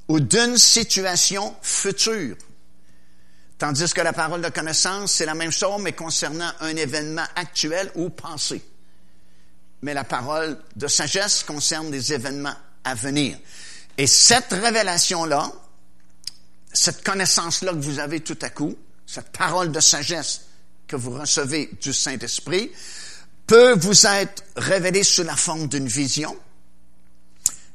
ou 0.09 0.21
d'une 0.21 0.57
situation 0.57 1.55
future. 1.63 2.37
Tandis 3.59 3.93
que 3.93 4.01
la 4.01 4.13
parole 4.13 4.43
de 4.43 4.49
connaissance, 4.49 5.13
c'est 5.13 5.27
la 5.27 5.35
même 5.35 5.53
chose, 5.53 5.81
mais 5.81 5.93
concernant 5.93 6.51
un 6.61 6.75
événement 6.75 7.25
actuel 7.37 7.91
ou 7.95 8.11
passé. 8.11 8.63
Mais 9.83 9.95
la 9.95 10.05
parole 10.05 10.59
de 10.77 10.87
sagesse 10.87 11.45
concerne 11.45 11.91
des 11.91 12.13
événements 12.13 12.55
à 12.85 12.95
venir. 12.95 13.39
Et 13.99 14.07
cette 14.07 14.53
révélation-là, 14.53 15.53
cette 16.73 17.05
connaissance-là 17.05 17.73
que 17.73 17.81
vous 17.81 17.99
avez 17.99 18.21
tout 18.21 18.39
à 18.43 18.51
coup, 18.51 18.77
cette 19.07 19.31
parole 19.31 19.73
de 19.73 19.81
sagesse 19.81 20.43
que 20.87 20.97
vous 20.97 21.13
recevez 21.13 21.71
du 21.81 21.93
Saint-Esprit, 21.93 22.71
peut 23.47 23.75
vous 23.75 24.07
être 24.07 24.45
révélée 24.57 25.03
sous 25.03 25.25
la 25.25 25.37
forme 25.37 25.69
d'une 25.69 25.89
vision, 25.89 26.37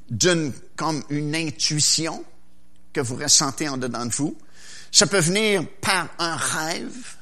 d'une, 0.09 0.53
comme 0.75 1.03
une 1.09 1.35
intuition 1.35 2.23
que 2.93 3.01
vous 3.01 3.15
ressentez 3.15 3.69
en 3.69 3.77
dedans 3.77 4.05
de 4.05 4.13
vous. 4.13 4.37
Ça 4.91 5.05
peut 5.05 5.19
venir 5.19 5.63
par 5.81 6.07
un 6.17 6.35
rêve 6.35 7.15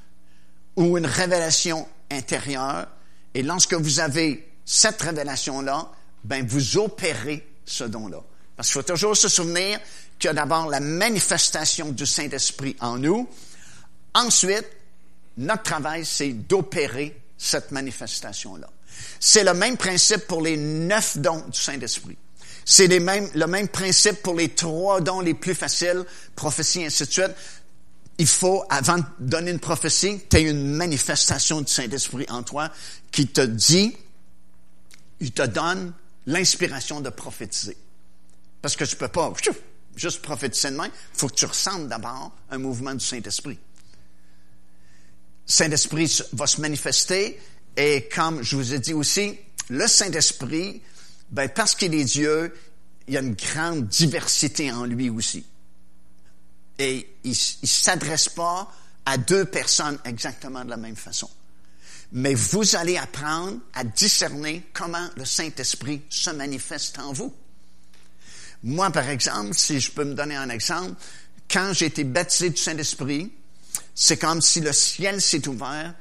ou 0.75 0.97
une 0.97 1.05
révélation 1.05 1.87
intérieure. 2.11 2.87
Et 3.33 3.43
lorsque 3.43 3.73
vous 3.73 3.99
avez 3.99 4.51
cette 4.65 5.01
révélation-là, 5.01 5.91
ben, 6.23 6.45
vous 6.45 6.77
opérez 6.77 7.45
ce 7.65 7.83
don-là. 7.83 8.21
Parce 8.55 8.69
qu'il 8.69 8.81
faut 8.81 8.87
toujours 8.87 9.17
se 9.17 9.27
souvenir 9.27 9.79
qu'il 10.19 10.27
y 10.27 10.31
a 10.31 10.33
d'abord 10.33 10.69
la 10.69 10.79
manifestation 10.79 11.89
du 11.89 12.05
Saint-Esprit 12.05 12.75
en 12.79 12.97
nous. 12.97 13.29
Ensuite, 14.13 14.67
notre 15.37 15.63
travail, 15.63 16.05
c'est 16.05 16.31
d'opérer 16.31 17.19
cette 17.37 17.71
manifestation-là. 17.71 18.69
C'est 19.19 19.43
le 19.43 19.53
même 19.53 19.75
principe 19.75 20.25
pour 20.27 20.41
les 20.41 20.55
neuf 20.55 21.17
dons 21.17 21.43
du 21.49 21.59
Saint-Esprit. 21.59 22.17
C'est 22.63 22.87
le 22.87 23.47
même 23.47 23.67
principe 23.67 24.23
pour 24.23 24.35
les 24.35 24.49
trois 24.49 25.01
dons 25.01 25.19
les 25.19 25.33
plus 25.33 25.53
faciles, 25.53 26.03
prophétie, 26.35 26.85
ainsi 26.85 27.05
de 27.05 27.11
suite. 27.11 27.31
Il 28.17 28.27
faut, 28.27 28.63
avant 28.69 28.97
de 28.97 29.03
donner 29.19 29.51
une 29.51 29.59
prophétie, 29.59 30.21
tu 30.29 30.37
as 30.37 30.39
une 30.39 30.73
manifestation 30.73 31.61
du 31.61 31.71
Saint-Esprit 31.71 32.25
en 32.29 32.41
toi 32.43 32.71
qui 33.11 33.27
te 33.27 33.41
dit, 33.41 33.95
il 35.19 35.31
te 35.31 35.43
donne 35.43 35.93
l'inspiration 36.25 37.01
de 37.01 37.09
prophétiser. 37.09 37.77
Parce 38.61 38.75
que 38.75 38.85
tu 38.85 38.95
peux 38.95 39.09
pas 39.09 39.31
juste 39.95 40.21
prophétiser 40.21 40.71
de 40.71 40.75
main. 40.75 40.87
Il 40.87 41.17
faut 41.17 41.27
que 41.27 41.35
tu 41.35 41.45
ressentes 41.45 41.87
d'abord 41.87 42.31
un 42.49 42.57
mouvement 42.57 42.93
du 42.93 43.05
Saint-Esprit. 43.05 43.57
Saint-Esprit 45.45 46.21
va 46.33 46.47
se 46.47 46.59
manifester 46.59 47.39
et 47.77 48.07
comme 48.13 48.41
je 48.41 48.55
vous 48.55 48.73
ai 48.73 48.79
dit 48.79 48.93
aussi, 48.93 49.37
le 49.69 49.87
Saint-Esprit, 49.87 50.81
ben, 51.29 51.49
parce 51.49 51.75
qu'il 51.75 51.93
est 51.93 52.03
Dieu, 52.03 52.55
il 53.07 53.13
y 53.13 53.17
a 53.17 53.21
une 53.21 53.35
grande 53.35 53.87
diversité 53.87 54.71
en 54.71 54.85
lui 54.85 55.09
aussi. 55.09 55.45
Et 56.79 57.15
il 57.23 57.29
ne 57.31 57.67
s'adresse 57.67 58.29
pas 58.29 58.71
à 59.05 59.17
deux 59.17 59.45
personnes 59.45 59.99
exactement 60.05 60.63
de 60.65 60.69
la 60.69 60.77
même 60.77 60.95
façon. 60.95 61.29
Mais 62.11 62.33
vous 62.33 62.75
allez 62.75 62.97
apprendre 62.97 63.59
à 63.73 63.83
discerner 63.83 64.67
comment 64.73 65.09
le 65.15 65.25
Saint-Esprit 65.25 66.01
se 66.09 66.29
manifeste 66.31 66.99
en 66.99 67.13
vous. 67.13 67.33
Moi, 68.65 68.89
par 68.89 69.07
exemple, 69.09 69.53
si 69.53 69.79
je 69.79 69.91
peux 69.91 70.03
me 70.03 70.15
donner 70.15 70.35
un 70.35 70.49
exemple, 70.49 70.95
quand 71.49 71.71
j'ai 71.71 71.85
été 71.85 72.03
baptisé 72.03 72.49
du 72.49 72.57
Saint-Esprit, 72.57 73.31
c'est 73.93 74.17
comme 74.17 74.41
si 74.41 74.59
le 74.59 74.73
ciel 74.73 75.21
s'est 75.21 75.47
ouvert, 75.47 75.93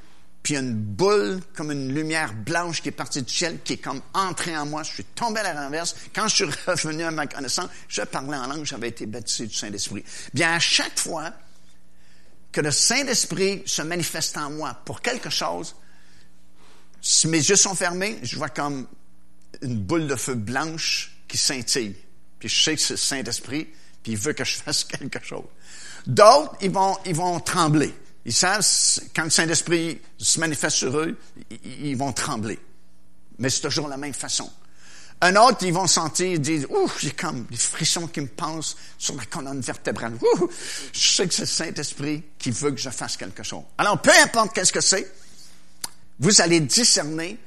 puis 0.42 0.56
une 0.56 0.72
boule 0.72 1.42
comme 1.54 1.70
une 1.70 1.94
lumière 1.94 2.32
blanche 2.32 2.80
qui 2.80 2.88
est 2.88 2.92
partie 2.92 3.20
du 3.20 3.32
ciel, 3.32 3.58
qui 3.62 3.74
est 3.74 3.78
comme 3.78 4.00
entrée 4.14 4.56
en 4.56 4.64
moi. 4.64 4.82
Je 4.82 4.94
suis 4.94 5.04
tombé 5.04 5.40
à 5.40 5.54
la 5.54 5.64
renverse. 5.64 5.94
Quand 6.14 6.26
je 6.26 6.34
suis 6.34 6.44
revenu 6.66 7.02
à 7.02 7.10
ma 7.10 7.26
connaissance, 7.26 7.68
je 7.86 8.00
parlais 8.00 8.36
en 8.36 8.46
langue, 8.46 8.64
j'avais 8.64 8.88
été 8.88 9.04
baptisé 9.04 9.46
du 9.46 9.54
Saint-Esprit. 9.54 10.02
Bien, 10.32 10.54
à 10.54 10.58
chaque 10.58 10.98
fois 10.98 11.32
que 12.50 12.62
le 12.62 12.70
Saint-Esprit 12.70 13.62
se 13.66 13.82
manifeste 13.82 14.38
en 14.38 14.50
moi 14.50 14.80
pour 14.86 15.02
quelque 15.02 15.28
chose, 15.28 15.76
si 17.02 17.28
mes 17.28 17.38
yeux 17.38 17.56
sont 17.56 17.74
fermés, 17.74 18.18
je 18.22 18.36
vois 18.36 18.48
comme 18.48 18.86
une 19.60 19.80
boule 19.80 20.06
de 20.06 20.16
feu 20.16 20.34
blanche 20.34 21.14
qui 21.28 21.36
scintille. 21.36 21.94
Puis 22.44 22.54
je 22.54 22.62
sais 22.62 22.76
que 22.76 22.82
c'est 22.82 22.92
le 22.92 22.98
Saint-Esprit, 22.98 23.66
puis 24.02 24.12
il 24.12 24.18
veut 24.18 24.34
que 24.34 24.44
je 24.44 24.56
fasse 24.56 24.84
quelque 25.00 25.24
chose. 25.24 25.46
D'autres, 26.06 26.54
ils 26.60 26.70
vont, 26.70 27.40
trembler. 27.40 27.94
Ils 28.26 28.34
savent, 28.34 28.62
quand 29.16 29.24
le 29.24 29.30
Saint-Esprit 29.30 29.98
se 30.18 30.38
manifeste 30.40 30.76
sur 30.76 30.94
eux, 30.98 31.18
ils 31.64 31.96
vont 31.96 32.12
trembler. 32.12 32.58
Mais 33.38 33.48
c'est 33.48 33.62
toujours 33.62 33.88
la 33.88 33.96
même 33.96 34.12
façon. 34.12 34.52
Un 35.22 35.36
autre, 35.36 35.62
ils 35.62 35.72
vont 35.72 35.86
sentir, 35.86 36.26
ils 36.26 36.38
disent, 36.38 36.66
ouh, 36.68 36.90
j'ai 36.98 37.12
comme 37.12 37.46
des 37.46 37.56
frissons 37.56 38.08
qui 38.08 38.20
me 38.20 38.26
passent 38.26 38.76
sur 38.98 39.16
la 39.16 39.24
colonne 39.24 39.62
vertébrale. 39.62 40.12
Ouh, 40.20 40.50
je 40.92 41.00
sais 41.00 41.26
que 41.26 41.32
c'est 41.32 41.44
le 41.44 41.46
Saint-Esprit 41.46 42.24
qui 42.38 42.50
veut 42.50 42.72
que 42.72 42.80
je 42.80 42.90
fasse 42.90 43.16
quelque 43.16 43.42
chose. 43.42 43.62
Alors, 43.78 44.02
peu 44.02 44.12
importe 44.22 44.54
qu'est-ce 44.54 44.72
que 44.74 44.82
c'est, 44.82 45.10
vous 46.18 46.42
allez 46.42 46.60
discerner 46.60 47.38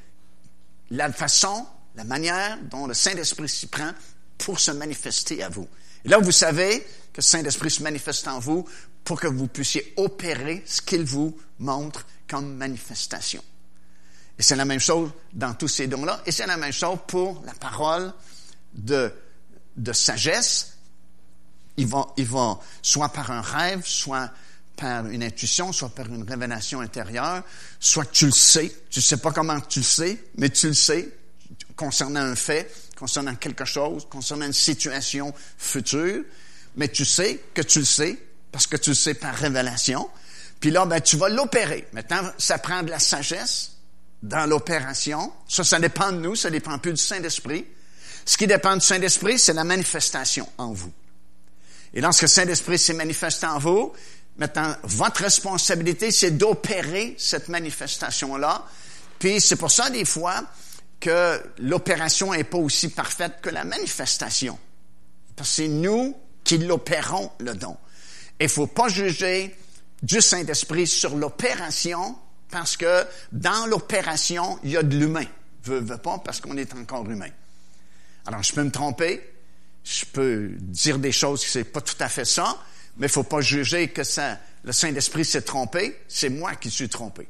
la 0.90 1.14
façon, 1.14 1.68
la 1.94 2.04
manière 2.04 2.58
dont 2.64 2.88
le 2.88 2.96
Saint-Esprit 2.96 3.48
s'y 3.48 3.68
prend 3.68 3.92
pour 4.38 4.60
se 4.60 4.72
manifester 4.72 5.44
à 5.44 5.50
vous. 5.50 5.68
Et 6.06 6.10
là, 6.10 6.20
vous 6.20 6.32
savez 6.32 6.82
que 7.12 7.18
le 7.18 7.24
Saint-Esprit 7.24 7.72
se 7.72 7.84
manifeste 7.84 8.28
en 8.28 8.40
vous 8.40 8.68
pour 9.04 9.20
que 9.20 9.28
vous 9.28 9.48
puissiez 9.48 9.94
opérer 9.98 10.64
ce 10.66 10.82
qu'il 10.82 11.04
vous 11.04 11.38
montre 11.60 12.06
comme 12.28 12.56
manifestation. 12.56 13.44
Et 14.38 14.44
c'est 14.44 14.56
la 14.56 14.66
même 14.66 14.80
chose 14.80 15.10
dans 15.34 15.54
tous 15.54 15.68
ces 15.68 15.88
dons-là. 15.88 16.22
Et 16.26 16.32
c'est 16.32 16.46
la 16.46 16.58
même 16.58 16.72
chose 16.72 17.00
pour 17.08 17.42
la 17.46 17.54
parole 17.54 18.14
de, 18.74 19.12
de 19.76 19.94
sagesse. 19.94 20.74
Ils 21.78 21.88
vont, 21.88 22.08
ils 22.18 22.26
vont 22.26 22.60
soit 22.82 23.10
par 23.10 23.32
un 23.32 23.42
rêve, 23.42 23.84
soit 23.86 24.32
par 24.76 25.08
une 25.08 25.24
intuition, 25.24 25.74
soit 25.74 25.90
par 25.90 26.06
une 26.08 26.24
révélation 26.24 26.82
intérieure, 26.82 27.44
soit 27.80 28.06
tu 28.12 28.28
le 28.28 28.32
sais. 28.32 28.72
Tu 28.90 29.00
ne 29.00 29.04
sais 29.04 29.18
pas 29.18 29.32
comment 29.32 29.60
tu 29.60 29.80
le 29.80 29.86
sais, 29.86 30.24
mais 30.38 30.50
tu 30.50 30.68
le 30.68 30.74
sais 30.74 31.10
concernant 31.76 32.22
un 32.22 32.36
fait, 32.36 32.72
concernant 32.98 33.36
quelque 33.36 33.66
chose, 33.66 34.08
concernant 34.10 34.46
une 34.46 34.54
situation 34.54 35.34
future, 35.58 36.24
mais 36.76 36.88
tu 36.88 37.06
sais 37.06 37.40
que 37.54 37.62
tu 37.62 37.80
le 37.80 37.86
sais 37.86 38.18
parce 38.52 38.68
que 38.68 38.78
tu 38.78 38.92
le 38.92 38.96
sais 38.96 39.14
par 39.14 39.36
révélation. 39.36 40.10
Puis 40.60 40.72
là, 40.72 40.86
ben, 40.86 41.00
tu 41.00 41.18
vas 41.18 41.30
l'opérer. 41.30 41.88
Maintenant, 41.94 42.22
ça 42.38 42.58
prend 42.58 42.82
de 42.82 42.90
la 42.90 43.00
sagesse 43.00 43.74
dans 44.24 44.48
l'opération. 44.48 45.32
Ça, 45.48 45.64
ça 45.64 45.80
dépend 45.80 46.12
de 46.12 46.18
nous, 46.18 46.36
ça 46.36 46.50
dépend 46.50 46.80
plus 46.80 46.94
du 46.94 47.02
Saint-Esprit. 47.02 47.66
Ce 48.26 48.36
qui 48.36 48.48
dépend 48.48 48.76
du 48.76 48.82
Saint-Esprit, 48.82 49.38
c'est 49.38 49.54
la 49.54 49.64
manifestation 49.64 50.50
en 50.58 50.74
vous. 50.74 50.92
Et 51.94 52.02
lorsque 52.02 52.24
le 52.24 52.28
Saint-Esprit 52.28 52.80
s'est 52.80 52.94
manifesté 52.94 53.46
en 53.46 53.60
vous, 53.60 53.94
maintenant, 54.38 54.76
votre 54.84 55.22
responsabilité, 55.22 56.12
c'est 56.12 56.32
d'opérer 56.32 57.16
cette 57.18 57.48
manifestation-là. 57.48 58.66
Puis 59.20 59.40
c'est 59.40 59.56
pour 59.56 59.72
ça, 59.72 59.90
des 59.90 60.06
fois, 60.06 60.44
que 61.00 61.42
l'opération 61.60 62.34
n'est 62.34 62.44
pas 62.44 62.58
aussi 62.58 62.90
parfaite 62.90 63.40
que 63.42 63.50
la 63.50 63.64
manifestation. 63.64 64.58
C'est 65.44 65.68
nous 65.68 66.16
qui 66.44 66.58
l'opérons, 66.58 67.32
le 67.40 67.54
don. 67.54 67.78
Il 68.40 68.46
ne 68.46 68.50
faut 68.50 68.68
pas 68.68 68.88
juger 68.88 69.56
du 70.02 70.22
Saint-Esprit 70.22 70.88
sur 70.88 71.16
l'opération, 71.16 72.18
parce 72.50 72.78
que 72.78 73.06
dans 73.32 73.66
l'opération, 73.68 74.60
il 74.64 74.72
y 74.72 74.78
a 74.78 74.84
de 74.84 74.96
l'humain. 74.96 75.26
Ne 75.68 75.80
veux 75.80 75.98
pas 75.98 76.18
parce 76.20 76.40
qu'on 76.40 76.58
est 76.58 76.74
encore 76.74 77.10
humain. 77.10 77.30
Alors, 78.26 78.42
je 78.44 78.54
peux 78.54 78.64
me 78.64 78.72
tromper, 78.72 79.22
je 79.84 80.06
peux 80.06 80.50
dire 80.60 81.00
des 81.00 81.12
choses 81.12 81.46
qui 81.46 81.58
ne 81.58 81.64
sont 81.64 81.70
pas 81.70 81.82
tout 81.82 81.96
à 82.00 82.10
fait 82.10 82.26
ça, 82.26 82.58
mais 82.98 83.08
il 83.08 83.10
ne 83.10 83.14
faut 83.14 83.24
pas 83.24 83.42
juger 83.42 83.90
que 83.90 84.02
le 84.64 84.72
Saint-Esprit 84.72 85.26
s'est 85.26 85.42
trompé, 85.42 86.02
c'est 86.08 86.30
moi 86.30 86.56
qui 86.56 86.72
suis 86.72 86.90
trompé. 86.90 87.28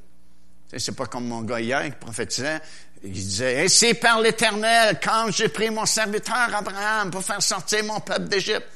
C'est 0.75 0.95
pas 0.95 1.05
comme 1.05 1.27
mon 1.27 1.41
gars 1.41 1.61
hier 1.61 1.83
qui 1.85 1.91
prophétisait, 1.91 2.59
il 3.03 3.11
disait, 3.11 3.65
et 3.65 3.69
c'est 3.69 3.93
par 3.93 4.19
l'Éternel, 4.19 4.99
quand 5.01 5.31
j'ai 5.31 5.47
pris 5.47 5.69
mon 5.69 5.85
serviteur 5.85 6.53
Abraham 6.53 7.11
pour 7.11 7.23
faire 7.23 7.41
sortir 7.41 7.83
mon 7.83 7.99
peuple 7.99 8.27
d'Égypte. 8.27 8.67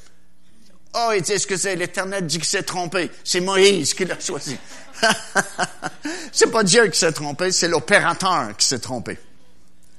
Oh, 0.93 1.12
il 1.15 1.21
dit, 1.21 1.34
c'est? 1.38 1.75
L'Éternel 1.75 2.25
dit 2.25 2.38
qu'il 2.38 2.45
s'est 2.45 2.63
trompé? 2.63 3.10
C'est 3.23 3.39
Moïse 3.39 3.93
qui 3.93 4.06
l'a 4.06 4.19
choisi. 4.19 4.58
c'est 6.32 6.51
pas 6.51 6.63
Dieu 6.63 6.88
qui 6.88 6.99
s'est 6.99 7.12
trompé, 7.13 7.51
c'est 7.51 7.67
l'opérateur 7.67 8.56
qui 8.58 8.65
s'est 8.65 8.80
trompé. 8.80 9.17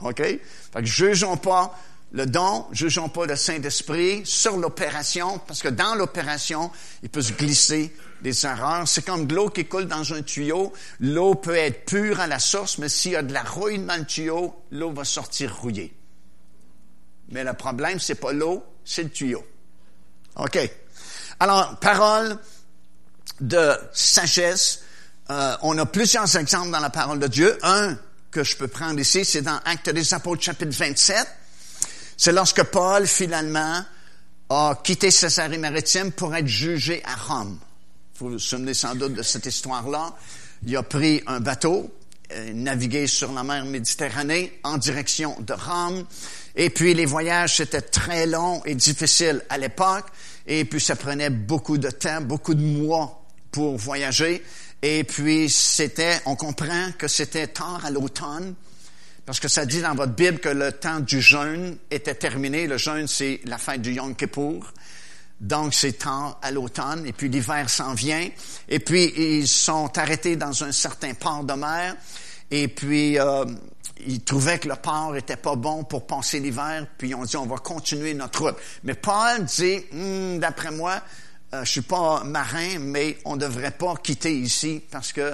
OK? 0.01 0.19
Fait 0.19 0.41
que 0.75 0.85
jugeons 0.85 1.37
pas 1.37 1.79
le 2.13 2.27
don, 2.27 2.67
jugeons 2.73 3.09
pas 3.09 3.27
le 3.27 3.37
Saint-Esprit 3.37 4.23
sur 4.25 4.57
l'opération, 4.59 5.41
parce 5.47 5.63
que 5.63 5.69
dans 5.69 5.95
l'opération, 5.95 6.71
il 7.03 7.09
peut 7.09 7.23
se 7.23 7.33
glisser 7.33 7.93
des 8.23 8.47
erreurs. 8.47 8.87
C'est 8.87 9.05
comme 9.05 9.27
de 9.27 9.35
l'eau 9.35 9.51
qui 9.51 9.67
coule 9.67 9.87
dans 9.87 10.13
un 10.15 10.23
tuyau. 10.23 10.73
L'eau 11.01 11.35
peut 11.35 11.57
être 11.57 11.85
pure 11.85 12.21
à 12.21 12.27
la 12.27 12.39
source, 12.39 12.79
mais 12.79 12.89
s'il 12.89 13.13
y 13.13 13.17
a 13.17 13.23
de 13.23 13.33
la 13.33 13.43
rouille 13.43 13.79
dans 13.81 13.97
le 13.97 14.07
tuyau, 14.07 14.55
l'eau 14.71 14.93
va 14.93 15.05
sortir 15.05 15.57
rouillée. 15.57 15.95
Mais 17.31 17.45
le 17.45 17.53
problème, 17.55 17.99
c'est 17.99 18.15
pas 18.15 18.33
l'eau, 18.33 18.65
c'est 18.85 19.03
le 19.03 19.11
tuyau. 19.11 19.45
OK. 20.37 20.59
Alors, 21.41 21.79
parole 21.81 22.39
de 23.41 23.73
sagesse. 23.93 24.83
Euh, 25.31 25.57
on 25.63 25.77
a 25.79 25.87
plusieurs 25.87 26.37
exemples 26.37 26.71
dans 26.71 26.81
la 26.81 26.91
parole 26.91 27.19
de 27.19 27.27
Dieu. 27.27 27.59
Un 27.63 27.97
que 28.31 28.45
je 28.45 28.57
peux 28.57 28.69
prendre 28.69 28.99
ici, 28.99 29.25
c'est 29.25 29.43
dans 29.43 29.59
Actes 29.65 29.91
des 29.91 30.15
Apôtres, 30.15 30.43
chapitre 30.43 30.77
27. 30.77 31.27
C'est 32.17 32.33
lorsque 32.33 32.63
Paul, 32.65 33.07
finalement, 33.07 33.85
a 34.49 34.79
quitté 34.83 35.11
Césarée 35.11 35.59
maritime 35.59 36.13
pour 36.13 36.35
être 36.35 36.47
jugé 36.47 37.03
à 37.05 37.17
Rome. 37.17 37.59
Vous 38.19 38.31
vous 38.31 38.39
souvenez 38.39 38.75
sans 38.75 38.95
doute 38.95 39.15
de 39.15 39.23
cette 39.23 39.47
histoire-là. 39.47 40.15
Il 40.67 40.77
a 40.77 40.83
pris 40.83 41.23
un 41.27 41.41
bateau, 41.41 41.91
euh, 42.33 42.53
navigué 42.53 43.07
sur 43.07 43.33
la 43.33 43.43
mer 43.43 43.65
Méditerranée 43.65 44.61
en 44.65 44.77
direction 44.77 45.35
de 45.41 45.55
Rome. 45.55 46.05
Et 46.55 46.69
puis 46.69 46.93
les 46.93 47.07
voyages, 47.07 47.57
c'était 47.57 47.81
très 47.81 48.27
long 48.27 48.63
et 48.65 48.75
difficile 48.75 49.43
à 49.49 49.57
l'époque. 49.57 50.07
Et 50.47 50.67
puis 50.67 50.81
ça 50.81 50.95
prenait 50.95 51.31
beaucoup 51.31 51.79
de 51.79 51.91
temps, 51.91 52.21
beaucoup 52.21 52.55
de 52.55 52.63
mois 52.63 53.25
pour 53.51 53.79
voyager. 53.79 54.45
Et 54.83 55.05
puis 55.05 55.49
c'était, 55.49 56.21
on 56.27 56.37
comprend 56.37 56.93
que 56.99 57.09
c'était 57.09 57.47
tard 57.47 57.85
à 57.85 57.91
l'automne. 57.91 58.55
Parce 59.25 59.41
que 59.41 59.49
ça 59.49 59.65
dit 59.65 59.81
dans 59.81 59.95
votre 59.95 60.13
Bible 60.13 60.39
que 60.39 60.51
le 60.51 60.73
temps 60.73 61.01
du 61.01 61.23
jeûne 61.23 61.79
était 61.91 62.15
terminé. 62.15 62.67
Le 62.67 62.77
jeûne, 62.77 63.07
c'est 63.07 63.41
la 63.47 63.57
fête 63.57 63.81
du 63.81 63.93
Yom 63.95 64.15
Kippour. 64.15 64.73
Donc, 65.43 65.75
c'est 65.75 65.99
tard 65.99 66.39
à 66.41 66.53
l'automne, 66.53 67.05
et 67.05 67.13
puis 67.13 67.29
l'hiver 67.29 67.69
s'en 67.69 67.95
vient. 67.95 68.29
Et 68.69 68.79
puis, 68.79 69.13
ils 69.17 69.49
sont 69.49 69.91
arrêtés 69.99 70.37
dans 70.37 70.63
un 70.63 70.71
certain 70.71 71.15
port 71.15 71.43
de 71.43 71.55
mer, 71.55 71.97
et 72.49 72.69
puis 72.69 73.19
euh, 73.19 73.45
ils 74.07 74.23
trouvaient 74.23 74.61
que 74.61 74.69
le 74.69 74.77
port 74.77 75.17
était 75.17 75.37
pas 75.37 75.57
bon 75.57 75.83
pour 75.83 76.07
passer 76.07 76.39
l'hiver, 76.39 76.87
puis 76.97 77.09
ils 77.09 77.15
ont 77.17 77.25
dit, 77.25 77.37
on 77.37 77.47
va 77.47 77.57
continuer 77.57 78.15
notre 78.15 78.43
route. 78.43 78.57
Mais 78.85 78.95
Paul 78.95 79.45
dit, 79.45 79.81
hmm, 79.91 80.39
d'après 80.39 80.71
moi, 80.71 81.03
euh, 81.55 81.65
je 81.65 81.71
suis 81.71 81.81
pas 81.81 82.23
marin, 82.23 82.79
mais 82.79 83.19
on 83.25 83.37
devrait 83.37 83.73
pas 83.73 83.97
quitter 83.97 84.39
ici, 84.39 84.81
parce 84.93 85.13
que 85.13 85.33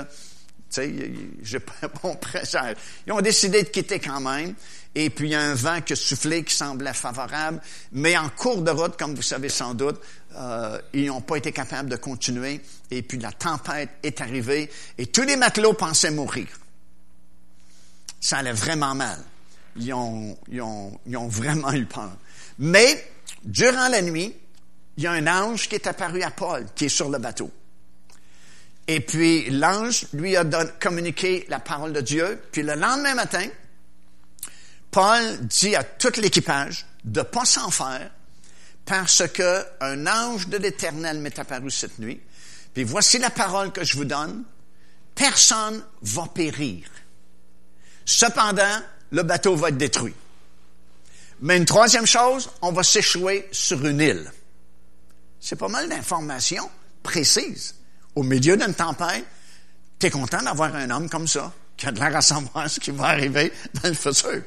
sais, 0.68 1.12
j'ai 1.42 1.58
bon. 2.02 2.18
Ils 3.06 3.12
ont 3.12 3.20
décidé 3.20 3.62
de 3.62 3.68
quitter 3.68 3.98
quand 3.98 4.20
même. 4.20 4.54
Et 4.94 5.10
puis, 5.10 5.28
il 5.28 5.32
y 5.32 5.34
a 5.34 5.40
un 5.40 5.54
vent 5.54 5.80
qui 5.80 5.92
a 5.92 5.96
soufflé 5.96 6.42
qui 6.42 6.54
semblait 6.54 6.92
favorable. 6.92 7.60
Mais 7.92 8.16
en 8.16 8.28
cours 8.30 8.62
de 8.62 8.70
route, 8.70 8.96
comme 8.96 9.14
vous 9.14 9.22
savez 9.22 9.48
sans 9.48 9.74
doute, 9.74 10.00
euh, 10.34 10.80
ils 10.92 11.06
n'ont 11.06 11.20
pas 11.20 11.36
été 11.36 11.52
capables 11.52 11.88
de 11.88 11.96
continuer. 11.96 12.60
Et 12.90 13.02
puis, 13.02 13.18
la 13.18 13.32
tempête 13.32 13.90
est 14.02 14.20
arrivée. 14.20 14.70
Et 14.96 15.06
tous 15.06 15.22
les 15.22 15.36
matelots 15.36 15.74
pensaient 15.74 16.10
mourir. 16.10 16.48
Ça 18.20 18.38
allait 18.38 18.52
vraiment 18.52 18.94
mal. 18.94 19.18
Ils 19.76 19.92
ont, 19.92 20.36
ils 20.48 20.62
ils 21.06 21.16
ont 21.16 21.28
vraiment 21.28 21.72
eu 21.72 21.86
peur. 21.86 22.16
Mais, 22.58 23.08
durant 23.44 23.88
la 23.88 24.02
nuit, 24.02 24.34
il 24.96 25.04
y 25.04 25.06
a 25.06 25.12
un 25.12 25.26
ange 25.28 25.68
qui 25.68 25.76
est 25.76 25.86
apparu 25.86 26.22
à 26.22 26.32
Paul, 26.32 26.66
qui 26.74 26.86
est 26.86 26.88
sur 26.88 27.08
le 27.08 27.18
bateau. 27.18 27.52
Et 28.90 29.00
puis 29.00 29.50
l'ange 29.50 30.06
lui 30.14 30.34
a 30.34 30.44
communiqué 30.80 31.44
la 31.50 31.60
parole 31.60 31.92
de 31.92 32.00
Dieu. 32.00 32.42
Puis 32.50 32.62
le 32.62 32.74
lendemain 32.74 33.14
matin, 33.14 33.46
Paul 34.90 35.38
dit 35.42 35.76
à 35.76 35.84
tout 35.84 36.12
l'équipage 36.16 36.86
de 37.04 37.20
pas 37.20 37.44
s'en 37.44 37.70
faire 37.70 38.10
parce 38.86 39.28
que 39.28 39.62
un 39.82 40.06
ange 40.06 40.48
de 40.48 40.56
l'Éternel 40.56 41.18
m'est 41.18 41.38
apparu 41.38 41.70
cette 41.70 41.98
nuit. 41.98 42.18
Puis 42.72 42.84
voici 42.84 43.18
la 43.18 43.28
parole 43.28 43.72
que 43.72 43.84
je 43.84 43.94
vous 43.94 44.06
donne. 44.06 44.44
Personne 45.14 45.84
va 46.00 46.26
périr. 46.26 46.88
Cependant, 48.06 48.80
le 49.10 49.22
bateau 49.22 49.54
va 49.54 49.68
être 49.68 49.76
détruit. 49.76 50.14
Mais 51.42 51.58
une 51.58 51.66
troisième 51.66 52.06
chose, 52.06 52.48
on 52.62 52.72
va 52.72 52.82
s'échouer 52.82 53.48
sur 53.52 53.84
une 53.84 54.00
île. 54.00 54.32
C'est 55.40 55.56
pas 55.56 55.68
mal 55.68 55.90
d'informations 55.90 56.70
précises 57.02 57.77
au 58.18 58.24
milieu 58.24 58.56
d'une 58.56 58.74
tempête, 58.74 59.24
tu 59.96 60.06
es 60.06 60.10
content 60.10 60.42
d'avoir 60.42 60.74
un 60.74 60.90
homme 60.90 61.08
comme 61.08 61.28
ça, 61.28 61.52
qui 61.76 61.86
a 61.86 61.92
de 61.92 62.00
l'air 62.00 62.16
à 62.16 62.68
qui 62.68 62.90
va 62.90 63.04
arriver 63.04 63.52
dans 63.74 63.88
le 63.88 63.94
futur. 63.94 64.42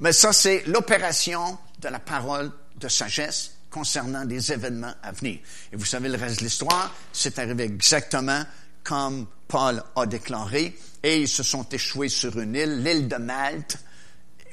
Mais 0.00 0.12
ça, 0.12 0.32
c'est 0.32 0.64
l'opération 0.66 1.56
de 1.80 1.88
la 1.88 2.00
parole 2.00 2.50
de 2.74 2.88
sagesse 2.88 3.52
concernant 3.70 4.24
des 4.24 4.52
événements 4.52 4.92
à 5.04 5.12
venir. 5.12 5.38
Et 5.72 5.76
vous 5.76 5.84
savez 5.84 6.08
le 6.08 6.18
reste 6.18 6.40
de 6.40 6.44
l'histoire, 6.44 6.92
c'est 7.12 7.38
arrivé 7.38 7.62
exactement 7.62 8.42
comme 8.82 9.28
Paul 9.46 9.80
a 9.94 10.06
déclaré, 10.06 10.76
et 11.00 11.20
ils 11.20 11.28
se 11.28 11.44
sont 11.44 11.68
échoués 11.68 12.08
sur 12.08 12.36
une 12.40 12.56
île, 12.56 12.82
l'île 12.82 13.06
de 13.06 13.16
Malte, 13.16 13.78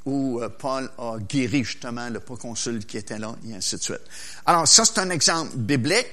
où 0.05 0.39
euh, 0.39 0.49
Paul 0.49 0.91
a 0.99 1.17
guéri 1.17 1.63
justement 1.63 2.07
le 2.09 2.19
proconsul 2.19 2.85
qui 2.85 2.97
était 2.97 3.17
là, 3.17 3.35
et 3.47 3.55
ainsi 3.55 3.77
de 3.77 3.81
suite. 3.81 4.01
Alors, 4.45 4.67
ça, 4.67 4.85
c'est 4.85 4.99
un 4.99 5.09
exemple 5.09 5.57
biblique, 5.57 6.07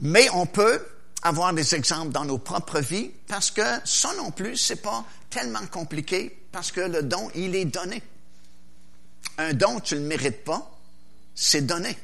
mais 0.00 0.28
on 0.32 0.46
peut 0.46 0.80
avoir 1.24 1.54
des 1.54 1.74
exemples 1.74 2.12
dans 2.12 2.24
nos 2.24 2.38
propres 2.38 2.80
vies 2.80 3.10
parce 3.26 3.50
que 3.50 3.62
ça 3.84 4.12
non 4.18 4.30
plus, 4.30 4.56
c'est 4.56 4.82
pas 4.82 5.04
tellement 5.30 5.66
compliqué 5.66 6.38
parce 6.52 6.70
que 6.70 6.82
le 6.82 7.02
don, 7.02 7.30
il 7.34 7.56
est 7.56 7.64
donné. 7.64 8.02
Un 9.38 9.54
don, 9.54 9.80
tu 9.80 9.94
ne 9.94 10.00
le 10.00 10.06
mérites 10.06 10.44
pas, 10.44 10.70
c'est 11.34 11.66
donné. 11.66 11.98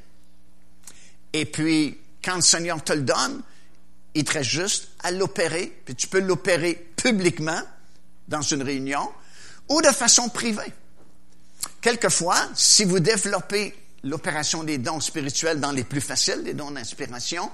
Et 1.32 1.44
puis, 1.44 1.98
quand 2.24 2.34
le 2.34 2.40
Seigneur 2.40 2.82
te 2.82 2.92
le 2.92 3.02
donne, 3.02 3.42
il 4.14 4.24
te 4.24 4.32
reste 4.32 4.50
juste 4.50 4.88
à 5.04 5.12
l'opérer, 5.12 5.80
puis 5.84 5.94
tu 5.94 6.08
peux 6.08 6.18
l'opérer 6.18 6.74
publiquement 6.96 7.60
dans 8.26 8.42
une 8.42 8.62
réunion 8.62 9.08
ou 9.68 9.80
de 9.82 9.88
façon 9.88 10.28
privée. 10.28 10.72
Quelquefois, 11.80 12.48
si 12.54 12.84
vous 12.84 13.00
développez 13.00 13.76
l'opération 14.02 14.64
des 14.64 14.78
dons 14.78 15.00
spirituels 15.00 15.60
dans 15.60 15.72
les 15.72 15.84
plus 15.84 16.00
faciles, 16.00 16.42
les 16.42 16.54
dons 16.54 16.70
d'inspiration, 16.70 17.50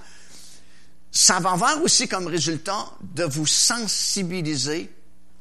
ça 1.17 1.41
va 1.41 1.53
avoir 1.53 1.83
aussi 1.83 2.09
comme 2.09 2.27
résultat 2.27 2.91
de 3.15 3.25
vous 3.25 3.47
sensibiliser 3.47 4.93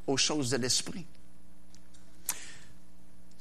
aux 0.08 0.16
choses 0.16 0.50
de 0.52 0.58
l'esprit. 0.58 1.06
Tu 2.28 2.36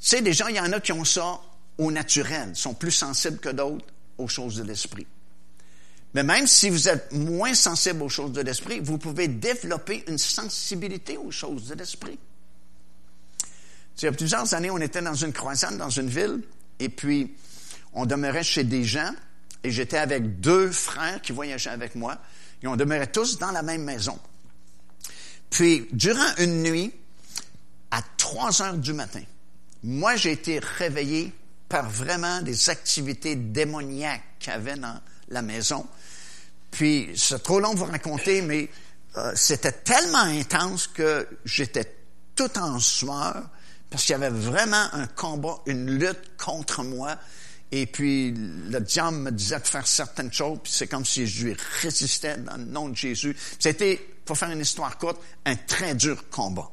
sais, 0.00 0.20
des 0.20 0.32
gens, 0.32 0.48
il 0.48 0.56
y 0.56 0.60
en 0.60 0.72
a 0.72 0.80
qui 0.80 0.92
ont 0.92 1.04
ça 1.04 1.40
au 1.78 1.92
naturel, 1.92 2.56
sont 2.56 2.74
plus 2.74 2.90
sensibles 2.90 3.38
que 3.38 3.50
d'autres 3.50 3.86
aux 4.18 4.26
choses 4.26 4.56
de 4.56 4.64
l'esprit. 4.64 5.06
Mais 6.14 6.24
même 6.24 6.48
si 6.48 6.70
vous 6.70 6.88
êtes 6.88 7.12
moins 7.12 7.54
sensible 7.54 8.02
aux 8.02 8.08
choses 8.08 8.32
de 8.32 8.40
l'esprit, 8.40 8.80
vous 8.80 8.98
pouvez 8.98 9.28
développer 9.28 10.04
une 10.08 10.18
sensibilité 10.18 11.16
aux 11.16 11.30
choses 11.30 11.68
de 11.68 11.74
l'esprit. 11.74 12.18
il 13.98 14.04
y 14.04 14.08
a 14.08 14.12
plusieurs 14.12 14.54
années, 14.54 14.70
on 14.70 14.78
était 14.78 15.02
dans 15.02 15.14
une 15.14 15.32
croisade 15.32 15.76
dans 15.76 15.90
une 15.90 16.08
ville, 16.08 16.40
et 16.80 16.88
puis 16.88 17.36
on 17.92 18.06
demeurait 18.06 18.42
chez 18.42 18.64
des 18.64 18.82
gens 18.82 19.12
et 19.64 19.70
j'étais 19.70 19.96
avec 19.96 20.40
deux 20.40 20.70
frères 20.70 21.20
qui 21.22 21.32
voyageaient 21.32 21.70
avec 21.70 21.94
moi, 21.94 22.18
et 22.62 22.66
on 22.66 22.76
demeurait 22.76 23.10
tous 23.10 23.38
dans 23.38 23.50
la 23.50 23.62
même 23.62 23.82
maison. 23.82 24.18
Puis, 25.50 25.88
durant 25.92 26.36
une 26.38 26.62
nuit, 26.62 26.92
à 27.90 28.02
3 28.18 28.62
heures 28.62 28.76
du 28.76 28.92
matin, 28.92 29.22
moi, 29.82 30.16
j'ai 30.16 30.32
été 30.32 30.58
réveillé 30.58 31.32
par 31.68 31.88
vraiment 31.88 32.42
des 32.42 32.70
activités 32.70 33.36
démoniaques 33.36 34.22
qu'il 34.38 34.52
y 34.52 34.56
avait 34.56 34.76
dans 34.76 35.00
la 35.28 35.42
maison. 35.42 35.86
Puis, 36.70 37.10
c'est 37.16 37.42
trop 37.42 37.60
long 37.60 37.72
de 37.72 37.78
vous 37.78 37.84
raconter, 37.84 38.42
mais 38.42 38.68
euh, 39.16 39.32
c'était 39.34 39.72
tellement 39.72 40.18
intense 40.18 40.88
que 40.88 41.26
j'étais 41.44 41.96
tout 42.34 42.58
en 42.58 42.78
sueur 42.80 43.48
parce 43.90 44.04
qu'il 44.04 44.12
y 44.12 44.16
avait 44.16 44.28
vraiment 44.28 44.88
un 44.92 45.06
combat, 45.06 45.60
une 45.66 45.98
lutte 45.98 46.36
contre 46.36 46.82
moi 46.82 47.16
et 47.72 47.86
puis, 47.86 48.32
le 48.32 48.78
diable 48.78 49.16
me 49.16 49.30
disait 49.32 49.58
de 49.58 49.66
faire 49.66 49.86
certaines 49.86 50.32
choses, 50.32 50.58
puis 50.62 50.72
c'est 50.72 50.86
comme 50.86 51.04
si 51.04 51.26
je 51.26 51.46
lui 51.46 51.56
résistais 51.82 52.36
dans 52.36 52.56
le 52.56 52.64
nom 52.64 52.88
de 52.88 52.96
Jésus. 52.96 53.36
C'était, 53.58 54.00
pour 54.24 54.38
faire 54.38 54.50
une 54.50 54.60
histoire 54.60 54.96
courte, 54.96 55.20
un 55.44 55.56
très 55.56 55.94
dur 55.94 56.28
combat. 56.30 56.70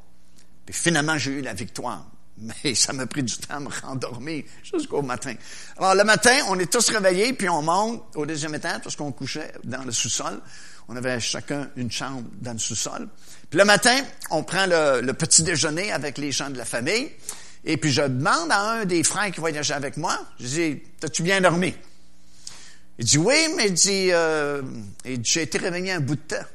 Puis 0.65 0.75
finalement, 0.75 1.17
j'ai 1.17 1.31
eu 1.31 1.41
la 1.41 1.53
victoire. 1.53 2.05
Mais 2.37 2.75
ça 2.75 2.93
m'a 2.93 3.05
pris 3.07 3.23
du 3.23 3.35
temps 3.35 3.55
à 3.55 3.59
me 3.59 3.69
rendormir 3.69 4.43
jusqu'au 4.63 5.01
matin. 5.01 5.33
Alors, 5.77 5.95
le 5.95 6.03
matin, 6.03 6.37
on 6.49 6.59
est 6.59 6.71
tous 6.71 6.89
réveillés, 6.89 7.33
puis 7.33 7.49
on 7.49 7.61
monte 7.61 8.03
au 8.15 8.25
deuxième 8.25 8.55
étage 8.55 8.81
parce 8.83 8.95
qu'on 8.95 9.11
couchait 9.11 9.53
dans 9.63 9.83
le 9.83 9.91
sous-sol. 9.91 10.39
On 10.87 10.95
avait 10.95 11.19
chacun 11.19 11.69
une 11.77 11.91
chambre 11.91 12.29
dans 12.41 12.53
le 12.53 12.59
sous-sol. 12.59 13.07
Puis 13.49 13.57
le 13.57 13.65
matin, 13.65 13.97
on 14.29 14.43
prend 14.43 14.65
le, 14.65 15.01
le 15.01 15.13
petit 15.13 15.43
déjeuner 15.43 15.91
avec 15.91 16.17
les 16.17 16.31
gens 16.31 16.49
de 16.49 16.57
la 16.57 16.65
famille. 16.65 17.11
Et 17.63 17.77
puis 17.77 17.91
je 17.91 18.01
demande 18.01 18.51
à 18.51 18.71
un 18.71 18.85
des 18.85 19.03
frères 19.03 19.31
qui 19.31 19.39
voyageait 19.39 19.73
avec 19.73 19.97
moi, 19.97 20.19
je 20.39 20.45
dis, 20.47 20.83
t'as-tu 20.99 21.21
bien 21.23 21.41
dormi? 21.41 21.75
Il 22.97 23.05
dit, 23.05 23.17
oui, 23.17 23.47
mais 23.55 23.67
il 23.67 23.73
dit, 23.73 24.11
euh, 24.11 24.61
j'ai 25.23 25.43
été 25.43 25.57
réveillé 25.57 25.91
un 25.91 25.99
bout 25.99 26.15
de 26.15 26.21
temps. 26.21 26.45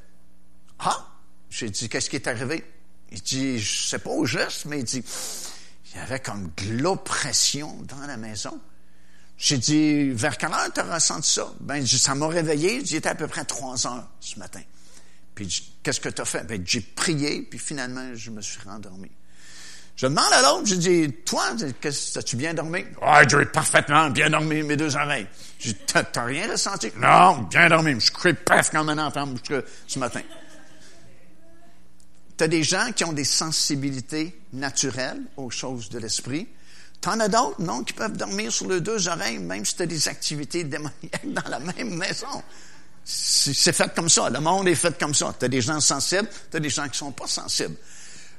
Ah? 0.78 1.06
J'ai 1.50 1.70
dit, 1.70 1.88
qu'est-ce 1.88 2.10
qui 2.10 2.16
est 2.16 2.28
arrivé? 2.28 2.64
Il 3.10 3.22
dit, 3.22 3.58
je 3.58 3.88
sais 3.88 3.98
pas 3.98 4.10
au 4.10 4.26
juste, 4.26 4.66
mais 4.66 4.80
il 4.80 4.84
dit, 4.84 5.02
il 5.90 5.96
y 5.98 6.00
avait 6.00 6.20
comme 6.20 6.50
de 6.56 6.82
l'oppression 6.82 7.80
dans 7.82 8.06
la 8.06 8.16
maison. 8.16 8.60
J'ai 9.38 9.58
dit, 9.58 10.10
vers 10.10 10.38
quelle 10.38 10.52
heure 10.52 10.72
tu 10.72 10.80
as 10.80 10.94
ressenti 10.94 11.30
ça? 11.30 11.52
Ben, 11.60 11.86
ça 11.86 12.14
m'a 12.14 12.28
réveillé, 12.28 12.84
j'étais 12.84 13.08
à 13.08 13.14
peu 13.14 13.26
près 13.26 13.44
trois 13.44 13.86
heures 13.86 14.08
ce 14.20 14.38
matin. 14.38 14.62
Puis, 15.34 15.74
qu'est-ce 15.82 16.00
que 16.00 16.08
tu 16.08 16.22
as 16.22 16.24
fait? 16.24 16.44
Ben, 16.44 16.62
j'ai 16.64 16.80
prié, 16.80 17.42
puis 17.42 17.58
finalement, 17.58 18.14
je 18.14 18.30
me 18.30 18.40
suis 18.40 18.60
rendormi. 18.62 19.10
Je 19.96 20.06
demande 20.06 20.30
à 20.30 20.42
l'autre, 20.42 20.66
je 20.66 20.74
dis, 20.74 21.10
toi, 21.24 21.44
as-tu 22.14 22.36
bien 22.36 22.52
dormi? 22.52 22.84
Ah, 23.00 23.26
j'ai 23.26 23.46
parfaitement 23.46 24.10
bien 24.10 24.28
dormi, 24.28 24.62
mes 24.62 24.76
deux 24.76 24.94
oreilles. 24.94 25.26
Je 25.58 25.70
dis, 25.70 25.76
t'as 25.86 26.24
rien 26.24 26.52
ressenti? 26.52 26.92
Non, 26.96 27.38
bien 27.50 27.70
dormi. 27.70 27.98
Je 27.98 28.12
crie 28.12 28.34
paf 28.34 28.70
comme 28.70 28.90
un 28.90 28.98
enfant 28.98 29.26
ce 29.86 29.98
matin. 29.98 30.20
T'as 32.36 32.46
des 32.46 32.62
gens 32.62 32.92
qui 32.94 33.04
ont 33.04 33.14
des 33.14 33.24
sensibilités 33.24 34.38
naturelles 34.52 35.22
aux 35.38 35.48
choses 35.48 35.88
de 35.88 35.98
l'esprit. 35.98 36.46
T'en 37.00 37.18
as 37.18 37.28
d'autres, 37.28 37.62
non, 37.62 37.82
qui 37.82 37.94
peuvent 37.94 38.18
dormir 38.18 38.52
sur 38.52 38.68
les 38.68 38.82
deux 38.82 39.08
oreilles, 39.08 39.38
même 39.38 39.64
si 39.64 39.76
t'as 39.76 39.86
des 39.86 40.08
activités 40.08 40.64
démoniaques 40.64 41.24
dans 41.24 41.48
la 41.48 41.58
même 41.58 41.96
maison. 41.96 42.42
C'est 43.02 43.72
fait 43.72 43.94
comme 43.94 44.10
ça. 44.10 44.28
Le 44.28 44.40
monde 44.40 44.68
est 44.68 44.74
fait 44.74 44.98
comme 44.98 45.14
ça. 45.14 45.34
Tu 45.38 45.46
as 45.46 45.48
des 45.48 45.62
gens 45.62 45.80
sensibles, 45.80 46.28
tu 46.50 46.56
as 46.58 46.60
des 46.60 46.68
gens 46.68 46.86
qui 46.86 46.98
sont 46.98 47.12
pas 47.12 47.26
sensibles. 47.26 47.76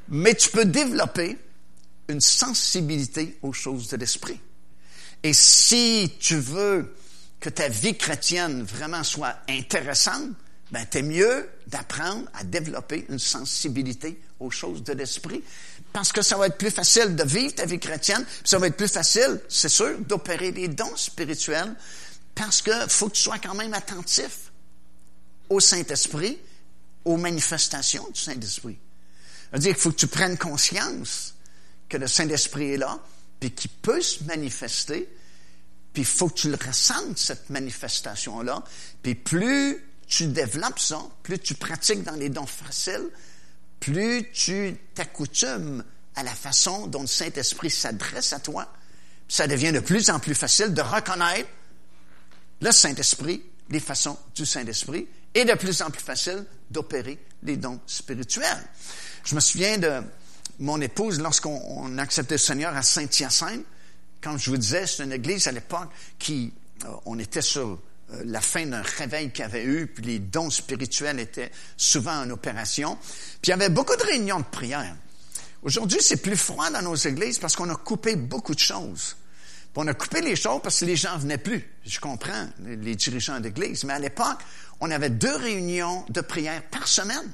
Mais 0.09 0.35
tu 0.35 0.49
peux 0.49 0.65
développer 0.65 1.39
une 2.07 2.21
sensibilité 2.21 3.37
aux 3.41 3.53
choses 3.53 3.87
de 3.89 3.97
l'esprit. 3.97 4.39
Et 5.23 5.33
si 5.33 6.13
tu 6.19 6.37
veux 6.37 6.95
que 7.39 7.49
ta 7.49 7.67
vie 7.67 7.97
chrétienne 7.97 8.63
vraiment 8.63 9.03
soit 9.03 9.35
intéressante, 9.49 10.31
ben, 10.71 10.85
t'es 10.85 11.01
mieux 11.01 11.49
d'apprendre 11.67 12.29
à 12.33 12.43
développer 12.43 13.05
une 13.09 13.19
sensibilité 13.19 14.19
aux 14.39 14.51
choses 14.51 14.83
de 14.83 14.93
l'esprit. 14.93 15.43
Parce 15.93 16.11
que 16.11 16.21
ça 16.21 16.37
va 16.37 16.47
être 16.47 16.57
plus 16.57 16.71
facile 16.71 17.15
de 17.15 17.23
vivre 17.23 17.55
ta 17.55 17.65
vie 17.65 17.79
chrétienne, 17.79 18.25
ça 18.43 18.59
va 18.59 18.67
être 18.67 18.77
plus 18.77 18.91
facile, 18.91 19.41
c'est 19.47 19.69
sûr, 19.69 19.97
d'opérer 19.99 20.51
des 20.51 20.67
dons 20.67 20.95
spirituels, 20.95 21.73
parce 22.35 22.61
que 22.61 22.71
faut 22.87 23.07
que 23.07 23.15
tu 23.15 23.21
sois 23.21 23.39
quand 23.39 23.55
même 23.55 23.73
attentif 23.73 24.51
au 25.49 25.59
Saint-Esprit, 25.59 26.37
aux 27.05 27.17
manifestations 27.17 28.07
du 28.13 28.19
Saint-Esprit. 28.19 28.77
C'est-à-dire 29.49 29.73
qu'il 29.73 29.81
faut 29.81 29.91
que 29.91 29.95
tu 29.95 30.07
prennes 30.07 30.37
conscience 30.37 31.35
que 31.89 31.97
le 31.97 32.07
Saint-Esprit 32.07 32.73
est 32.73 32.77
là, 32.77 32.99
puis 33.39 33.51
qu'il 33.51 33.71
peut 33.71 34.01
se 34.01 34.23
manifester, 34.23 35.09
puis 35.93 36.01
il 36.03 36.05
faut 36.05 36.29
que 36.29 36.35
tu 36.35 36.49
le 36.49 36.57
ressentes, 36.57 37.17
cette 37.17 37.49
manifestation-là. 37.49 38.63
Puis 39.01 39.15
plus 39.15 39.83
tu 40.07 40.27
développes 40.27 40.79
ça, 40.79 41.01
plus 41.23 41.39
tu 41.39 41.55
pratiques 41.55 42.03
dans 42.03 42.15
les 42.15 42.29
dons 42.29 42.45
faciles, 42.45 43.09
plus 43.79 44.29
tu 44.31 44.77
t'accoutumes 44.95 45.83
à 46.15 46.23
la 46.23 46.33
façon 46.33 46.87
dont 46.87 47.01
le 47.01 47.07
Saint-Esprit 47.07 47.69
s'adresse 47.69 48.33
à 48.33 48.39
toi, 48.39 48.71
ça 49.27 49.47
devient 49.47 49.71
de 49.71 49.79
plus 49.79 50.09
en 50.09 50.19
plus 50.19 50.35
facile 50.35 50.73
de 50.73 50.81
reconnaître 50.81 51.49
le 52.61 52.71
Saint-Esprit, 52.71 53.43
les 53.69 53.79
façons 53.79 54.17
du 54.35 54.45
Saint-Esprit, 54.45 55.07
et 55.33 55.45
de 55.45 55.53
plus 55.53 55.81
en 55.81 55.91
plus 55.91 56.01
facile 56.01 56.45
d'opérer 56.71 57.19
les 57.43 57.57
dons 57.57 57.79
spirituels. 57.85 58.63
Je 59.23 59.35
me 59.35 59.39
souviens 59.39 59.77
de 59.77 60.01
mon 60.59 60.81
épouse 60.81 61.19
lorsqu'on 61.19 61.97
acceptait 61.97 62.35
le 62.35 62.39
Seigneur 62.39 62.75
à 62.75 62.81
Saint-Hyacinthe. 62.81 63.63
Quand 64.21 64.37
je 64.37 64.49
vous 64.49 64.57
disais, 64.57 64.87
c'est 64.87 65.03
une 65.03 65.13
église 65.13 65.47
à 65.47 65.51
l'époque 65.51 65.89
qui, 66.17 66.53
euh, 66.83 66.87
on 67.05 67.19
était 67.19 67.41
sur 67.41 67.67
euh, 67.67 68.23
la 68.25 68.41
fin 68.41 68.65
d'un 68.65 68.81
réveil 68.81 69.31
qu'il 69.31 69.41
y 69.41 69.43
avait 69.43 69.63
eu, 69.63 69.87
puis 69.87 70.03
les 70.03 70.19
dons 70.19 70.49
spirituels 70.49 71.19
étaient 71.19 71.51
souvent 71.75 72.21
en 72.21 72.29
opération. 72.31 72.97
Puis 73.41 73.47
il 73.47 73.49
y 73.49 73.53
avait 73.53 73.69
beaucoup 73.69 73.95
de 73.95 74.03
réunions 74.03 74.39
de 74.39 74.45
prière. 74.45 74.95
Aujourd'hui, 75.61 75.99
c'est 76.01 76.21
plus 76.21 76.37
froid 76.37 76.69
dans 76.69 76.81
nos 76.81 76.95
églises 76.95 77.39
parce 77.39 77.55
qu'on 77.55 77.69
a 77.69 77.75
coupé 77.75 78.15
beaucoup 78.15 78.55
de 78.55 78.59
choses. 78.59 79.15
On 79.79 79.85
a 79.87 79.93
coupé 79.93 80.21
les 80.21 80.35
choses 80.35 80.59
parce 80.63 80.79
que 80.79 80.85
les 80.85 80.95
gens 80.95 81.19
venaient 81.19 81.37
plus. 81.37 81.63
Je 81.85 81.99
comprends 81.99 82.47
les 82.65 82.95
dirigeants 82.95 83.39
d'église, 83.39 83.83
mais 83.83 83.93
à 83.93 83.99
l'époque, 83.99 84.39
on 84.79 84.89
avait 84.89 85.11
deux 85.11 85.35
réunions 85.35 86.03
de 86.09 86.21
prière 86.21 86.63
par 86.71 86.87
semaine. 86.87 87.31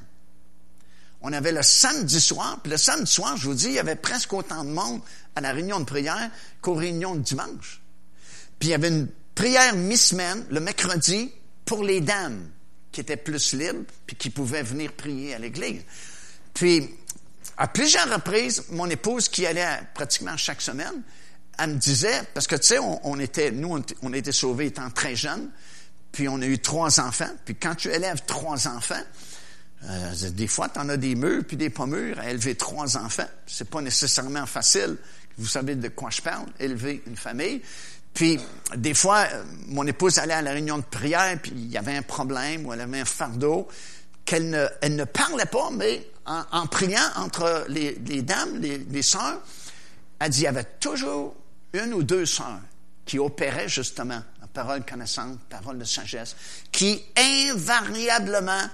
On 1.24 1.32
avait 1.32 1.54
le 1.54 1.64
samedi 1.64 2.20
soir, 2.20 2.60
puis 2.62 2.72
le 2.72 2.78
samedi 2.78 3.12
soir, 3.12 3.38
je 3.38 3.48
vous 3.48 3.54
dis, 3.54 3.68
il 3.68 3.74
y 3.74 3.80
avait 3.80 3.96
presque 3.96 4.34
autant 4.34 4.64
de 4.64 4.70
monde 4.70 5.02
à 5.36 5.42
la 5.42 5.54
réunion 5.54 5.80
de 5.80 5.86
prière 5.86 6.30
qu'aux 6.62 6.76
réunions 6.76 7.16
de 7.16 7.22
dimanche. 7.22 7.82
Puis 8.60 8.70
il 8.70 8.72
y 8.72 8.76
avait 8.76 8.90
une 8.90 9.08
prière 9.34 9.76
mi-semaine, 9.76 10.46
le 10.50 10.60
mercredi, 10.60 11.32
pour 11.66 11.84
les 11.84 12.02
dames 12.02 12.50
qui 12.92 13.02
étaient 13.02 13.18
plus 13.18 13.54
libres, 13.54 13.86
puis 14.06 14.16
qui 14.16 14.30
pouvaient 14.30 14.64
venir 14.64 14.92
prier 14.94 15.34
à 15.34 15.40
l'église. 15.40 15.82
Puis, 16.54 16.90
à 17.58 17.68
plusieurs 17.68 18.10
reprises, 18.12 18.66
mon 18.70 18.90
épouse, 18.90 19.30
qui 19.30 19.46
allait 19.46 19.80
pratiquement 19.94 20.38
chaque 20.38 20.62
semaine, 20.62 21.02
elle 21.58 21.72
me 21.72 21.76
disait, 21.76 22.24
parce 22.34 22.48
que 22.48 22.56
tu 22.56 22.68
sais, 22.68 22.80
on, 22.80 23.20
était, 23.20 23.52
nous, 23.52 23.84
on, 24.02 24.14
était 24.14 24.32
sauvés 24.32 24.68
étant 24.68 24.90
très 24.90 25.16
jeunes, 25.16 25.50
puis 26.12 26.28
on 26.28 26.42
a 26.42 26.46
eu 26.46 26.60
trois 26.60 27.00
enfants, 27.00 27.30
puis 27.46 27.56
quand 27.56 27.76
tu 27.76 27.90
élèves 27.90 28.24
trois 28.26 28.68
enfants, 28.68 29.02
euh, 29.89 30.30
des 30.32 30.48
fois, 30.48 30.69
tu 30.69 30.80
en 30.80 30.89
as 30.89 30.98
des 30.98 31.15
murs 31.15 31.43
puis 31.46 31.58
des 31.58 31.69
pas 31.69 31.86
mûrs 31.86 32.19
à 32.19 32.30
élever 32.30 32.56
trois 32.56 32.98
enfants. 32.98 33.28
C'est 33.46 33.69
pas 33.69 33.82
nécessairement 33.82 34.46
facile. 34.46 34.98
Vous 35.38 35.48
savez 35.48 35.76
de 35.76 35.88
quoi 35.89 36.10
je 36.10 36.22
parle, 36.22 36.46
élever 36.60 37.04
une 37.08 37.17
famille. 37.17 37.62
Puis, 38.13 38.39
des 38.76 38.93
fois, 38.93 39.26
euh, 39.32 39.43
mon 39.67 39.86
épouse 39.88 40.19
allait 40.19 40.36
à 40.36 40.41
la 40.41 40.52
réunion 40.52 40.78
de 40.78 40.84
prière, 40.84 41.38
puis 41.41 41.52
il 41.56 41.72
y 41.72 41.78
avait 41.78 41.98
un 41.98 42.04
problème, 42.04 42.65
ou 42.65 42.74
elle 42.74 42.82
avait 42.82 43.02
un 43.02 43.06
fardeau, 43.06 43.67
qu'elle 44.26 44.50
ne, 44.50 44.67
elle 44.82 44.96
ne 44.96 45.04
parlait 45.04 45.46
pas, 45.46 45.69
mais 45.72 46.08
en, 46.26 46.67
priant 46.67 47.02
entre 47.15 47.65
les, 47.67 48.22
dames, 48.22 48.60
les, 48.60 48.78
les 48.78 49.02
sœurs, 49.02 49.41
elle 50.19 50.30
dit, 50.30 50.41
il 50.41 50.43
y 50.43 50.48
avait 50.48 50.67
toujours 50.80 51.36
une 51.74 51.93
ou 51.93 52.04
deux 52.04 52.26
sœurs 52.26 52.62
qui 53.06 53.19
opéraient 53.19 53.67
justement 53.67 54.22
la 54.39 54.48
parole 54.48 54.86
connaissante, 54.86 55.39
parole 55.50 55.78
de 55.78 55.84
sagesse, 55.84 56.36
qui 56.72 57.04
invariablement, 57.17 58.69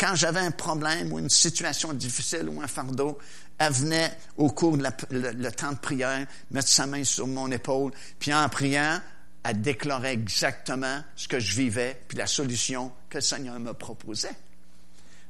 quand 0.00 0.14
j'avais 0.14 0.40
un 0.40 0.50
problème 0.50 1.12
ou 1.12 1.18
une 1.18 1.28
situation 1.28 1.92
difficile 1.92 2.48
ou 2.48 2.62
un 2.62 2.66
fardeau, 2.66 3.18
elle 3.58 3.72
venait 3.72 4.16
au 4.38 4.48
cours 4.48 4.78
de 4.78 4.88
le, 5.10 5.52
temps 5.52 5.72
de 5.72 5.78
prière 5.78 6.26
mettre 6.50 6.68
sa 6.68 6.86
main 6.86 7.04
sur 7.04 7.26
mon 7.26 7.50
épaule, 7.50 7.92
puis 8.18 8.32
en 8.32 8.48
priant, 8.48 8.98
elle 9.42 9.60
déclarait 9.60 10.14
exactement 10.14 11.04
ce 11.14 11.28
que 11.28 11.38
je 11.38 11.54
vivais, 11.54 12.00
puis 12.08 12.16
la 12.16 12.26
solution 12.26 12.90
que 13.10 13.18
le 13.18 13.22
Seigneur 13.22 13.60
me 13.60 13.74
proposait. 13.74 14.34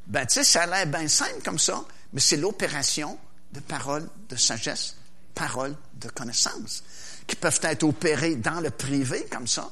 Ben, 0.06 0.24
tu 0.24 0.34
sais, 0.34 0.44
ça 0.44 0.62
a 0.62 0.66
l'air 0.66 0.86
bien 0.86 1.08
simple 1.08 1.42
comme 1.44 1.58
ça, 1.58 1.84
mais 2.12 2.20
c'est 2.20 2.36
l'opération 2.36 3.18
de 3.52 3.58
paroles 3.58 4.08
de 4.28 4.36
sagesse, 4.36 4.96
paroles 5.34 5.74
de 5.94 6.08
connaissance, 6.08 6.84
qui 7.26 7.34
peuvent 7.34 7.60
être 7.64 7.82
opérées 7.82 8.36
dans 8.36 8.60
le 8.60 8.70
privé 8.70 9.26
comme 9.32 9.48
ça, 9.48 9.68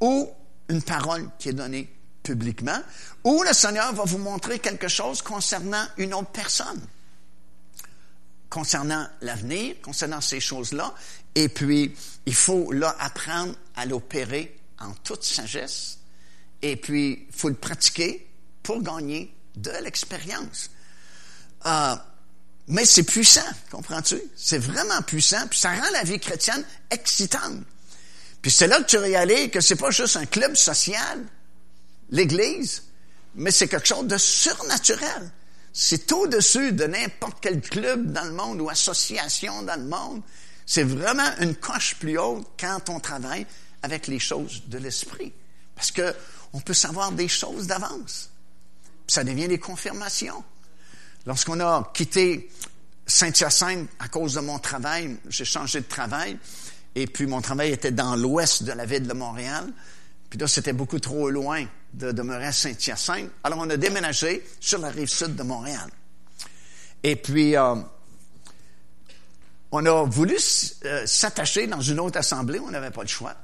ou 0.00 0.30
une 0.68 0.82
parole 0.82 1.30
qui 1.38 1.48
est 1.48 1.54
donnée 1.54 1.90
publiquement, 2.22 2.78
ou 3.24 3.42
le 3.42 3.52
Seigneur 3.52 3.92
va 3.94 4.04
vous 4.04 4.18
montrer 4.18 4.58
quelque 4.58 4.88
chose 4.88 5.22
concernant 5.22 5.84
une 5.96 6.14
autre 6.14 6.30
personne 6.30 6.80
concernant 8.50 9.06
l'avenir, 9.22 9.76
concernant 9.80 10.20
ces 10.20 10.40
choses-là. 10.40 10.92
Et 11.36 11.48
puis, 11.48 11.94
il 12.26 12.34
faut 12.34 12.72
là 12.72 12.94
apprendre 12.98 13.54
à 13.76 13.86
l'opérer 13.86 14.58
en 14.80 14.92
toute 15.04 15.22
sagesse. 15.22 15.98
Et 16.60 16.76
puis, 16.76 17.26
il 17.30 17.34
faut 17.34 17.48
le 17.48 17.54
pratiquer 17.54 18.28
pour 18.62 18.82
gagner 18.82 19.32
de 19.56 19.70
l'expérience. 19.82 20.70
Euh, 21.64 21.94
mais 22.68 22.84
c'est 22.84 23.04
puissant, 23.04 23.48
comprends-tu? 23.70 24.20
C'est 24.36 24.58
vraiment 24.58 25.00
puissant, 25.02 25.46
puis 25.48 25.58
ça 25.58 25.70
rend 25.70 25.90
la 25.92 26.02
vie 26.02 26.18
chrétienne 26.18 26.64
excitante. 26.90 27.62
Puis 28.42 28.50
c'est 28.50 28.66
là 28.66 28.78
que 28.78 28.86
tu 28.86 28.96
réalises 28.96 29.50
que 29.50 29.60
c'est 29.60 29.76
pas 29.76 29.90
juste 29.90 30.16
un 30.16 30.26
club 30.26 30.56
social, 30.56 31.24
l'Église, 32.10 32.84
mais 33.34 33.50
c'est 33.50 33.68
quelque 33.68 33.86
chose 33.86 34.06
de 34.06 34.18
surnaturel. 34.18 35.30
C'est 35.72 36.10
au-dessus 36.12 36.72
de 36.72 36.84
n'importe 36.84 37.38
quel 37.40 37.60
club 37.60 38.12
dans 38.12 38.24
le 38.24 38.32
monde 38.32 38.60
ou 38.60 38.68
association 38.68 39.62
dans 39.62 39.78
le 39.78 39.86
monde. 39.86 40.22
C'est 40.66 40.82
vraiment 40.82 41.30
une 41.40 41.54
coche 41.54 41.96
plus 41.96 42.18
haute 42.18 42.46
quand 42.58 42.88
on 42.88 43.00
travaille 43.00 43.46
avec 43.82 44.08
les 44.08 44.18
choses 44.18 44.64
de 44.66 44.78
l'esprit. 44.78 45.32
Parce 45.74 45.90
que 45.92 46.14
on 46.52 46.60
peut 46.60 46.74
savoir 46.74 47.12
des 47.12 47.28
choses 47.28 47.68
d'avance. 47.68 48.30
Ça 49.06 49.22
devient 49.22 49.48
des 49.48 49.58
confirmations. 49.58 50.42
Lorsqu'on 51.26 51.60
a 51.60 51.90
quitté 51.94 52.50
Saint-Hyacinthe 53.06 53.88
à 53.98 54.08
cause 54.08 54.34
de 54.34 54.40
mon 54.40 54.58
travail, 54.58 55.16
j'ai 55.28 55.44
changé 55.44 55.80
de 55.80 55.86
travail, 55.86 56.38
et 56.94 57.06
puis 57.06 57.26
mon 57.26 57.40
travail 57.40 57.72
était 57.72 57.92
dans 57.92 58.16
l'ouest 58.16 58.64
de 58.64 58.72
la 58.72 58.86
ville 58.86 59.06
de 59.06 59.12
Montréal, 59.12 59.72
puis 60.28 60.38
là, 60.38 60.46
c'était 60.46 60.72
beaucoup 60.72 61.00
trop 61.00 61.28
loin 61.28 61.66
de 61.92 62.12
demeurer 62.12 62.46
à 62.46 62.52
Saint-Hyacinthe. 62.52 63.30
Alors, 63.44 63.58
on 63.60 63.70
a 63.70 63.76
déménagé 63.76 64.46
sur 64.60 64.78
la 64.78 64.90
rive 64.90 65.08
sud 65.08 65.34
de 65.36 65.42
Montréal. 65.42 65.90
Et 67.02 67.16
puis, 67.16 67.56
euh, 67.56 67.76
on 69.72 69.86
a 69.86 70.04
voulu 70.04 70.36
euh, 70.84 71.06
s'attacher 71.06 71.66
dans 71.66 71.80
une 71.80 72.00
autre 72.00 72.18
assemblée, 72.18 72.60
on 72.60 72.70
n'avait 72.70 72.90
pas 72.90 73.02
le 73.02 73.08
choix. 73.08 73.34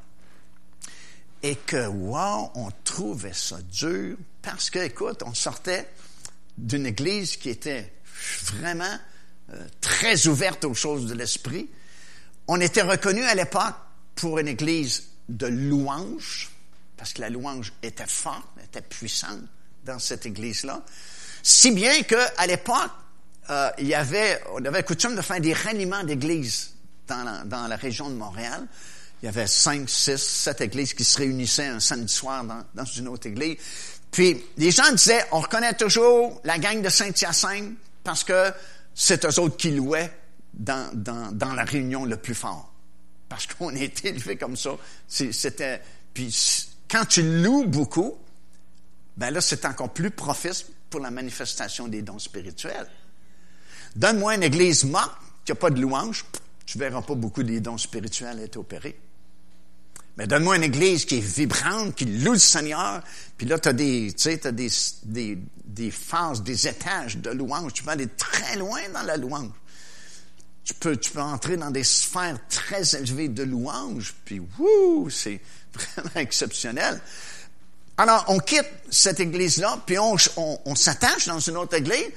Et 1.42 1.56
que, 1.56 1.86
wow, 1.86 2.50
on 2.54 2.70
trouvait 2.84 3.32
ça 3.32 3.58
dur 3.62 4.16
parce 4.42 4.70
que, 4.70 4.80
écoute, 4.80 5.22
on 5.24 5.34
sortait 5.34 5.88
d'une 6.58 6.86
église 6.86 7.36
qui 7.36 7.50
était 7.50 7.92
vraiment 8.44 8.98
euh, 9.52 9.66
très 9.80 10.26
ouverte 10.26 10.64
aux 10.64 10.74
choses 10.74 11.06
de 11.06 11.14
l'esprit. 11.14 11.68
On 12.48 12.60
était 12.60 12.82
reconnu 12.82 13.22
à 13.22 13.34
l'époque 13.34 13.74
pour 14.14 14.38
une 14.38 14.48
église 14.48 15.04
de 15.28 15.46
louange, 15.46 16.50
parce 16.96 17.12
que 17.12 17.20
la 17.20 17.30
louange 17.30 17.72
était 17.82 18.06
forte, 18.06 18.46
était 18.64 18.82
puissante 18.82 19.42
dans 19.84 19.98
cette 19.98 20.26
église-là. 20.26 20.82
Si 21.42 21.70
bien 21.70 22.02
qu'à 22.02 22.46
l'époque, 22.46 22.90
euh, 23.50 23.70
il 23.78 23.86
y 23.86 23.94
avait, 23.94 24.40
on 24.52 24.64
avait 24.64 24.82
coutume 24.82 25.14
de 25.14 25.22
faire 25.22 25.40
des 25.40 25.52
ralliements 25.52 26.02
d'églises 26.02 26.72
dans 27.06 27.22
la, 27.22 27.44
dans 27.44 27.66
la 27.68 27.76
région 27.76 28.10
de 28.10 28.14
Montréal. 28.14 28.66
Il 29.22 29.26
y 29.26 29.28
avait 29.28 29.46
cinq, 29.46 29.88
six, 29.88 30.20
sept 30.20 30.60
églises 30.60 30.94
qui 30.94 31.04
se 31.04 31.18
réunissaient 31.18 31.66
un 31.66 31.80
samedi 31.80 32.12
soir 32.12 32.44
dans, 32.44 32.64
dans 32.74 32.84
une 32.84 33.08
autre 33.08 33.26
église. 33.28 33.56
Puis 34.10 34.44
les 34.56 34.70
gens 34.70 34.90
disaient, 34.92 35.24
on 35.32 35.40
reconnaît 35.40 35.74
toujours 35.74 36.40
la 36.44 36.58
gang 36.58 36.82
de 36.82 36.88
Saint-Hyacinthe 36.88 37.74
parce 38.02 38.24
que 38.24 38.52
c'est 38.94 39.24
eux 39.24 39.40
autres 39.40 39.56
qui 39.56 39.70
louaient 39.70 40.10
dans, 40.54 40.90
dans, 40.94 41.30
dans 41.32 41.54
la 41.54 41.64
réunion 41.64 42.04
le 42.04 42.16
plus 42.16 42.34
fort. 42.34 42.72
Parce 43.28 43.46
qu'on 43.46 43.68
a 43.76 43.80
été 43.80 44.08
élevés 44.08 44.36
comme 44.36 44.56
ça. 44.56 44.70
C'était, 45.06 45.80
puis 46.12 46.34
quand 46.90 47.04
tu 47.04 47.22
loues 47.42 47.66
beaucoup, 47.66 48.16
ben 49.16 49.30
là, 49.30 49.40
c'est 49.40 49.64
encore 49.64 49.92
plus 49.92 50.10
propice 50.10 50.66
pour 50.90 51.00
la 51.00 51.10
manifestation 51.10 51.88
des 51.88 52.02
dons 52.02 52.18
spirituels. 52.18 52.88
Donne-moi 53.96 54.34
une 54.34 54.42
église 54.42 54.84
morte 54.84 55.16
qui 55.44 55.52
n'a 55.52 55.56
pas 55.56 55.70
de 55.70 55.80
louange, 55.80 56.24
tu 56.66 56.78
verras 56.78 57.02
pas 57.02 57.14
beaucoup 57.14 57.42
des 57.42 57.60
dons 57.60 57.78
spirituels 57.78 58.40
être 58.40 58.56
opérés. 58.56 58.98
Mais 60.16 60.26
donne-moi 60.26 60.56
une 60.56 60.64
église 60.64 61.04
qui 61.04 61.16
est 61.16 61.20
vibrante, 61.20 61.94
qui 61.94 62.06
loue 62.06 62.32
le 62.32 62.38
Seigneur, 62.38 63.02
puis 63.36 63.46
là, 63.46 63.58
tu 63.58 63.68
as 63.68 63.72
des, 63.72 64.14
des, 64.52 64.70
des, 65.04 65.38
des 65.64 65.90
phases, 65.90 66.42
des 66.42 66.66
étages 66.66 67.18
de 67.18 67.30
louange. 67.30 67.74
Tu 67.74 67.82
peux 67.82 67.90
aller 67.90 68.08
très 68.08 68.56
loin 68.56 68.80
dans 68.94 69.02
la 69.02 69.16
louange. 69.16 69.52
Tu 70.64 70.74
peux, 70.74 70.96
tu 70.96 71.10
peux 71.10 71.20
entrer 71.20 71.56
dans 71.56 71.70
des 71.70 71.84
sphères 71.84 72.38
très 72.48 72.96
élevées 72.96 73.28
de 73.28 73.44
louange, 73.44 74.14
puis 74.24 74.40
wouh, 74.58 75.08
c'est 75.10 75.40
vraiment 75.76 76.10
exceptionnel. 76.16 77.00
Alors, 77.98 78.24
on 78.28 78.38
quitte 78.38 78.68
cette 78.90 79.20
église-là, 79.20 79.78
puis 79.86 79.98
on, 79.98 80.16
s'attache 80.74 81.26
dans 81.26 81.40
une 81.40 81.56
autre 81.56 81.74
église. 81.74 82.10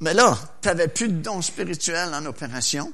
Mais 0.00 0.14
là, 0.14 0.38
tu 0.60 0.68
n'avais 0.68 0.88
plus 0.88 1.08
de 1.08 1.20
dons 1.20 1.42
spirituels 1.42 2.14
en 2.14 2.24
opération. 2.26 2.92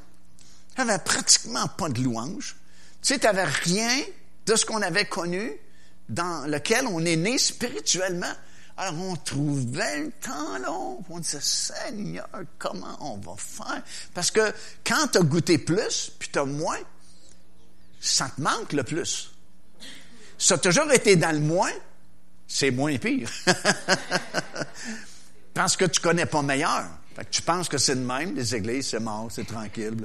Tu 0.74 0.80
n'avais 0.80 1.02
pratiquement 1.02 1.66
pas 1.68 1.90
de 1.90 2.00
louange. 2.00 2.56
Tu 3.02 3.14
sais, 3.14 3.18
tu 3.18 3.26
n'avais 3.26 3.44
rien 3.44 4.02
de 4.46 4.56
ce 4.56 4.64
qu'on 4.64 4.80
avait 4.80 5.04
connu 5.04 5.52
dans 6.08 6.46
lequel 6.46 6.86
on 6.86 7.04
est 7.04 7.16
né 7.16 7.36
spirituellement. 7.36 8.32
Alors, 8.78 8.94
on 9.00 9.16
trouvait 9.16 10.04
le 10.04 10.10
temps 10.12 10.58
long. 10.58 11.04
On 11.10 11.18
disait, 11.18 11.40
Seigneur, 11.42 12.28
comment 12.58 12.96
on 13.00 13.18
va 13.18 13.34
faire? 13.36 13.82
Parce 14.14 14.30
que 14.30 14.52
quand 14.86 15.08
tu 15.08 15.18
as 15.18 15.22
goûté 15.22 15.58
plus, 15.58 16.12
puis 16.18 16.30
tu 16.32 16.38
as 16.38 16.44
moins, 16.44 16.78
ça 18.00 18.30
te 18.34 18.40
manque 18.40 18.72
le 18.72 18.84
plus. 18.84 19.32
Ça 20.38 20.54
a 20.54 20.58
toujours 20.58 20.90
été 20.92 21.16
dans 21.16 21.32
le 21.32 21.40
moins, 21.40 21.72
c'est 22.46 22.70
moins 22.70 22.96
pire. 22.96 23.28
Parce 25.54 25.76
que 25.76 25.84
tu 25.84 26.00
connais 26.00 26.26
pas 26.26 26.42
meilleur. 26.42 26.86
Fait 27.16 27.24
que 27.24 27.30
tu 27.30 27.42
penses 27.42 27.68
que 27.68 27.78
c'est 27.78 27.96
le 27.96 28.02
même, 28.02 28.36
les 28.36 28.54
églises, 28.54 28.90
c'est 28.90 29.00
mort, 29.00 29.28
c'est 29.30 29.46
tranquille. 29.46 29.96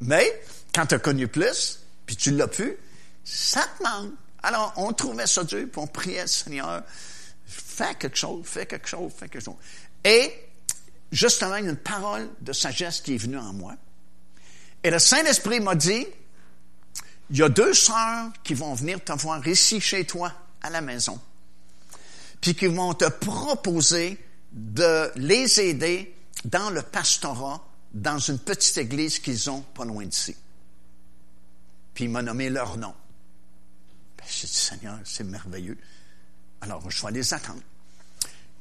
Mais, 0.00 0.42
quand 0.74 0.86
tu 0.86 0.96
as 0.96 0.98
connu 0.98 1.28
plus, 1.28 1.78
puis 2.04 2.16
tu 2.16 2.32
l'as 2.32 2.48
pu, 2.48 2.76
ça 3.22 3.64
te 3.78 3.82
manque. 3.84 4.12
Alors, 4.42 4.72
on 4.76 4.92
trouvait 4.92 5.28
ça 5.28 5.44
dur, 5.44 5.66
puis 5.70 5.80
on 5.80 5.86
priait, 5.86 6.26
Seigneur, 6.26 6.82
fais 7.46 7.94
quelque 7.94 8.16
chose, 8.16 8.44
fais 8.44 8.66
quelque 8.66 8.88
chose, 8.88 9.12
fais 9.16 9.28
quelque 9.28 9.44
chose. 9.44 9.56
Et, 10.04 10.32
justement, 11.12 11.56
il 11.56 11.64
y 11.64 11.68
a 11.68 11.70
une 11.70 11.76
parole 11.76 12.28
de 12.40 12.52
sagesse 12.52 13.00
qui 13.00 13.14
est 13.14 13.18
venue 13.18 13.38
en 13.38 13.52
moi. 13.52 13.76
Et 14.82 14.90
le 14.90 14.98
Saint-Esprit 14.98 15.60
m'a 15.60 15.76
dit, 15.76 16.06
il 17.30 17.38
y 17.38 17.42
a 17.42 17.48
deux 17.48 17.74
sœurs 17.74 18.32
qui 18.42 18.54
vont 18.54 18.74
venir 18.74 19.02
te 19.02 19.12
voir 19.12 19.46
ici 19.46 19.80
chez 19.80 20.04
toi, 20.06 20.32
à 20.62 20.70
la 20.70 20.80
maison, 20.80 21.20
puis 22.40 22.54
qui 22.54 22.66
vont 22.66 22.94
te 22.94 23.08
proposer 23.08 24.18
de 24.52 25.10
les 25.16 25.60
aider 25.60 26.14
dans 26.44 26.70
le 26.70 26.82
pastorat 26.82 27.64
dans 27.92 28.18
une 28.18 28.38
petite 28.38 28.78
église 28.78 29.18
qu'ils 29.18 29.50
ont 29.50 29.60
pas 29.60 29.84
loin 29.84 30.04
d'ici. 30.04 30.36
Puis 31.94 32.04
il 32.04 32.10
m'a 32.10 32.22
nommé 32.22 32.48
leur 32.48 32.76
nom. 32.76 32.94
Ben, 34.16 34.24
j'ai 34.28 34.46
dit, 34.46 34.54
Seigneur, 34.54 34.98
c'est 35.04 35.24
merveilleux. 35.24 35.78
Alors, 36.60 36.90
je 36.90 37.04
vais 37.04 37.12
les 37.12 37.34
attendre. 37.34 37.60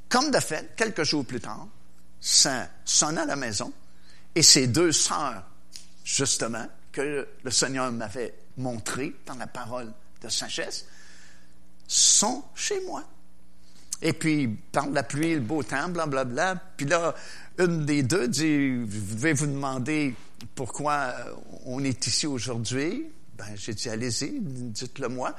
Comme 0.09 0.31
de 0.31 0.39
fait, 0.39 0.75
quelques 0.75 1.03
jours 1.03 1.25
plus 1.25 1.41
tard, 1.41 1.67
ça 2.19 2.69
sonne 2.85 3.17
à 3.17 3.25
la 3.25 3.35
maison 3.35 3.71
et 4.33 4.43
ces 4.43 4.67
deux 4.67 4.91
sœurs, 4.91 5.43
justement, 6.03 6.67
que 6.91 7.27
le 7.43 7.51
Seigneur 7.51 7.91
m'avait 7.91 8.33
montré 8.57 9.15
dans 9.25 9.35
la 9.35 9.47
parole 9.47 9.91
de 10.21 10.29
sagesse, 10.29 10.85
sont 11.87 12.43
chez 12.55 12.79
moi. 12.85 13.03
Et 14.01 14.13
puis, 14.13 14.47
par 14.71 14.87
la 14.89 15.03
pluie, 15.03 15.33
le 15.33 15.39
beau 15.39 15.63
temps, 15.63 15.89
blablabla. 15.89 16.55
Puis 16.75 16.85
là, 16.85 17.15
une 17.57 17.85
des 17.85 18.03
deux 18.03 18.27
dit, 18.27 18.85
je 18.85 19.15
vais 19.17 19.33
vous 19.33 19.47
demander 19.47 20.13
pourquoi 20.53 21.13
on 21.65 21.83
est 21.83 22.05
ici 22.05 22.27
aujourd'hui. 22.27 23.05
Ben, 23.37 23.55
j'ai 23.55 23.73
dit, 23.73 23.89
allez-y, 23.89 24.39
dites-le 24.39 25.09
moi. 25.09 25.35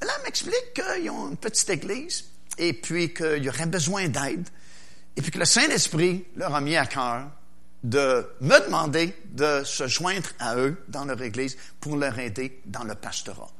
Là, 0.00 0.12
elle 0.16 0.24
m'explique 0.24 0.74
qu'ils 0.74 1.10
ont 1.10 1.30
une 1.30 1.36
petite 1.36 1.70
église 1.70 2.24
et 2.56 2.72
puis 2.72 3.12
qu'il 3.12 3.42
y 3.42 3.48
aurait 3.48 3.66
besoin 3.66 4.08
d'aide. 4.08 4.48
Et 5.16 5.22
puis 5.22 5.32
que 5.32 5.38
le 5.38 5.44
Saint-Esprit 5.44 6.24
leur 6.36 6.54
a 6.54 6.60
mis 6.60 6.76
à 6.76 6.86
cœur 6.86 7.28
de 7.82 8.26
me 8.40 8.64
demander 8.64 9.14
de 9.30 9.62
se 9.64 9.86
joindre 9.86 10.28
à 10.38 10.56
eux 10.56 10.76
dans 10.88 11.04
leur 11.04 11.20
église 11.22 11.56
pour 11.80 11.96
leur 11.96 12.18
aider 12.18 12.60
dans 12.66 12.84
le 12.84 12.94
pastorat. 12.94 13.50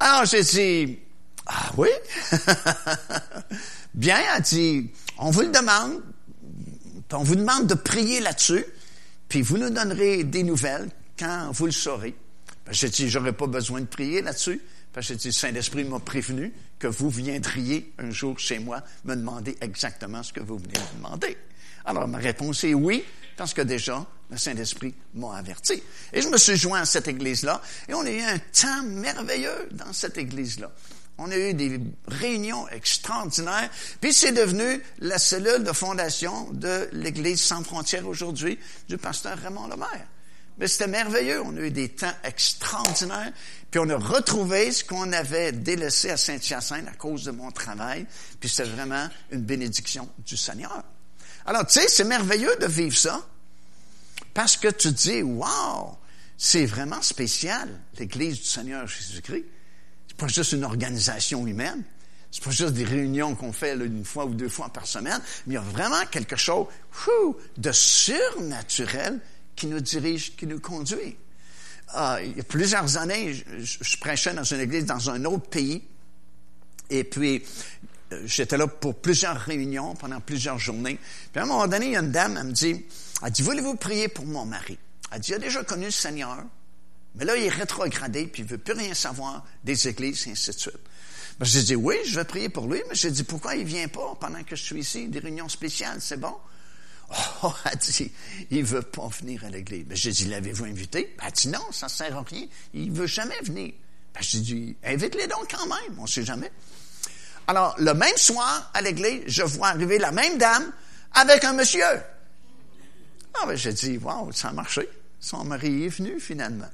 Alors 0.00 0.24
j'ai 0.24 0.42
dit, 0.42 0.98
ah 1.46 1.70
oui? 1.76 1.88
Bien, 3.94 4.18
elle 4.34 4.42
dit, 4.42 4.90
on 5.18 5.30
vous 5.30 5.42
le 5.42 5.48
demande, 5.48 6.02
on 7.12 7.22
vous 7.22 7.36
demande 7.36 7.66
de 7.66 7.74
prier 7.74 8.20
là-dessus, 8.20 8.64
puis 9.28 9.42
vous 9.42 9.58
nous 9.58 9.70
donnerez 9.70 10.24
des 10.24 10.42
nouvelles 10.42 10.88
quand 11.18 11.50
vous 11.52 11.66
le 11.66 11.72
saurez. 11.72 12.14
Ben, 12.64 12.72
j'ai 12.72 12.88
dit, 12.88 13.08
j'aurais 13.08 13.32
pas 13.32 13.46
besoin 13.46 13.80
de 13.80 13.86
prier 13.86 14.22
là-dessus, 14.22 14.60
parce 14.92 15.08
que 15.08 15.18
j'ai 15.18 15.32
Saint-Esprit 15.32 15.84
m'a 15.84 16.00
prévenu 16.00 16.52
que 16.78 16.86
vous 16.86 17.10
viendriez 17.10 17.92
un 17.98 18.10
jour 18.10 18.38
chez 18.38 18.58
moi 18.58 18.82
me 19.04 19.14
demander 19.14 19.56
exactement 19.60 20.22
ce 20.22 20.32
que 20.32 20.40
vous 20.40 20.58
venez 20.58 20.78
me 20.78 20.96
demander. 20.96 21.36
Alors, 21.84 22.06
ma 22.08 22.18
réponse 22.18 22.64
est 22.64 22.74
oui, 22.74 23.04
parce 23.36 23.54
que 23.54 23.62
déjà, 23.62 24.06
le 24.30 24.36
Saint-Esprit 24.36 24.94
m'a 25.14 25.36
averti. 25.36 25.82
Et 26.12 26.22
je 26.22 26.28
me 26.28 26.38
suis 26.38 26.56
joint 26.56 26.82
à 26.82 26.84
cette 26.84 27.08
église-là, 27.08 27.60
et 27.88 27.94
on 27.94 28.02
a 28.02 28.10
eu 28.10 28.20
un 28.20 28.38
temps 28.38 28.82
merveilleux 28.84 29.68
dans 29.72 29.92
cette 29.92 30.18
église-là. 30.18 30.70
On 31.22 31.30
a 31.30 31.36
eu 31.36 31.52
des 31.52 31.78
réunions 32.08 32.66
extraordinaires. 32.68 33.68
Puis 34.00 34.14
c'est 34.14 34.32
devenu 34.32 34.82
la 35.00 35.18
cellule 35.18 35.62
de 35.62 35.72
fondation 35.72 36.50
de 36.52 36.88
l'Église 36.92 37.42
sans 37.42 37.62
frontières 37.62 38.08
aujourd'hui 38.08 38.58
du 38.88 38.96
pasteur 38.96 39.36
Raymond 39.36 39.68
Lemaire. 39.68 40.06
Mais 40.56 40.66
c'était 40.66 40.88
merveilleux. 40.88 41.42
On 41.42 41.54
a 41.58 41.60
eu 41.60 41.70
des 41.70 41.90
temps 41.90 42.12
extraordinaires. 42.24 43.32
Puis 43.70 43.80
on 43.80 43.88
a 43.90 43.98
retrouvé 43.98 44.72
ce 44.72 44.82
qu'on 44.82 45.12
avait 45.12 45.52
délaissé 45.52 46.08
à 46.08 46.16
Saint-Hyacinthe 46.16 46.88
à 46.88 46.92
cause 46.92 47.24
de 47.24 47.32
mon 47.32 47.50
travail. 47.50 48.06
Puis 48.40 48.48
c'était 48.48 48.70
vraiment 48.70 49.06
une 49.30 49.42
bénédiction 49.42 50.08
du 50.26 50.38
Seigneur. 50.38 50.82
Alors, 51.50 51.66
tu 51.66 51.80
sais, 51.80 51.88
c'est 51.88 52.04
merveilleux 52.04 52.56
de 52.60 52.66
vivre 52.66 52.96
ça. 52.96 53.26
Parce 54.32 54.56
que 54.56 54.68
tu 54.68 54.94
te 54.94 55.02
dis, 55.02 55.22
wow, 55.22 55.98
c'est 56.38 56.64
vraiment 56.64 57.02
spécial, 57.02 57.68
l'Église 57.98 58.38
du 58.38 58.46
Seigneur 58.46 58.86
Jésus-Christ 58.86 59.44
pas 60.20 60.28
juste 60.28 60.52
une 60.52 60.64
organisation 60.64 61.46
humaine. 61.46 61.82
C'est 62.30 62.44
pas 62.44 62.50
juste 62.50 62.74
des 62.74 62.84
réunions 62.84 63.34
qu'on 63.34 63.52
fait 63.52 63.74
une 63.74 64.04
fois 64.04 64.26
ou 64.26 64.34
deux 64.34 64.48
fois 64.48 64.68
par 64.68 64.86
semaine, 64.86 65.20
mais 65.46 65.54
il 65.54 65.56
y 65.56 65.58
a 65.58 65.62
vraiment 65.62 66.04
quelque 66.10 66.36
chose 66.36 66.66
de 67.56 67.72
surnaturel 67.72 69.18
qui 69.56 69.66
nous 69.66 69.80
dirige, 69.80 70.36
qui 70.36 70.46
nous 70.46 70.60
conduit. 70.60 71.16
Euh, 71.96 72.20
il 72.24 72.36
y 72.36 72.40
a 72.40 72.44
plusieurs 72.44 72.98
années, 72.98 73.34
je, 73.58 73.96
prêchais 73.96 74.32
dans 74.32 74.44
une 74.44 74.60
église 74.60 74.84
dans 74.84 75.10
un 75.10 75.24
autre 75.24 75.48
pays, 75.48 75.82
et 76.88 77.02
puis 77.02 77.42
j'étais 78.24 78.56
là 78.56 78.66
pour 78.66 79.00
plusieurs 79.00 79.36
réunions 79.36 79.94
pendant 79.94 80.20
plusieurs 80.20 80.58
journées. 80.58 80.98
Puis 81.32 81.40
à 81.40 81.44
un 81.44 81.46
moment 81.46 81.66
donné, 81.66 81.86
il 81.86 81.92
y 81.92 81.96
a 81.96 82.00
une 82.00 82.10
dame, 82.10 82.36
elle 82.36 82.46
me 82.48 82.52
dit, 82.52 82.84
elle 83.24 83.30
dit, 83.30 83.42
voulez-vous 83.42 83.76
prier 83.76 84.08
pour 84.08 84.26
mon 84.26 84.44
mari? 84.44 84.78
Elle 85.12 85.20
dit, 85.20 85.30
il 85.30 85.34
a 85.34 85.38
déjà 85.38 85.62
connu 85.64 85.86
le 85.86 85.90
Seigneur, 85.90 86.44
mais 87.14 87.24
là, 87.24 87.36
il 87.36 87.44
est 87.44 87.48
rétrogradé, 87.48 88.26
puis 88.26 88.42
il 88.42 88.48
veut 88.48 88.58
plus 88.58 88.74
rien 88.74 88.94
savoir 88.94 89.44
des 89.64 89.88
églises, 89.88 90.26
et 90.26 90.32
ainsi 90.32 90.50
de 90.50 90.56
suite. 90.58 90.78
Ben, 91.38 91.46
j'ai 91.46 91.62
dit, 91.62 91.74
oui, 91.74 91.96
je 92.04 92.16
vais 92.16 92.24
prier 92.24 92.48
pour 92.48 92.68
lui, 92.68 92.80
mais 92.88 92.94
j'ai 92.94 93.10
dit, 93.10 93.24
pourquoi 93.24 93.56
il 93.56 93.64
vient 93.64 93.88
pas 93.88 94.14
pendant 94.20 94.42
que 94.44 94.54
je 94.54 94.62
suis 94.62 94.80
ici, 94.80 95.08
des 95.08 95.18
réunions 95.18 95.48
spéciales, 95.48 96.00
c'est 96.00 96.20
bon? 96.20 96.34
Oh, 97.42 97.52
elle 97.70 97.78
dit, 97.78 98.12
il 98.50 98.64
veut 98.64 98.82
pas 98.82 99.08
venir 99.08 99.44
à 99.44 99.50
l'église. 99.50 99.84
Ben, 99.84 99.96
j'ai 99.96 100.12
dit, 100.12 100.26
l'avez-vous 100.26 100.64
invité? 100.64 101.14
Ben, 101.18 101.24
elle 101.26 101.32
dit, 101.32 101.48
non, 101.48 101.72
ça 101.72 101.88
sert 101.88 102.16
à 102.16 102.22
rien. 102.22 102.46
Il 102.74 102.92
veut 102.92 103.06
jamais 103.06 103.40
venir. 103.42 103.72
Ben, 104.14 104.20
j'ai 104.20 104.40
dit, 104.40 104.76
invite-les 104.84 105.26
donc 105.26 105.50
quand 105.50 105.66
même, 105.66 105.98
on 105.98 106.06
sait 106.06 106.24
jamais. 106.24 106.50
Alors, 107.50 107.74
le 107.78 107.94
même 107.94 108.16
soir, 108.16 108.70
à 108.72 108.80
l'église, 108.80 109.22
je 109.26 109.42
vois 109.42 109.70
arriver 109.70 109.98
la 109.98 110.12
même 110.12 110.38
dame 110.38 110.70
avec 111.12 111.42
un 111.42 111.52
monsieur. 111.52 111.82
Ah, 113.34 113.44
ben, 113.44 113.56
j'ai 113.56 113.72
dit, 113.72 113.98
wow, 113.98 114.30
ça 114.30 114.50
a 114.50 114.52
marché. 114.52 114.88
Son 115.18 115.42
mari 115.42 115.86
est 115.86 115.88
venu, 115.88 116.20
finalement. 116.20 116.70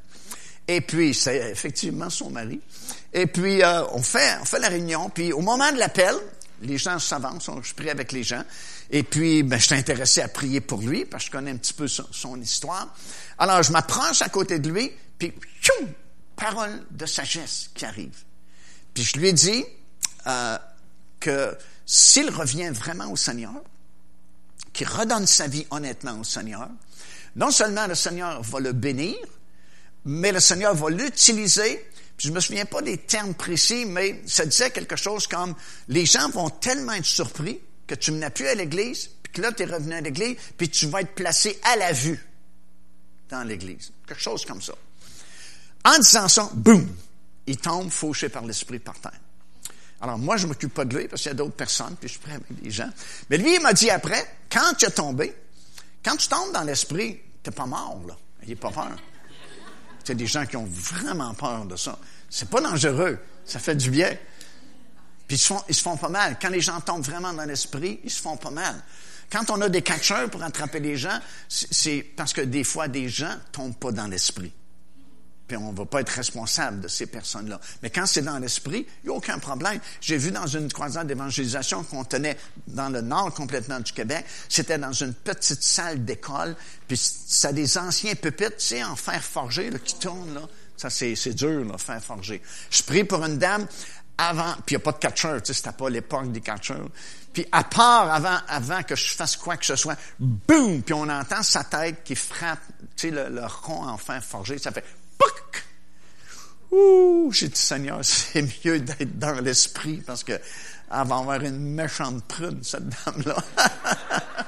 Et 0.69 0.83
puis, 0.83 1.15
c'est 1.15 1.51
effectivement 1.51 2.11
son 2.11 2.29
mari. 2.29 2.61
Et 3.15 3.27
puis, 3.27 3.63
euh, 3.63 3.87
on, 3.93 4.03
fait, 4.03 4.37
on 4.43 4.45
fait 4.45 4.59
la 4.59 4.69
réunion. 4.69 5.09
Puis, 5.09 5.33
au 5.33 5.41
moment 5.41 5.73
de 5.73 5.79
l'appel, 5.79 6.15
les 6.61 6.77
gens 6.77 6.99
s'avancent, 6.99 7.49
je 7.63 7.73
prie 7.73 7.89
avec 7.89 8.13
les 8.13 8.23
gens. 8.23 8.45
Et 8.91 9.03
puis, 9.03 9.43
ben, 9.45 9.59
je 9.59 9.65
suis 9.65 9.75
intéressé 9.77 10.21
à 10.21 10.29
prier 10.29 10.61
pour 10.61 10.83
lui, 10.83 11.07
parce 11.07 11.25
que 11.25 11.29
je 11.29 11.33
connais 11.39 11.53
un 11.53 11.57
petit 11.57 11.73
peu 11.73 11.89
son, 11.89 12.39
histoire. 12.39 12.95
Alors, 13.39 13.63
je 13.63 13.73
m'approche 13.73 14.21
à 14.21 14.29
côté 14.29 14.59
de 14.59 14.69
lui, 14.69 14.93
puis, 15.19 15.33
tchoum, 15.63 15.89
parole 16.37 16.85
de 16.91 17.07
sagesse 17.07 17.71
qui 17.75 17.87
arrive. 17.87 18.25
Puis, 18.93 19.05
je 19.05 19.19
lui 19.19 19.29
ai 19.29 19.33
euh, 20.27 20.59
que 21.21 21.57
s'il 21.85 22.31
revient 22.31 22.71
vraiment 22.71 23.11
au 23.11 23.17
Seigneur, 23.17 23.63
qu'il 24.73 24.89
redonne 24.89 25.27
sa 25.27 25.47
vie 25.47 25.67
honnêtement 25.71 26.21
au 26.21 26.25
Seigneur, 26.25 26.69
non 27.37 27.51
seulement 27.51 27.87
le 27.87 27.95
Seigneur 27.95 28.43
va 28.43 28.61
le 28.61 28.73
bénir, 28.73 29.17
mais 30.05 30.33
le 30.33 30.41
Seigneur 30.41 30.75
va 30.75 30.91
l'utiliser 30.91 31.85
je 32.19 32.31
me 32.31 32.41
souviens 32.41 32.65
pas 32.65 32.83
des 32.83 32.99
termes 32.99 33.35
précis, 33.35 33.85
mais 33.85 34.23
ça 34.27 34.47
disait 34.47 34.71
quelque 34.71 34.97
chose 34.97 35.27
comme 35.27 35.55
les 35.89 36.07
gens 36.07 36.29
vont 36.31 36.49
tellement 36.49 36.93
être 36.93 37.05
surpris 37.05 37.61
que 37.87 37.95
tu 37.95 38.13
n'as 38.13 38.31
plus 38.31 38.47
à 38.47 38.55
l'église, 38.55 39.11
puis 39.23 39.33
que 39.33 39.43
là, 39.43 39.53
tu 39.53 39.63
es 39.63 39.67
revenu 39.67 39.95
à 39.95 40.01
l'église, 40.01 40.37
puis 40.57 40.69
tu 40.69 40.87
vas 40.87 41.03
être 41.03 41.15
placé 41.15 41.61
à 41.63 41.77
la 41.77 41.93
vue 41.93 42.25
dans 43.29 43.43
l'église. 43.43 43.93
Quelque 44.07 44.23
chose 44.23 44.45
comme 44.45 44.63
ça. 44.63 44.75
En 45.85 45.99
disant 45.99 46.29
ça, 46.29 46.51
boum, 46.55 46.89
il 47.47 47.59
tombe 47.59 47.91
fauché 47.91 48.29
par 48.29 48.45
l'esprit 48.45 48.79
par 48.79 48.99
terre. 48.99 49.21
Alors 50.01 50.19
moi, 50.19 50.37
je 50.37 50.47
m'occupe 50.47 50.75
pas 50.75 50.85
de 50.85 50.97
lui 50.97 51.09
parce 51.09 51.23
qu'il 51.23 51.31
y 51.31 51.35
a 51.35 51.37
d'autres 51.37 51.55
personnes, 51.55 51.97
puis 51.99 52.09
je 52.09 52.19
prêt 52.19 52.33
avec 52.33 52.63
des 52.63 52.71
gens. 52.71 52.91
Mais 53.31 53.39
lui, 53.39 53.55
il 53.55 53.61
m'a 53.61 53.73
dit 53.73 53.91
après, 53.91 54.39
quand 54.51 54.75
tu 54.79 54.85
es 54.85 54.91
tombé, 54.91 55.35
quand 56.05 56.17
tu 56.17 56.29
tombes 56.29 56.53
dans 56.53 56.63
l'esprit, 56.63 57.21
tu 57.43 57.51
n'es 57.51 57.55
pas 57.55 57.67
mort, 57.67 58.01
là. 58.07 58.17
Il 58.47 58.57
pas 58.57 58.71
peur. 58.71 58.97
Il 60.07 60.13
a 60.13 60.15
des 60.15 60.27
gens 60.27 60.47
qui 60.47 60.57
ont 60.57 60.69
vraiment 60.71 61.35
peur 61.35 61.65
de 61.65 61.75
ça. 61.75 61.99
C'est 62.31 62.49
pas 62.49 62.61
dangereux. 62.61 63.19
Ça 63.45 63.59
fait 63.59 63.75
du 63.75 63.91
bien. 63.91 64.17
Puis 65.27 65.37
ils 65.37 65.39
se, 65.39 65.47
font, 65.49 65.63
ils 65.69 65.75
se 65.75 65.83
font 65.83 65.97
pas 65.97 66.09
mal. 66.09 66.39
Quand 66.41 66.51
les 66.51 66.61
gens 66.61 66.81
tombent 66.81 67.03
vraiment 67.03 67.33
dans 67.33 67.45
l'esprit, 67.45 67.99
ils 68.05 68.11
se 68.11 68.21
font 68.21 68.37
pas 68.37 68.51
mal. 68.51 68.81
Quand 69.31 69.51
on 69.51 69.61
a 69.61 69.69
des 69.69 69.83
catcheurs 69.83 70.31
pour 70.31 70.43
attraper 70.45 70.79
les 70.79 70.97
gens, 70.97 71.19
c'est 71.49 72.03
parce 72.17 72.33
que 72.33 72.43
des 72.43 72.63
fois, 72.63 72.87
des 72.87 73.09
gens 73.09 73.35
tombent 73.51 73.77
pas 73.77 73.91
dans 73.91 74.07
l'esprit. 74.07 74.53
Puis 75.47 75.57
on 75.57 75.73
ne 75.73 75.77
va 75.77 75.85
pas 75.85 76.01
être 76.01 76.11
responsable 76.11 76.81
de 76.81 76.89
ces 76.89 77.07
personnes-là. 77.07 77.61
Mais 77.83 77.91
quand 77.91 78.07
c'est 78.07 78.23
dans 78.23 78.39
l'esprit, 78.39 78.87
il 79.05 79.09
n'y 79.09 79.15
a 79.15 79.17
aucun 79.17 79.39
problème. 79.39 79.79
J'ai 80.01 80.17
vu 80.17 80.33
dans 80.33 80.47
une 80.47 80.73
croisade 80.73 81.07
d'évangélisation 81.07 81.85
qu'on 81.85 82.05
tenait 82.05 82.37
dans 82.67 82.89
le 82.89 83.01
nord 83.01 83.33
complètement 83.33 83.79
du 83.81 83.93
Québec, 83.93 84.25
c'était 84.49 84.79
dans 84.79 84.93
une 84.93 85.15
petite 85.15 85.63
salle 85.63 86.05
d'école, 86.05 86.57
puis 86.89 86.97
ça 86.97 87.53
des 87.53 87.79
anciens 87.79 88.15
pupitres, 88.15 88.57
tu 88.57 88.67
sais, 88.67 88.85
en 88.85 88.97
fer 88.97 89.23
forgé, 89.23 89.71
là, 89.71 89.79
qui 89.79 89.95
tournent, 89.99 90.35
là. 90.35 90.43
Ça, 90.77 90.91
c'est, 90.91 91.15
dur, 91.35 91.65
là, 91.65 91.79
fer 91.79 92.03
forgé. 92.03 92.43
Je 92.71 92.83
prie 92.83 93.05
pour 93.05 93.25
une 93.25 93.39
dame 93.39 93.67
avant, 94.19 94.53
puis 94.67 94.75
il 94.75 94.79
n'y 94.79 94.83
a 94.83 94.85
pas 94.85 94.93
de 94.93 94.99
catcheur, 94.99 95.41
tu 95.43 95.47
sais, 95.47 95.55
c'était 95.55 95.73
pas 95.73 95.89
l'époque 95.89 96.33
des 96.33 96.41
catcheurs. 96.41 96.89
Puis 97.33 97.47
à 97.53 97.65
part 97.65 98.11
avant, 98.11 98.39
avant 98.49 98.83
que 98.83 98.97
je 98.97 99.15
fasse 99.15 99.37
quoi 99.37 99.57
que 99.57 99.65
ce 99.65 99.77
soit, 99.77 99.97
boum, 100.19 100.83
puis 100.83 100.95
on 100.95 101.09
entend 101.09 101.43
sa 101.43 101.65
tête 101.65 102.03
qui 102.03 102.15
frappe, 102.15 102.61
tu 102.97 103.09
sais, 103.09 103.11
le, 103.11 103.29
le 103.29 103.47
rond 103.47 103.87
en 103.87 103.97
fer 103.97 104.23
forgé, 104.25 104.59
ça 104.59 104.71
fait 104.71 104.85
Pouc! 105.19 105.65
Ouh, 106.71 107.31
j'ai 107.33 107.49
dit, 107.49 107.61
Seigneur, 107.61 108.01
c'est 108.05 108.43
mieux 108.65 108.81
d'être 108.81 109.19
dans 109.19 109.41
l'esprit 109.41 110.03
parce 110.07 110.25
que 110.25 110.41
va 110.91 111.01
avoir 111.01 111.41
une 111.43 111.59
méchante 111.59 112.25
prune, 112.25 112.63
cette 112.63 112.89
dame-là. 112.89 113.37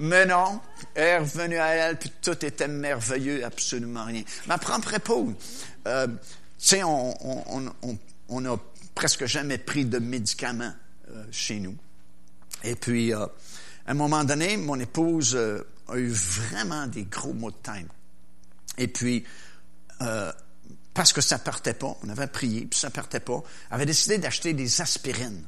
Mais 0.00 0.26
non, 0.26 0.60
elle 0.94 1.04
est 1.04 1.18
revenue 1.18 1.58
à 1.58 1.68
elle, 1.68 1.98
puis 1.98 2.10
tout 2.20 2.44
était 2.44 2.66
merveilleux, 2.66 3.44
absolument 3.44 4.04
rien. 4.04 4.22
Ma 4.46 4.58
propre 4.58 4.94
épouse, 4.94 5.34
euh, 5.86 6.08
tu 6.08 6.14
sais, 6.58 6.82
on, 6.82 7.14
on, 8.28 8.60
presque 8.94 9.26
jamais 9.26 9.58
pris 9.58 9.84
de 9.84 9.98
médicaments 9.98 10.72
euh, 11.10 11.24
chez 11.30 11.60
nous. 11.60 11.76
Et 12.64 12.74
puis, 12.74 13.14
euh, 13.14 13.26
à 13.86 13.92
un 13.92 13.94
moment 13.94 14.24
donné, 14.24 14.56
mon 14.56 14.78
épouse 14.80 15.36
a 15.36 15.96
eu 15.96 16.08
vraiment 16.08 16.86
des 16.88 17.04
gros 17.04 17.32
maux 17.32 17.50
de 17.50 17.56
tête. 17.56 17.86
Et 18.78 18.88
puis, 18.88 19.24
euh, 20.02 20.32
parce 20.94 21.12
que 21.12 21.20
ça 21.20 21.38
partait 21.38 21.74
pas, 21.74 21.96
on 22.02 22.08
avait 22.08 22.26
prié, 22.26 22.66
puis 22.66 22.78
ça 22.78 22.90
partait 22.90 23.20
pas, 23.20 23.42
avait 23.70 23.86
décidé 23.86 24.18
d'acheter 24.18 24.52
des 24.52 24.80
aspirines. 24.80 25.46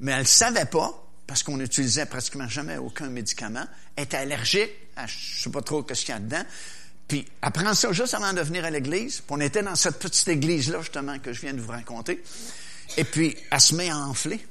Mais 0.00 0.12
elle 0.12 0.26
savait 0.26 0.64
pas, 0.64 1.06
parce 1.26 1.42
qu'on 1.42 1.58
n'utilisait 1.58 2.06
pratiquement 2.06 2.48
jamais 2.48 2.78
aucun 2.78 3.08
médicament, 3.10 3.66
était 3.96 4.16
allergique 4.16 4.72
à 4.96 5.06
je 5.06 5.42
sais 5.42 5.50
pas 5.50 5.62
trop 5.62 5.86
ce 5.86 6.04
qu'il 6.04 6.14
y 6.14 6.16
a 6.16 6.20
dedans. 6.20 6.44
Puis 7.06 7.26
elle 7.42 7.50
prend 7.50 7.74
ça 7.74 7.92
juste 7.92 8.14
avant 8.14 8.32
de 8.32 8.40
venir 8.40 8.64
à 8.64 8.70
l'église, 8.70 9.20
puis 9.20 9.26
on 9.30 9.40
était 9.40 9.62
dans 9.62 9.76
cette 9.76 9.98
petite 9.98 10.28
église-là, 10.28 10.80
justement, 10.80 11.18
que 11.18 11.32
je 11.32 11.40
viens 11.40 11.52
de 11.52 11.60
vous 11.60 11.72
raconter. 11.72 12.22
Et 12.96 13.04
puis, 13.04 13.36
elle 13.50 13.60
se 13.60 13.74
met 13.74 13.90
à 13.90 13.98
enfler. 13.98 14.44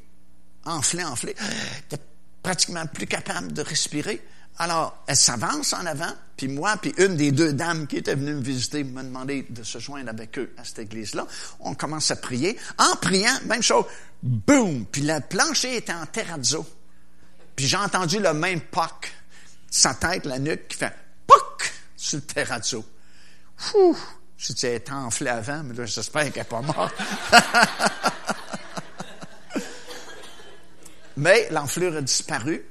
Enfler, 0.66 1.04
enfler. 1.04 1.36
Elle 1.92 2.00
pratiquement 2.42 2.86
plus 2.88 3.08
capable 3.08 3.54
de 3.54 3.62
respirer. 3.62 4.22
Alors, 4.62 5.04
elle 5.08 5.16
s'avance 5.16 5.72
en 5.72 5.86
avant, 5.86 6.14
puis 6.36 6.50
moi, 6.50 6.76
puis 6.82 6.94
une 6.98 7.16
des 7.16 7.32
deux 7.32 7.54
dames 7.54 7.88
qui 7.88 7.96
étaient 7.96 8.16
venues 8.16 8.36
me 8.36 8.42
visiter 8.42 8.84
m'a 8.84 9.04
demandé 9.04 9.46
de 9.50 9.64
se 9.64 9.80
joindre 9.80 10.10
avec 10.10 10.38
eux 10.38 10.54
à 10.58 10.66
cette 10.66 10.80
église-là. 10.80 11.26
On 11.62 11.76
commence 11.76 12.12
à 12.12 12.18
prier. 12.18 12.58
En 12.78 12.98
priant, 12.98 13.32
même 13.46 13.64
chose, 13.64 13.86
boum, 14.22 14.86
puis 14.86 15.02
le 15.04 15.22
plancher 15.22 15.78
était 15.78 15.94
en 15.94 16.06
terrazzo. 16.06 16.66
Puis 17.56 17.68
j'ai 17.68 17.78
entendu 17.78 18.20
le 18.20 18.34
même 18.34 18.60
poc, 18.60 19.14
sa 19.72 19.94
tête, 19.94 20.26
la 20.26 20.40
nuque, 20.40 20.68
qui 20.68 20.78
fait 20.78 20.94
poc 21.26 21.74
sur 21.96 22.18
le 22.18 22.24
terrazzo. 22.24 22.84
Ouh! 23.76 23.98
Je 24.38 24.54
dit, 24.54 24.66
elle 24.66 24.82
enflée 24.92 25.30
avant, 25.30 25.64
mais 25.64 25.74
là, 25.74 25.86
j'espère 25.86 26.32
qu'elle 26.32 26.44
n'est 26.44 26.50
pas 26.50 26.62
morte. 26.62 26.96
mais 31.18 31.48
l'enflure 31.52 31.96
a 31.96 32.02
disparu. 32.02 32.66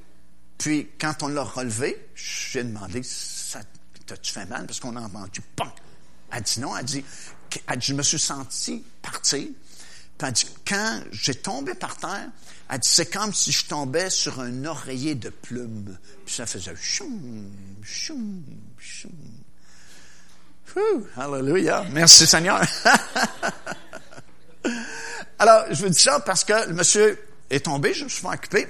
Puis, 0.59 0.89
quand 1.01 1.23
on 1.23 1.29
l'a 1.29 1.45
relevé, 1.45 2.09
j'ai 2.15 2.65
demandé, 2.65 3.03
ça, 3.05 3.61
t'as-tu 4.07 4.33
fait 4.33 4.47
mal? 4.47 4.67
Parce 4.67 4.81
qu'on 4.81 4.97
a 4.97 5.01
entendu, 5.01 5.41
POM! 5.55 5.71
Elle 6.31 6.43
dit 6.43 6.61
non, 6.61 6.77
elle 6.77 6.85
dit, 6.85 7.05
je 7.81 7.95
me 7.95 8.03
suis 8.03 8.19
senti 8.19 8.85
partir. 9.01 9.47
Puis 10.19 10.33
dit, 10.33 10.47
quand 10.67 11.03
j'ai 11.13 11.37
tombé 11.37 11.75
par 11.75 11.97
terre, 11.97 12.29
elle 12.69 12.81
dit, 12.81 12.89
c'est 12.89 13.11
comme 13.11 13.33
si 13.33 13.53
je 13.53 13.67
tombais 13.67 14.11
sur 14.11 14.41
un 14.41 14.65
oreiller 14.65 15.15
de 15.15 15.31
plumes. 15.31 15.97
Puis 16.27 16.35
ça 16.35 16.45
faisait 16.45 16.75
choum, 16.77 17.51
choum, 17.83 18.43
choum. 18.79 19.13
Hallelujah. 21.17 21.85
Merci 21.93 22.27
Seigneur. 22.27 22.61
Alors, 25.39 25.65
je 25.71 25.83
vous 25.83 25.89
dis 25.89 26.01
ça 26.01 26.21
parce 26.21 26.45
que 26.45 26.69
le 26.69 26.75
monsieur 26.75 27.19
est 27.49 27.65
tombé, 27.65 27.95
je 27.95 28.05
me 28.05 28.09
suis 28.09 28.21
fait 28.21 28.29
occuper, 28.29 28.69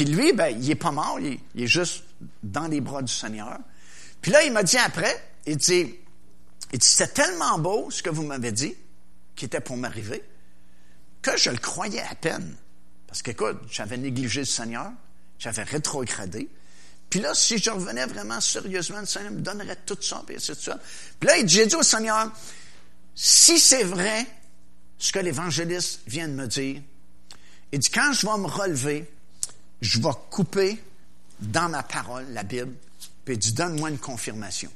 puis 0.00 0.08
lui, 0.08 0.32
ben, 0.32 0.48
il 0.48 0.70
est 0.70 0.76
pas 0.76 0.92
mort, 0.92 1.20
il, 1.20 1.38
est 1.62 1.66
juste 1.66 2.04
dans 2.42 2.68
les 2.68 2.80
bras 2.80 3.02
du 3.02 3.12
Seigneur. 3.12 3.58
Puis 4.22 4.30
là, 4.30 4.42
il 4.44 4.50
m'a 4.50 4.62
dit 4.62 4.78
après, 4.78 5.14
il 5.44 5.58
dit, 5.58 5.94
il 6.72 6.78
dit, 6.78 6.86
c'était 6.86 7.12
tellement 7.12 7.58
beau 7.58 7.90
ce 7.90 8.02
que 8.02 8.08
vous 8.08 8.22
m'avez 8.22 8.50
dit, 8.50 8.74
qui 9.36 9.44
était 9.44 9.60
pour 9.60 9.76
m'arriver, 9.76 10.24
que 11.20 11.36
je 11.36 11.50
le 11.50 11.58
croyais 11.58 12.00
à 12.00 12.14
peine. 12.14 12.56
Parce 13.08 13.20
qu'écoute, 13.20 13.58
j'avais 13.70 13.98
négligé 13.98 14.40
le 14.40 14.46
Seigneur, 14.46 14.90
j'avais 15.38 15.64
rétrogradé. 15.64 16.48
Puis 17.10 17.20
là, 17.20 17.34
si 17.34 17.58
je 17.58 17.68
revenais 17.68 18.06
vraiment 18.06 18.40
sérieusement, 18.40 19.00
le 19.00 19.06
Seigneur 19.06 19.32
me 19.32 19.42
donnerait 19.42 19.80
tout 19.84 19.98
ça, 20.00 20.22
puis 20.26 20.36
c'est 20.38 20.58
ça. 20.58 20.80
Puis 21.18 21.28
là, 21.28 21.34
j'ai 21.44 21.66
dit 21.66 21.76
au 21.76 21.82
Seigneur, 21.82 22.32
si 23.14 23.58
c'est 23.58 23.84
vrai 23.84 24.26
ce 24.96 25.12
que 25.12 25.18
l'évangéliste 25.18 26.00
vient 26.06 26.26
de 26.26 26.32
me 26.32 26.46
dire, 26.46 26.80
il 27.70 27.78
dit, 27.78 27.90
quand 27.90 28.14
je 28.14 28.26
vais 28.26 28.38
me 28.38 28.46
relever, 28.46 29.06
je 29.80 30.00
vais 30.00 30.08
couper 30.30 30.82
dans 31.40 31.68
ma 31.68 31.82
parole 31.82 32.26
la 32.32 32.42
Bible, 32.42 32.74
puis 33.24 33.34
il 33.34 33.38
dit, 33.38 33.52
donne-moi 33.52 33.90
une 33.90 33.98
confirmation. 33.98 34.70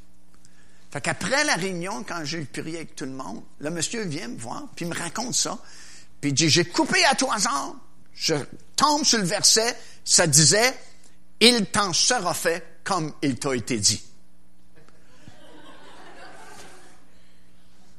Fait 0.90 1.00
qu'après 1.00 1.44
la 1.44 1.54
réunion, 1.54 2.04
quand 2.04 2.24
j'ai 2.24 2.44
prié 2.44 2.76
avec 2.76 2.94
tout 2.94 3.04
le 3.04 3.10
monde, 3.10 3.42
le 3.58 3.70
monsieur 3.70 4.04
vient 4.04 4.28
me 4.28 4.38
voir, 4.38 4.68
puis 4.74 4.84
il 4.84 4.88
me 4.88 4.94
raconte 4.96 5.34
ça, 5.34 5.58
puis 6.20 6.30
il 6.30 6.34
dit, 6.34 6.48
j'ai 6.48 6.64
coupé 6.64 7.04
à 7.04 7.14
toi 7.14 7.36
ans, 7.48 7.76
je 8.14 8.34
tombe 8.76 9.04
sur 9.04 9.18
le 9.18 9.24
verset, 9.24 9.76
ça 10.04 10.26
disait, 10.26 10.74
il 11.40 11.66
t'en 11.66 11.92
sera 11.92 12.32
fait 12.32 12.64
comme 12.84 13.12
il 13.22 13.36
t'a 13.36 13.54
été 13.54 13.78
dit. 13.78 14.02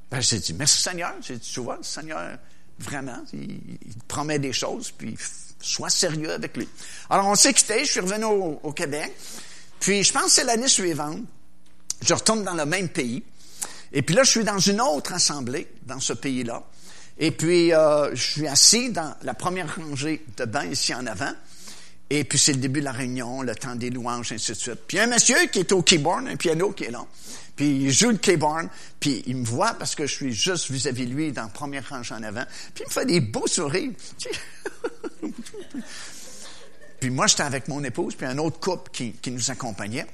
Ben, 0.09 0.21
j'ai 0.21 0.39
dit, 0.39 0.53
merci 0.53 0.81
Seigneur. 0.81 1.13
J'ai 1.21 1.35
dit, 1.37 1.51
tu 1.51 1.59
vois, 1.59 1.77
le 1.77 1.83
Seigneur, 1.83 2.37
vraiment, 2.79 3.21
il, 3.33 3.59
il 3.85 3.97
promet 4.07 4.39
des 4.39 4.53
choses, 4.53 4.91
puis 4.91 5.17
Sois 5.65 5.89
sérieux 5.89 6.31
avec 6.31 6.55
lui. 6.55 6.69
Alors, 7.09 7.27
on 7.27 7.33
s'est 7.33 7.51
quitté, 7.51 7.85
je 7.85 7.91
suis 7.91 7.99
revenu 7.99 8.25
au, 8.25 8.71
Québec. 8.71 9.11
Puis, 9.79 10.03
je 10.03 10.13
pense 10.13 10.25
que 10.25 10.31
c'est 10.31 10.43
l'année 10.43 10.67
suivante. 10.67 11.21
Je 12.01 12.13
retourne 12.13 12.43
dans 12.43 12.53
le 12.53 12.65
même 12.65 12.87
pays. 12.89 13.23
Et 13.91 14.03
puis 14.03 14.13
là, 14.13 14.23
je 14.23 14.29
suis 14.29 14.43
dans 14.43 14.59
une 14.59 14.79
autre 14.79 15.13
assemblée 15.13 15.67
dans 15.87 15.99
ce 15.99 16.13
pays-là. 16.13 16.61
Et 17.17 17.31
puis, 17.31 17.73
euh, 17.73 18.13
je 18.13 18.21
suis 18.21 18.47
assis 18.47 18.91
dans 18.91 19.15
la 19.23 19.33
première 19.33 19.75
rangée 19.75 20.23
de 20.37 20.45
bancs 20.45 20.71
ici 20.71 20.93
en 20.93 21.07
avant. 21.07 21.33
Et 22.11 22.25
puis, 22.25 22.37
c'est 22.37 22.53
le 22.53 22.59
début 22.59 22.81
de 22.81 22.85
la 22.85 22.91
réunion, 22.91 23.41
le 23.41 23.55
temps 23.55 23.73
des 23.73 23.89
louanges, 23.89 24.33
ainsi 24.33 24.51
de 24.51 24.57
suite. 24.57 24.81
Puis, 24.87 24.99
un 24.99 25.07
monsieur 25.07 25.47
qui 25.47 25.59
est 25.59 25.71
au 25.71 25.81
keyboard, 25.81 26.27
un 26.27 26.35
piano 26.35 26.73
qui 26.73 26.83
est 26.83 26.91
là. 26.91 27.03
Puis 27.55 27.67
il 27.67 27.91
joue 27.91 28.09
le 28.09 28.17
keyboard, 28.17 28.67
puis 28.99 29.23
il 29.27 29.37
me 29.37 29.45
voit 29.45 29.73
parce 29.75 29.95
que 29.95 30.05
je 30.05 30.13
suis 30.13 30.33
juste 30.33 30.69
vis-à-vis 30.69 31.05
de 31.05 31.13
lui 31.13 31.31
dans 31.31 31.43
la 31.43 31.47
première 31.47 31.87
rangée 31.87 32.13
en 32.13 32.21
avant. 32.21 32.43
Puis 32.73 32.83
il 32.83 32.87
me 32.87 32.91
fait 32.91 33.05
des 33.05 33.21
beaux 33.21 33.47
sourires. 33.47 33.91
puis 36.99 37.09
moi, 37.09 37.27
j'étais 37.27 37.43
avec 37.43 37.67
mon 37.67 37.83
épouse, 37.83 38.15
puis 38.15 38.25
un 38.25 38.37
autre 38.37 38.59
couple 38.59 38.91
qui, 38.91 39.31
nous 39.31 39.51
accompagnait. 39.51 40.07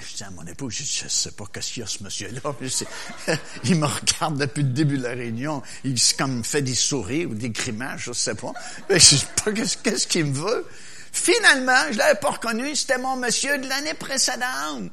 Je 0.00 0.16
dis 0.16 0.24
à 0.24 0.30
mon 0.30 0.46
épouse, 0.46 0.74
je, 0.74 1.04
ne 1.04 1.08
sais 1.08 1.30
pas 1.30 1.44
qu'est-ce 1.50 1.72
qu'il 1.72 1.80
y 1.80 1.84
a 1.84 1.86
ce 1.86 2.02
monsieur-là. 2.02 2.40
il 3.64 3.76
me 3.76 3.86
regarde 3.86 4.38
depuis 4.38 4.62
le 4.62 4.70
début 4.70 4.98
de 4.98 5.04
la 5.04 5.10
réunion. 5.10 5.62
Il 5.84 5.96
comme 6.18 6.44
fait 6.44 6.62
des 6.62 6.74
sourires 6.74 7.30
ou 7.30 7.34
des 7.34 7.50
grimaces, 7.50 8.00
je 8.00 8.12
sais 8.12 8.34
pas. 8.34 8.52
Je 8.90 8.98
sais 8.98 9.26
pas 9.42 9.52
qu'est-ce 9.52 10.06
qu'il 10.06 10.26
me 10.26 10.34
veut. 10.34 10.66
Finalement, 11.12 11.92
je 11.92 11.96
l'avais 11.96 12.18
pas 12.18 12.30
reconnu, 12.30 12.76
c'était 12.76 12.98
mon 12.98 13.16
monsieur 13.16 13.56
de 13.56 13.66
l'année 13.66 13.94
précédente. 13.94 14.90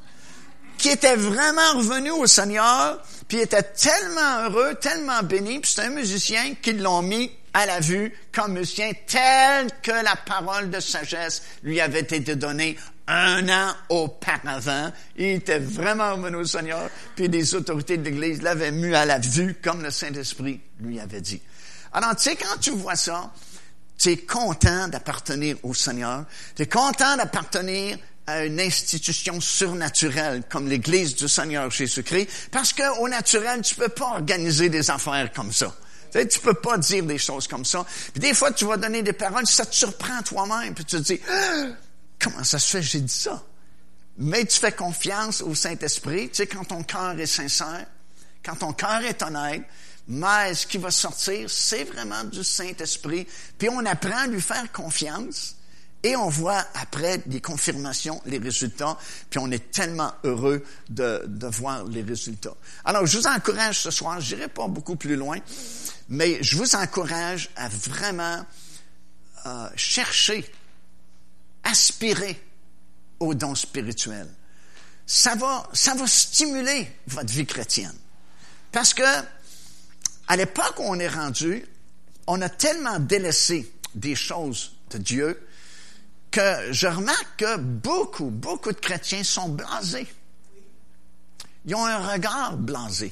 qui 0.78 0.90
était 0.90 1.16
vraiment 1.16 1.78
revenu 1.78 2.12
au 2.12 2.26
Seigneur, 2.26 3.02
puis 3.28 3.40
était 3.40 3.64
tellement 3.64 4.44
heureux, 4.44 4.76
tellement 4.76 5.22
béni, 5.22 5.60
puis 5.60 5.72
c'est 5.74 5.82
un 5.82 5.90
musicien 5.90 6.56
qui 6.62 6.74
l'ont 6.74 7.02
mis 7.02 7.32
à 7.54 7.66
la 7.66 7.80
vue 7.80 8.12
comme 8.32 8.54
musicien 8.54 8.92
tel 9.08 9.68
que 9.82 9.92
la 9.92 10.16
parole 10.16 10.70
de 10.70 10.80
sagesse 10.80 11.44
lui 11.64 11.80
avait 11.80 12.00
été 12.00 12.36
donnée 12.36 12.78
un 13.08 13.48
an 13.50 13.74
auparavant. 13.90 14.92
Il 15.18 15.28
était 15.28 15.60
vraiment 15.60 16.14
au 16.14 16.46
Seigneur, 16.46 16.90
puis 17.16 17.28
les 17.28 17.54
autorités 17.56 17.98
de 17.98 18.04
l'Église 18.04 18.42
l'avaient 18.42 18.72
mis 18.72 18.94
à 18.96 19.06
la 19.06 19.20
vue 19.20 19.56
comme 19.62 19.84
le 19.84 19.92
Saint-Esprit 19.92 20.60
lui 20.80 21.00
avait 21.00 21.22
dit. 21.22 21.42
Alors, 21.92 22.16
tu 22.16 22.24
sais, 22.24 22.36
quand 22.36 22.58
tu 22.60 22.72
vois 22.72 22.96
ça, 22.96 23.32
tu 23.98 24.10
es 24.10 24.18
content 24.18 24.88
d'appartenir 24.88 25.58
au 25.64 25.74
Seigneur, 25.74 26.26
tu 26.56 26.64
es 26.64 26.66
content 26.66 27.16
d'appartenir 27.18 27.98
à 28.26 28.46
une 28.46 28.60
institution 28.60 29.42
surnaturelle 29.42 30.44
comme 30.50 30.70
l'Église 30.70 31.16
du 31.16 31.28
Seigneur 31.28 31.70
Jésus-Christ, 31.70 32.50
parce 32.52 32.74
qu'au 32.74 33.08
naturel, 33.10 33.62
tu 33.62 33.76
peux 33.76 33.90
pas 33.90 34.14
organiser 34.14 34.70
des 34.70 34.90
affaires 34.90 35.32
comme 35.34 35.52
ça. 35.52 35.76
Tu, 36.14 36.20
sais, 36.20 36.28
tu 36.28 36.40
peux 36.40 36.54
pas 36.54 36.78
dire 36.78 37.04
des 37.04 37.18
choses 37.18 37.48
comme 37.48 37.66
ça. 37.66 37.84
Puis 38.12 38.22
des 38.22 38.36
fois, 38.36 38.52
tu 38.52 38.66
vas 38.66 38.78
donner 38.78 39.02
des 39.02 39.14
paroles, 39.14 39.48
ça 39.48 39.66
te 39.66 39.74
surprend 39.74 40.22
toi-même, 40.22 40.76
puis 40.76 40.86
tu 40.86 40.98
te 40.98 41.02
dis, 41.02 41.20
ah, 41.28 41.66
comment 42.22 42.44
ça 42.44 42.60
se 42.60 42.70
fait, 42.70 42.84
j'ai 42.84 43.02
dit 43.02 43.14
ça? 43.14 43.44
Mais 44.20 44.46
tu 44.46 44.60
fais 44.60 44.72
confiance 44.72 45.42
au 45.42 45.56
Saint-Esprit, 45.56 46.30
tu 46.30 46.36
sais, 46.36 46.48
quand 46.48 46.66
ton 46.66 46.84
cœur 46.84 47.20
est 47.20 47.26
sincère, 47.26 47.88
quand 48.46 48.58
ton 48.58 48.74
cœur 48.74 49.02
est 49.02 49.24
honnête, 49.24 49.64
mais 50.08 50.54
ce 50.54 50.68
qui 50.68 50.78
va 50.78 50.92
sortir, 50.92 51.50
c'est 51.50 51.86
vraiment 51.86 52.24
du 52.26 52.44
Saint-Esprit. 52.44 53.26
Puis 53.58 53.70
on 53.70 53.84
apprend 53.86 54.18
à 54.18 54.28
lui 54.28 54.42
faire 54.42 54.72
confiance 54.72 55.56
et 56.04 56.18
on 56.18 56.28
voit 56.28 56.64
après 56.76 57.24
les 57.28 57.40
confirmations, 57.40 58.22
les 58.26 58.38
résultats, 58.38 58.98
puis 59.30 59.40
on 59.40 59.50
est 59.50 59.72
tellement 59.72 60.12
heureux 60.26 60.64
de, 60.90 61.24
de 61.26 61.48
voir 61.48 61.86
les 61.86 62.02
résultats. 62.02 62.56
Alors, 62.84 63.06
je 63.06 63.18
vous 63.18 63.28
encourage 63.28 63.80
ce 63.80 63.90
soir, 63.90 64.20
je 64.20 64.36
n'irai 64.36 64.50
pas 64.50 64.68
beaucoup 64.68 64.98
plus 64.98 65.16
loin, 65.16 65.40
mais 66.14 66.44
je 66.44 66.58
vous 66.58 66.76
encourage 66.76 67.50
à 67.56 67.68
vraiment 67.70 68.46
euh, 69.48 69.68
chercher, 69.76 70.46
aspirer 71.64 72.40
aux 73.20 73.34
dons 73.34 73.56
spirituels. 73.56 74.30
Ça 75.08 75.34
va, 75.34 75.68
ça 75.74 75.96
va 75.96 76.06
stimuler 76.06 76.88
votre 77.08 77.34
vie 77.34 77.48
chrétienne. 77.48 77.96
Parce 78.72 78.94
que, 78.94 79.04
à 80.28 80.38
l'époque 80.38 80.76
où 80.78 80.84
on 80.84 81.00
est 81.00 81.08
rendu, 81.08 81.66
on 82.28 82.40
a 82.42 82.50
tellement 82.50 83.00
délaissé 83.00 83.74
des 83.96 84.16
choses 84.16 84.76
de 84.92 85.00
Dieu 85.00 85.48
que 86.30 86.72
je 86.72 86.88
remarque 86.88 87.38
que 87.38 87.58
beaucoup, 87.58 88.30
beaucoup 88.30 88.72
de 88.72 88.80
chrétiens 88.80 89.24
sont 89.24 89.50
blasés. 89.50 90.08
Ils 91.66 91.74
ont 91.74 91.86
un 91.86 92.08
regard 92.08 92.56
blasé. 92.56 93.12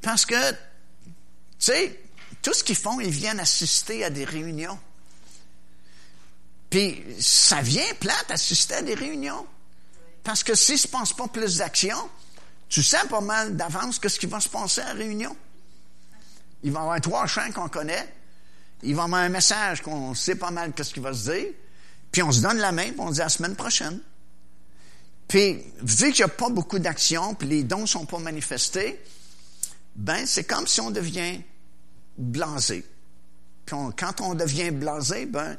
Parce 0.00 0.24
que, 0.24 0.54
sais, 1.58 2.00
tout 2.42 2.54
ce 2.54 2.62
qu'ils 2.62 2.76
font, 2.76 3.00
ils 3.00 3.10
viennent 3.10 3.40
assister 3.40 4.04
à 4.04 4.10
des 4.10 4.24
réunions. 4.24 4.78
Puis, 6.70 7.02
ça 7.18 7.62
vient 7.62 7.94
plate 7.98 8.30
assister 8.30 8.74
à 8.74 8.82
des 8.82 8.94
réunions. 8.94 9.46
Parce 10.22 10.42
que 10.42 10.52
ne 10.52 10.56
se 10.56 10.88
passe 10.88 11.12
pas 11.12 11.28
plus 11.28 11.56
d'actions, 11.56 12.10
tu 12.68 12.82
sais 12.82 13.06
pas 13.08 13.20
mal 13.20 13.56
d'avance 13.56 13.98
ce 14.02 14.18
qui 14.18 14.26
va 14.26 14.40
se 14.40 14.48
passer 14.48 14.82
à 14.82 14.92
la 14.92 14.92
réunion. 14.94 15.34
Il 16.62 16.72
va 16.72 16.80
y 16.80 16.82
avoir 16.82 17.00
trois 17.00 17.26
chants 17.26 17.50
qu'on 17.52 17.68
connaît. 17.68 18.12
Il 18.82 18.94
va 18.94 19.02
y 19.02 19.04
avoir 19.06 19.22
un 19.22 19.28
message 19.28 19.82
qu'on 19.82 20.14
sait 20.14 20.34
pas 20.34 20.50
mal 20.50 20.72
qu'est-ce 20.72 20.92
qui 20.92 21.00
va 21.00 21.14
se 21.14 21.30
dire. 21.30 21.46
Puis 22.12 22.22
on 22.22 22.32
se 22.32 22.40
donne 22.40 22.58
la 22.58 22.72
main, 22.72 22.90
puis 22.90 23.00
on 23.00 23.08
se 23.08 23.14
dit 23.14 23.20
à 23.20 23.24
la 23.24 23.30
semaine 23.30 23.56
prochaine. 23.56 24.00
Puis, 25.28 25.62
vu 25.82 26.12
qu'il 26.12 26.24
n'y 26.24 26.30
a 26.30 26.34
pas 26.34 26.48
beaucoup 26.48 26.78
d'actions, 26.78 27.34
puis 27.34 27.48
les 27.48 27.62
dons 27.62 27.82
ne 27.82 27.86
sont 27.86 28.06
pas 28.06 28.18
manifestés, 28.18 29.02
ben 29.98 30.24
c'est 30.26 30.44
comme 30.44 30.66
si 30.66 30.80
on 30.80 30.90
devient 30.90 31.40
blasé. 32.16 32.84
Puis 33.66 33.76
quand 33.96 34.20
on 34.20 34.34
devient 34.34 34.70
blasé, 34.70 35.26
ben 35.26 35.58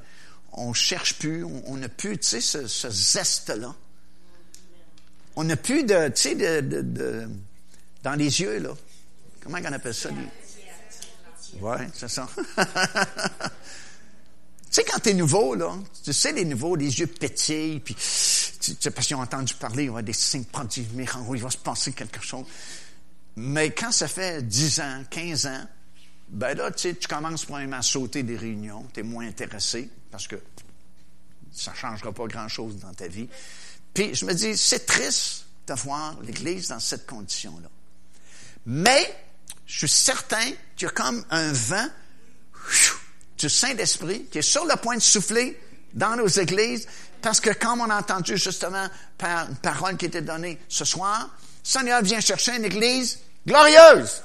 on 0.54 0.74
cherche 0.74 1.20
plus, 1.20 1.44
on 1.44 1.76
n'a 1.76 1.90
plus, 1.90 2.18
tu 2.18 2.42
sais, 2.42 2.42
ce, 2.42 2.90
zeste-là. 2.90 3.76
On 5.36 5.44
n'a 5.44 5.56
plus 5.56 5.84
de, 5.84 6.08
tu 6.08 6.22
sais, 6.22 6.36
de, 6.36 6.82
de, 6.82 7.30
dans 8.02 8.16
les 8.16 8.42
yeux, 8.42 8.60
là. 8.60 8.72
Comment 9.42 9.60
on 9.62 9.74
appelle 9.74 9.94
ça? 9.94 10.10
Ouais, 11.62 11.88
c'est 11.94 12.10
ça. 12.10 12.28
Tu 14.72 14.76
sais, 14.76 14.84
quand 14.84 15.00
t'es 15.00 15.16
nouveau, 15.16 15.56
là, 15.56 15.76
tu 16.04 16.14
sais, 16.14 16.32
les 16.32 16.46
nouveaux, 16.46 16.76
les 16.76 17.00
yeux 17.00 17.08
pétillent, 17.08 17.80
puis, 17.80 17.96
tu 17.96 18.76
sais, 18.80 18.92
parce 18.92 19.08
qu'ils 19.08 19.16
ont 19.16 19.22
entendu 19.22 19.56
parler, 19.56 19.88
avoir 19.88 20.04
des 20.04 20.14
signes 20.14 20.44
prodiges, 20.44 20.86
il 20.96 21.42
va 21.42 21.50
se 21.50 21.58
passer 21.58 21.92
quelque 21.92 22.22
chose. 22.22 22.46
Mais 23.42 23.72
quand 23.72 23.94
ça 23.94 24.10
fait 24.10 24.46
10 24.46 24.80
ans, 24.82 25.04
15 25.10 25.46
ans, 25.46 25.66
ben 26.28 26.58
là, 26.58 26.72
tu 26.72 26.90
sais, 26.90 26.96
tu 26.96 27.08
commences 27.08 27.46
probablement 27.46 27.78
à 27.78 27.82
sauter 27.82 28.22
des 28.22 28.36
réunions, 28.36 28.86
tu 28.94 29.00
es 29.00 29.04
moins 29.04 29.26
intéressé, 29.26 29.90
parce 30.12 30.28
que 30.28 30.36
ça 31.54 31.72
ne 31.72 31.78
changera 31.78 32.12
pas 32.12 32.28
grand-chose 32.28 32.76
dans 32.80 32.94
ta 32.94 33.08
vie. 33.08 33.30
Puis, 33.94 34.14
je 34.14 34.26
me 34.26 34.34
dis, 34.34 34.58
c'est 34.58 34.86
triste 34.86 35.46
de 35.68 35.74
voir 35.74 36.20
l'Église 36.22 36.68
dans 36.68 36.82
cette 36.82 37.08
condition-là. 37.08 37.70
Mais, 38.66 39.16
je 39.66 39.80
suis 39.80 39.88
certain 39.88 40.52
qu'il 40.76 40.88
y 40.88 40.90
a 40.90 40.90
comme 40.90 41.24
un 41.30 41.54
vent, 41.54 41.88
du 43.38 43.48
Saint-Esprit 43.48 44.26
qui 44.26 44.40
est 44.40 44.42
sur 44.42 44.66
le 44.66 44.76
point 44.76 44.98
de 44.98 45.02
souffler 45.02 45.58
dans 45.94 46.18
nos 46.18 46.28
églises, 46.28 46.88
parce 47.22 47.40
que 47.40 47.52
comme 47.52 47.80
on 47.80 47.90
a 47.90 48.00
entendu 48.00 48.36
justement 48.36 48.90
par 49.18 49.48
une 49.50 49.56
parole 49.56 49.96
qui 49.96 50.08
était 50.08 50.22
donnée 50.22 50.60
ce 50.68 50.84
soir, 50.84 51.30
Seigneur 51.64 52.02
vient 52.02 52.20
chercher 52.20 52.58
une 52.58 52.66
église 52.66 53.20
glorieuse, 53.46 54.24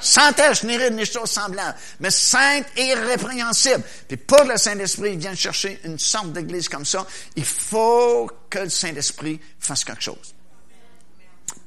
sans 0.00 0.32
tache 0.32 0.62
ni 0.64 0.76
ride 0.76 0.94
ni 0.94 1.04
chose 1.04 1.30
semblable, 1.30 1.76
mais 2.00 2.10
sainte 2.10 2.66
et 2.76 2.86
irrépréhensible. 2.88 3.82
Puis 4.08 4.16
pour 4.16 4.44
le 4.44 4.56
Saint-Esprit 4.56 5.16
vient 5.16 5.34
chercher 5.34 5.80
une 5.84 5.98
sorte 5.98 6.32
d'église 6.32 6.68
comme 6.68 6.84
ça, 6.84 7.06
il 7.34 7.44
faut 7.44 8.30
que 8.50 8.58
le 8.60 8.68
Saint-Esprit 8.68 9.40
fasse 9.58 9.84
quelque 9.84 10.02
chose. 10.02 10.34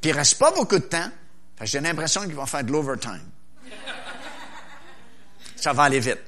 Puis 0.02 0.12
il 0.12 0.14
reste 0.14 0.38
pas 0.38 0.52
beaucoup 0.52 0.80
de 0.80 0.84
temps, 0.84 1.12
j'ai 1.62 1.80
l'impression 1.80 2.22
qu'il 2.22 2.36
va 2.36 2.46
faire 2.46 2.64
de 2.64 2.72
l'overtime. 2.72 3.30
Ça 5.56 5.74
va 5.74 5.84
aller 5.84 6.00
vite. 6.00 6.20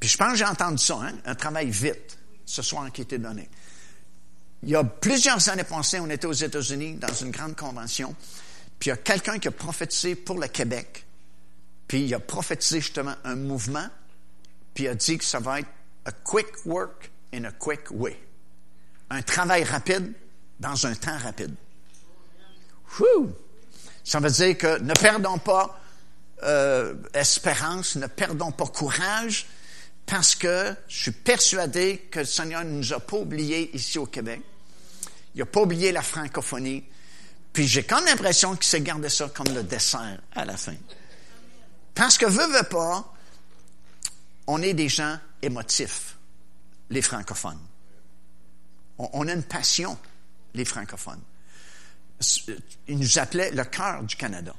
Puis 0.00 0.08
je 0.08 0.16
pense 0.16 0.32
que 0.32 0.38
j'ai 0.38 0.44
entendu 0.44 0.78
ça, 0.78 0.98
hein, 1.02 1.12
un 1.24 1.34
travail 1.34 1.70
vite, 1.70 2.18
ce 2.44 2.62
soir 2.62 2.90
qui 2.92 3.02
était 3.02 3.18
donné. 3.18 3.48
Il 4.62 4.70
y 4.70 4.76
a 4.76 4.82
plusieurs 4.82 5.48
années 5.48 5.64
passées, 5.64 6.00
on 6.00 6.10
était 6.10 6.26
aux 6.26 6.32
États-Unis 6.32 6.96
dans 6.96 7.12
une 7.14 7.30
grande 7.30 7.56
convention, 7.56 8.14
puis 8.78 8.88
il 8.88 8.90
y 8.90 8.92
a 8.92 8.96
quelqu'un 8.96 9.38
qui 9.38 9.48
a 9.48 9.52
prophétisé 9.52 10.14
pour 10.14 10.38
le 10.38 10.48
Québec, 10.48 11.06
puis 11.88 12.02
il 12.02 12.14
a 12.14 12.20
prophétisé 12.20 12.80
justement 12.80 13.14
un 13.24 13.36
mouvement, 13.36 13.88
puis 14.74 14.84
il 14.84 14.88
a 14.88 14.94
dit 14.94 15.18
que 15.18 15.24
ça 15.24 15.38
va 15.38 15.60
être 15.60 15.68
a 16.04 16.12
quick 16.12 16.64
work 16.64 17.10
in 17.32 17.44
a 17.44 17.52
quick 17.52 17.90
way. 17.90 18.16
Un 19.10 19.22
travail 19.22 19.64
rapide 19.64 20.12
dans 20.60 20.86
un 20.86 20.94
temps 20.94 21.18
rapide. 21.18 21.54
Ça 24.04 24.20
veut 24.20 24.30
dire 24.30 24.56
que 24.56 24.78
ne 24.78 24.94
perdons 24.94 25.38
pas 25.38 25.80
euh, 26.44 26.94
espérance, 27.12 27.96
ne 27.96 28.06
perdons 28.06 28.52
pas 28.52 28.66
courage, 28.66 29.46
parce 30.06 30.34
que 30.36 30.74
je 30.86 31.02
suis 31.02 31.10
persuadé 31.10 32.06
que 32.10 32.20
le 32.20 32.24
Seigneur 32.24 32.64
ne 32.64 32.70
nous 32.70 32.92
a 32.92 33.00
pas 33.00 33.16
oubliés 33.16 33.74
ici 33.74 33.98
au 33.98 34.06
Québec. 34.06 34.40
Il 35.34 35.40
n'a 35.40 35.46
pas 35.46 35.62
oublié 35.62 35.90
la 35.90 36.02
francophonie. 36.02 36.84
Puis 37.56 37.66
j'ai 37.66 37.84
comme 37.84 38.04
l'impression 38.04 38.54
qu'il 38.54 38.66
s'est 38.66 38.82
gardé 38.82 39.08
ça 39.08 39.30
comme 39.30 39.48
le 39.54 39.62
dessert 39.62 40.20
à 40.34 40.44
la 40.44 40.58
fin. 40.58 40.74
Parce 41.94 42.18
que 42.18 42.26
veut, 42.26 42.48
veut 42.48 42.68
pas, 42.68 43.14
on 44.46 44.60
est 44.60 44.74
des 44.74 44.90
gens 44.90 45.18
émotifs, 45.40 46.18
les 46.90 47.00
francophones. 47.00 47.58
On, 48.98 49.26
a 49.26 49.32
une 49.32 49.42
passion, 49.42 49.96
les 50.52 50.66
francophones. 50.66 51.22
Ils 52.88 52.98
nous 52.98 53.18
appelaient 53.18 53.52
le 53.52 53.64
cœur 53.64 54.02
du 54.02 54.16
Canada. 54.16 54.54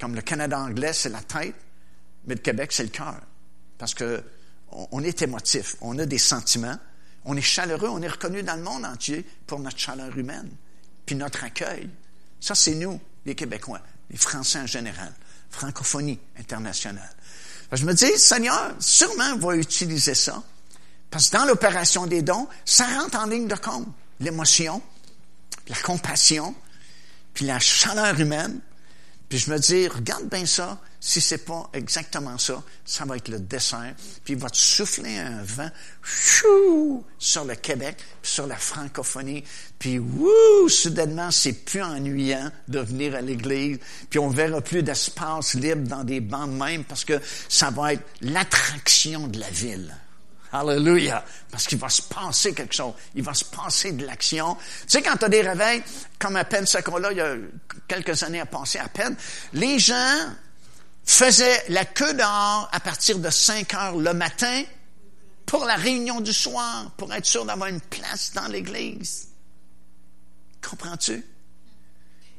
Comme 0.00 0.14
le 0.14 0.22
Canada 0.22 0.58
anglais, 0.58 0.94
c'est 0.94 1.10
la 1.10 1.20
tête, 1.20 1.56
mais 2.24 2.36
le 2.36 2.40
Québec, 2.40 2.72
c'est 2.72 2.84
le 2.84 2.88
cœur. 2.88 3.20
Parce 3.76 3.92
que 3.92 4.24
on 4.70 5.04
est 5.04 5.20
émotif, 5.20 5.76
on 5.82 5.98
a 5.98 6.06
des 6.06 6.16
sentiments, 6.16 6.78
on 7.26 7.36
est 7.36 7.42
chaleureux, 7.42 7.88
on 7.90 8.00
est 8.00 8.08
reconnu 8.08 8.42
dans 8.42 8.56
le 8.56 8.62
monde 8.62 8.86
entier 8.86 9.26
pour 9.46 9.60
notre 9.60 9.78
chaleur 9.78 10.16
humaine, 10.16 10.50
puis 11.08 11.16
notre 11.16 11.42
accueil. 11.42 11.88
Ça, 12.38 12.54
c'est 12.54 12.74
nous, 12.74 13.00
les 13.24 13.34
Québécois, 13.34 13.80
les 14.10 14.18
Français 14.18 14.58
en 14.58 14.66
général, 14.66 15.10
francophonie 15.48 16.20
internationale. 16.38 17.10
Je 17.72 17.82
me 17.86 17.94
dis, 17.94 18.18
Seigneur, 18.18 18.74
sûrement 18.78 19.34
va 19.38 19.56
utiliser 19.56 20.12
ça, 20.12 20.42
parce 21.10 21.30
que 21.30 21.38
dans 21.38 21.46
l'opération 21.46 22.06
des 22.06 22.20
dons, 22.20 22.46
ça 22.66 22.84
rentre 22.84 23.18
en 23.18 23.24
ligne 23.24 23.48
de 23.48 23.54
compte. 23.54 23.88
L'émotion, 24.20 24.82
la 25.68 25.76
compassion, 25.76 26.54
puis 27.32 27.46
la 27.46 27.58
chaleur 27.58 28.20
humaine, 28.20 28.60
Puis 29.28 29.38
je 29.38 29.50
me 29.50 29.58
dis, 29.58 29.88
regarde 29.88 30.28
bien 30.28 30.46
ça. 30.46 30.78
Si 31.00 31.20
c'est 31.20 31.44
pas 31.44 31.70
exactement 31.74 32.38
ça, 32.38 32.60
ça 32.84 33.04
va 33.04 33.16
être 33.16 33.28
le 33.28 33.38
dessert. 33.38 33.94
Puis 34.24 34.32
il 34.34 34.38
va 34.38 34.50
te 34.50 34.56
souffler 34.56 35.18
un 35.18 35.42
vent 35.42 35.70
chou, 36.02 37.04
sur 37.18 37.44
le 37.44 37.54
Québec, 37.54 37.98
sur 38.22 38.46
la 38.46 38.56
francophonie. 38.56 39.44
Puis 39.78 39.98
wouh, 39.98 40.68
soudainement, 40.68 41.30
c'est 41.30 41.52
plus 41.52 41.82
ennuyant 41.82 42.50
de 42.66 42.80
venir 42.80 43.14
à 43.14 43.20
l'église. 43.20 43.78
Puis 44.10 44.18
on 44.18 44.28
verra 44.28 44.60
plus 44.60 44.82
d'espace 44.82 45.54
libre 45.54 45.86
dans 45.86 46.04
des 46.04 46.20
bancs 46.20 46.50
même 46.50 46.84
parce 46.84 47.04
que 47.04 47.20
ça 47.48 47.70
va 47.70 47.92
être 47.92 48.04
l'attraction 48.22 49.28
de 49.28 49.38
la 49.38 49.50
ville. 49.50 49.94
Alléluia. 50.52 51.24
Parce 51.50 51.66
qu'il 51.66 51.78
va 51.78 51.88
se 51.88 52.02
passer 52.02 52.54
quelque 52.54 52.74
chose. 52.74 52.94
Il 53.14 53.22
va 53.22 53.34
se 53.34 53.44
passer 53.44 53.92
de 53.92 54.04
l'action. 54.04 54.54
Tu 54.54 54.86
sais, 54.88 55.02
quand 55.02 55.16
tu 55.16 55.26
as 55.26 55.28
des 55.28 55.42
réveils, 55.42 55.82
comme 56.18 56.36
à 56.36 56.44
peine 56.44 56.66
ce 56.66 56.78
qu'on 56.78 56.96
là 56.96 57.12
il 57.12 57.18
y 57.18 57.20
a 57.20 57.36
quelques 57.88 58.22
années 58.22 58.40
à 58.40 58.46
passer 58.46 58.78
à 58.78 58.88
peine, 58.88 59.16
les 59.54 59.78
gens 59.78 60.30
faisaient 61.04 61.64
la 61.70 61.84
queue 61.84 62.12
dehors 62.14 62.68
à 62.70 62.80
partir 62.80 63.18
de 63.18 63.30
5 63.30 63.74
heures 63.74 63.96
le 63.96 64.12
matin 64.12 64.62
pour 65.46 65.64
la 65.64 65.76
réunion 65.76 66.20
du 66.20 66.32
soir, 66.32 66.90
pour 66.98 67.12
être 67.14 67.24
sûr 67.24 67.46
d'avoir 67.46 67.70
une 67.70 67.80
place 67.80 68.32
dans 68.34 68.46
l'église. 68.48 69.28
Comprends-tu? 70.62 71.24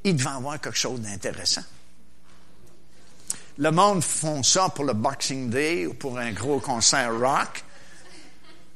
Il 0.03 0.15
devait 0.15 0.29
avoir 0.29 0.61
quelque 0.61 0.77
chose 0.77 1.01
d'intéressant. 1.01 1.63
Le 3.57 3.71
monde 3.71 4.03
font 4.03 4.43
ça 4.43 4.69
pour 4.69 4.85
le 4.85 4.93
Boxing 4.93 5.49
Day 5.49 5.87
ou 5.87 5.95
pour 5.95 6.17
un 6.17 6.31
gros 6.31 6.59
concert 6.59 7.11
rock. 7.19 7.63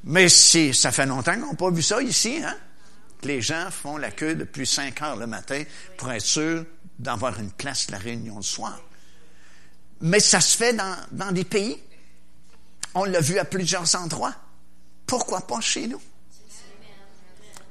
Mais 0.05 0.27
si, 0.27 0.73
ça 0.73 0.91
fait 0.91 1.05
longtemps 1.05 1.39
qu'on 1.39 1.51
n'a 1.51 1.53
pas 1.53 1.69
vu 1.69 1.81
ça 1.81 2.01
ici, 2.01 2.41
hein? 2.43 2.57
Les 3.23 3.41
gens 3.41 3.69
font 3.71 3.97
la 3.97 4.11
queue 4.11 4.35
depuis 4.35 4.65
5 4.65 5.01
heures 5.01 5.15
le 5.15 5.27
matin 5.27 5.63
pour 5.97 6.11
être 6.11 6.25
sûrs 6.25 6.65
d'avoir 6.99 7.39
une 7.39 7.51
place 7.51 7.87
à 7.89 7.93
la 7.93 7.97
réunion 7.97 8.37
le 8.37 8.43
soir. 8.43 8.79
Mais 10.01 10.19
ça 10.19 10.41
se 10.41 10.57
fait 10.57 10.73
dans, 10.73 11.31
des 11.31 11.45
pays. 11.45 11.77
On 12.93 13.05
l'a 13.05 13.21
vu 13.21 13.39
à 13.39 13.45
plusieurs 13.45 13.95
endroits. 13.95 14.35
Pourquoi 15.05 15.47
pas 15.47 15.61
chez 15.61 15.87
nous? 15.87 16.01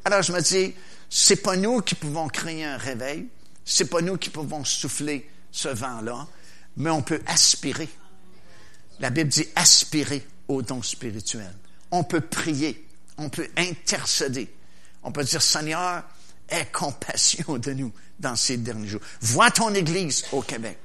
Alors 0.05 0.23
je 0.23 0.33
me 0.33 0.41
dis, 0.41 0.75
c'est 1.09 1.37
pas 1.37 1.57
nous 1.57 1.81
qui 1.83 1.95
pouvons 1.95 2.29
créer 2.29 2.65
un 2.65 2.77
réveil, 2.77 3.29
c'est 3.65 3.89
pas 3.89 4.01
nous 4.01 4.17
qui 4.17 4.31
pouvons 4.31 4.65
souffler 4.65 5.31
ce 5.53 5.69
vent-là, 5.69 6.27
mais 6.77 6.91
on 6.91 7.03
peut 7.03 7.23
aspirer. 7.27 7.89
La 8.99 9.11
Bible 9.11 9.29
dit 9.31 9.47
aspirer 9.55 10.27
au 10.49 10.63
don 10.63 10.83
spirituel 10.83 11.55
on 11.93 12.03
peut 12.03 12.23
prier, 12.23 12.85
on 13.19 13.29
peut 13.29 13.49
intercéder, 13.57 14.53
on 15.03 15.13
peut 15.13 15.25
dire, 15.25 15.43
Seigneur, 15.43 16.03
aie 16.49 16.67
compassion 16.73 17.59
de 17.59 17.73
nous 17.73 17.93
dans 18.19 18.37
ces 18.37 18.57
derniers 18.57 18.89
jours. 18.89 19.01
Vois 19.21 19.51
ton 19.51 19.75
Église 19.75 20.25
au 20.33 20.43
Québec. 20.43 20.79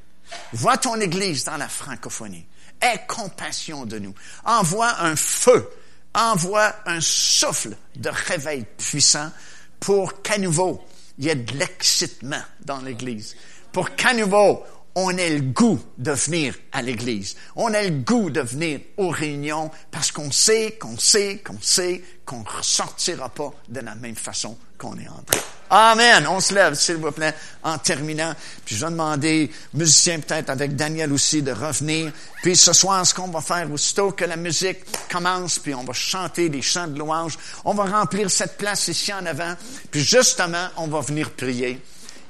Vois 0.53 0.77
ton 0.77 0.99
Église 0.99 1.43
dans 1.45 1.57
la 1.57 1.69
francophonie. 1.69 2.45
Aie 2.81 3.05
compassion 3.07 3.85
de 3.85 3.99
nous. 3.99 4.13
Envoie 4.45 5.01
un 5.01 5.15
feu, 5.15 5.69
envoie 6.13 6.75
un 6.85 7.01
souffle 7.01 7.75
de 7.95 8.09
réveil 8.09 8.65
puissant 8.77 9.31
pour 9.79 10.21
qu'à 10.21 10.37
nouveau, 10.37 10.83
il 11.17 11.25
y 11.25 11.29
ait 11.29 11.35
de 11.35 11.57
l'excitement 11.57 12.41
dans 12.65 12.79
l'Église. 12.79 13.35
Pour 13.71 13.95
qu'à 13.95 14.13
nouveau, 14.13 14.63
on 14.99 15.15
ait 15.15 15.29
le 15.29 15.41
goût 15.41 15.79
de 15.99 16.11
venir 16.11 16.55
à 16.71 16.81
l'église. 16.81 17.35
On 17.55 17.71
a 17.71 17.83
le 17.83 17.91
goût 17.91 18.31
de 18.31 18.41
venir 18.41 18.79
aux 18.97 19.09
réunions 19.09 19.69
parce 19.91 20.11
qu'on 20.11 20.31
sait, 20.31 20.75
qu'on 20.81 20.97
sait, 20.97 21.37
qu'on 21.45 21.61
sait 21.61 22.01
qu'on 22.25 22.39
ne 22.39 22.57
ressortira 22.57 23.29
pas 23.29 23.53
de 23.69 23.79
la 23.79 23.93
même 23.93 24.15
façon 24.15 24.57
qu'on 24.75 24.97
est 24.97 25.07
entré. 25.07 25.39
Amen. 25.69 26.25
On 26.27 26.39
se 26.39 26.51
lève, 26.51 26.73
s'il 26.73 26.95
vous 26.95 27.11
plaît, 27.11 27.35
en 27.61 27.77
terminant. 27.77 28.33
Puis 28.65 28.75
je 28.75 28.85
vais 28.85 28.91
demander, 28.91 29.51
musicien 29.75 30.19
peut-être 30.19 30.49
avec 30.49 30.75
Daniel 30.75 31.13
aussi, 31.13 31.43
de 31.43 31.51
revenir. 31.51 32.11
Puis 32.41 32.55
ce 32.55 32.73
soir, 32.73 33.05
ce 33.05 33.13
qu'on 33.13 33.27
va 33.27 33.41
faire, 33.41 33.71
aussitôt 33.71 34.11
que 34.11 34.25
la 34.25 34.35
musique 34.35 34.79
commence, 35.11 35.59
puis 35.59 35.75
on 35.75 35.83
va 35.83 35.93
chanter 35.93 36.49
des 36.49 36.63
chants 36.63 36.87
de 36.87 36.97
louange, 36.97 37.37
on 37.65 37.75
va 37.75 37.85
remplir 37.85 38.31
cette 38.31 38.57
place 38.57 38.87
ici 38.87 39.13
en 39.13 39.27
avant. 39.27 39.53
Puis 39.91 40.03
justement, 40.03 40.69
on 40.77 40.87
va 40.87 41.01
venir 41.01 41.29
prier 41.29 41.79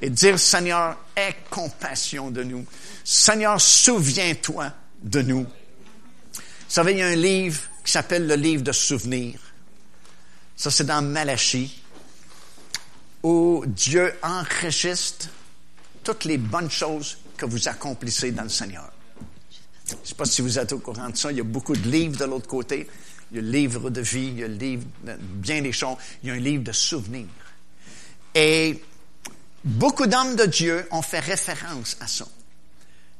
et 0.02 0.10
dire, 0.10 0.40
Seigneur, 0.40 0.98
aie 1.16 1.36
compassion 1.50 2.32
de 2.32 2.44
nous. 2.44 2.66
Seigneur, 3.04 3.60
souviens-toi 3.60 4.72
de 5.02 5.22
nous. 5.22 5.44
Vous 5.44 6.40
savez, 6.74 6.94
il 6.94 7.00
y 7.00 7.02
a 7.02 7.08
un 7.08 7.16
livre 7.16 7.62
qui 7.84 7.92
s'appelle 7.92 8.28
le 8.28 8.36
livre 8.36 8.64
de 8.64 8.72
souvenirs. 8.72 9.40
Ça, 10.56 10.72
c'est 10.72 10.86
dans 10.86 11.02
Malachie, 11.02 11.82
où 13.24 13.64
Dieu 13.66 14.14
enregistre 14.22 15.30
toutes 16.04 16.26
les 16.26 16.38
bonnes 16.38 16.72
choses 16.72 17.18
que 17.38 17.46
vous 17.46 17.68
accomplissez 17.68 18.32
dans 18.32 18.44
le 18.44 18.50
Seigneur. 18.50 18.92
Je 19.88 19.94
ne 19.94 20.00
sais 20.04 20.16
pas 20.16 20.26
si 20.26 20.42
vous 20.42 20.60
êtes 20.60 20.74
au 20.74 20.80
courant 20.80 21.10
de 21.10 21.16
ça. 21.16 21.32
Il 21.32 21.38
y 21.38 21.42
a 21.42 21.46
beaucoup 21.46 21.76
de 21.76 21.90
livres 21.90 22.18
de 22.18 22.26
l'autre 22.26 22.48
côté. 22.48 22.88
Il 23.32 23.38
y 23.38 23.40
a 23.40 23.44
le 23.44 23.50
livre 23.50 23.90
de 23.90 24.02
vie, 24.02 24.28
il 24.28 24.40
y 24.40 24.44
a 24.44 24.48
le 24.48 24.56
livre 24.56 24.84
de 25.04 25.16
bien 25.20 25.62
des 25.62 25.72
choses. 25.72 25.98
Il 26.24 26.30
y 26.30 26.32
a 26.32 26.36
un 26.36 26.40
livre 26.40 26.64
de 26.64 26.72
souvenirs. 26.72 27.28
Et 28.36 28.82
Beaucoup 29.68 30.08
d'hommes 30.08 30.38
de 30.38 30.46
Dieu 30.46 30.88
ont 30.92 31.02
fait 31.02 31.20
référence 31.20 31.98
à 32.00 32.08
ça. 32.08 32.26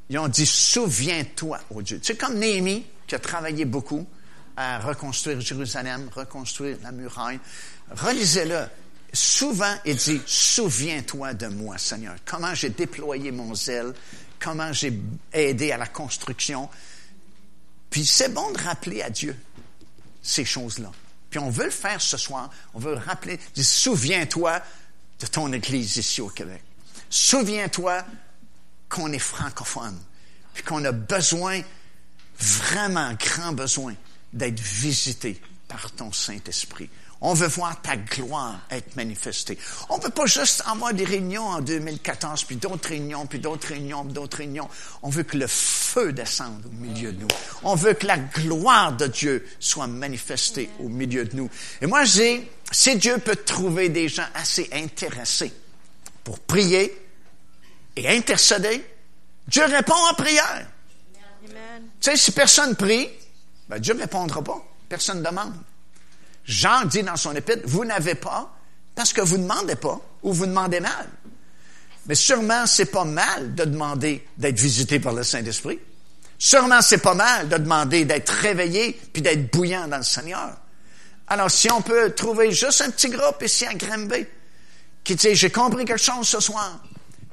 Ils 0.10 0.18
ont 0.18 0.30
dit, 0.30 0.46
souviens-toi, 0.46 1.60
au 1.70 1.82
Dieu. 1.82 2.00
C'est 2.02 2.16
comme 2.16 2.36
Néhémie, 2.40 2.86
qui 3.06 3.16
a 3.16 3.20
travaillé 3.20 3.66
beaucoup 3.66 4.08
à 4.56 4.80
reconstruire 4.80 5.42
Jérusalem, 5.42 6.10
reconstruire 6.16 6.78
la 6.84 6.94
muraille. 6.94 7.42
Relisez-le. 7.92 8.66
Souvent, 9.12 9.76
il 9.86 9.98
dit, 9.98 10.22
souviens-toi 10.26 11.34
de 11.34 11.48
moi, 11.48 11.78
Seigneur. 11.78 12.16
Comment 12.24 12.56
j'ai 12.56 12.70
déployé 12.70 13.32
mon 13.32 13.54
zèle, 13.54 13.94
comment 14.40 14.72
j'ai 14.72 14.98
aidé 15.34 15.74
à 15.74 15.78
la 15.78 15.88
construction. 15.88 16.70
Puis 17.90 18.06
c'est 18.06 18.34
bon 18.34 18.52
de 18.54 18.58
rappeler 18.60 19.02
à 19.02 19.10
Dieu 19.10 19.36
ces 20.24 20.46
choses-là. 20.46 20.94
Puis 21.30 21.40
on 21.40 21.50
veut 21.50 21.66
le 21.66 21.72
faire 21.72 22.02
ce 22.02 22.16
soir. 22.16 22.50
On 22.74 22.80
veut 22.80 22.94
le 22.94 23.02
rappeler. 23.02 23.38
Souviens-toi 23.54 24.62
de 25.20 25.28
ton 25.28 25.52
Église 25.54 25.98
ici 25.98 26.22
au 26.22 26.30
Québec. 26.30 26.64
Souviens-toi 27.10 28.06
qu'on 28.90 29.12
est 29.12 29.20
francophone, 29.20 29.98
puis 30.54 30.64
qu'on 30.64 30.84
a 30.86 30.92
besoin, 30.92 31.62
vraiment 32.40 33.14
grand 33.14 33.54
besoin, 33.54 33.96
d'être 34.34 34.60
visité 34.60 35.42
par 35.68 35.92
ton 35.92 36.12
Saint-Esprit. 36.12 36.90
On 37.22 37.34
veut 37.34 37.48
voir 37.48 37.82
ta 37.82 37.98
gloire 37.98 38.60
être 38.70 38.96
manifestée. 38.96 39.58
On 39.90 39.98
ne 39.98 40.04
veut 40.04 40.10
pas 40.10 40.28
juste 40.28 40.62
avoir 40.68 40.94
des 40.94 41.04
réunions 41.04 41.48
en 41.48 41.62
2014, 41.62 42.44
puis 42.44 42.58
d'autres 42.58 42.90
réunions, 42.90 43.26
puis 43.26 43.40
d'autres 43.40 43.70
réunions, 43.70 44.04
puis 44.04 44.14
d'autres 44.14 44.38
réunions. 44.38 44.70
On 45.02 45.10
veut 45.10 45.24
que 45.24 45.38
le 45.38 45.48
feu 45.48 46.14
descende 46.14 46.64
au 46.66 46.76
milieu 46.82 47.12
de 47.12 47.22
nous. 47.22 47.28
On 47.64 47.76
veut 47.76 47.94
que 47.94 48.06
la 48.06 48.18
gloire 48.18 48.94
de 48.94 49.08
Dieu 49.08 49.48
soit 49.60 49.88
manifestée 49.88 50.70
au 50.80 50.90
milieu 50.90 51.26
de 51.26 51.36
nous. 51.36 51.50
Et 51.82 51.88
moi, 51.88 52.04
j'ai 52.04 52.52
si 52.72 52.96
Dieu 52.98 53.18
peut 53.18 53.36
trouver 53.36 53.90
des 53.90 54.10
gens 54.10 54.28
assez 54.36 54.70
intéressés 54.74 55.54
pour 56.24 56.40
prier 56.40 56.96
et 57.96 58.10
intercéder, 58.10 58.84
Dieu 59.48 59.64
répond 59.66 59.96
en 60.12 60.14
prière. 60.14 60.68
Tu 61.42 61.52
sais, 62.02 62.18
si 62.18 62.32
personne 62.32 62.76
prie, 62.76 63.10
ben 63.70 63.80
Dieu 63.80 63.94
ne 63.94 64.02
répondra 64.02 64.44
pas. 64.44 64.62
Personne 64.90 65.20
ne 65.20 65.26
demande. 65.26 65.54
Jean 66.48 66.86
dit 66.86 67.04
dans 67.04 67.18
son 67.18 67.36
épître, 67.36 67.64
vous 67.66 67.86
n'avez 67.86 68.16
pas 68.16 68.54
parce 68.96 69.14
que 69.14 69.22
vous 69.22 69.38
ne 69.38 69.44
demandez 69.44 69.76
pas 69.76 70.00
ou 70.24 70.34
vous 70.34 70.46
demandez 70.46 70.80
mal. 70.80 71.08
Mais 72.08 72.16
sûrement, 72.16 72.66
c'est 72.66 72.86
pas 72.86 73.04
mal 73.04 73.54
de 73.54 73.66
demander 73.66 74.26
d'être 74.38 74.60
visité 74.60 75.00
par 75.00 75.14
le 75.14 75.24
Saint-Esprit. 75.24 75.80
Sûrement, 76.40 76.82
c'est 76.82 77.00
pas 77.00 77.14
mal 77.14 77.50
de 77.50 77.58
demander 77.58 78.06
d'être 78.06 78.30
réveillé 78.30 79.00
puis 79.12 79.22
d'être 79.22 79.52
bouillant 79.52 79.88
dans 79.88 79.98
le 79.98 80.04
Seigneur. 80.04 80.56
Alors, 81.28 81.52
si 81.52 81.70
on 81.72 81.82
peut 81.82 82.12
trouver 82.12 82.52
juste 82.52 82.82
un 82.82 82.90
petit 82.90 83.10
groupe 83.10 83.42
ici 83.44 83.66
à 83.66 83.74
Grimby 83.74 84.26
qui 85.04 85.16
dit, 85.16 85.36
j'ai 85.36 85.50
compris 85.50 85.84
quelque 85.84 86.02
chose 86.02 86.28
ce 86.28 86.40
soir. 86.40 86.80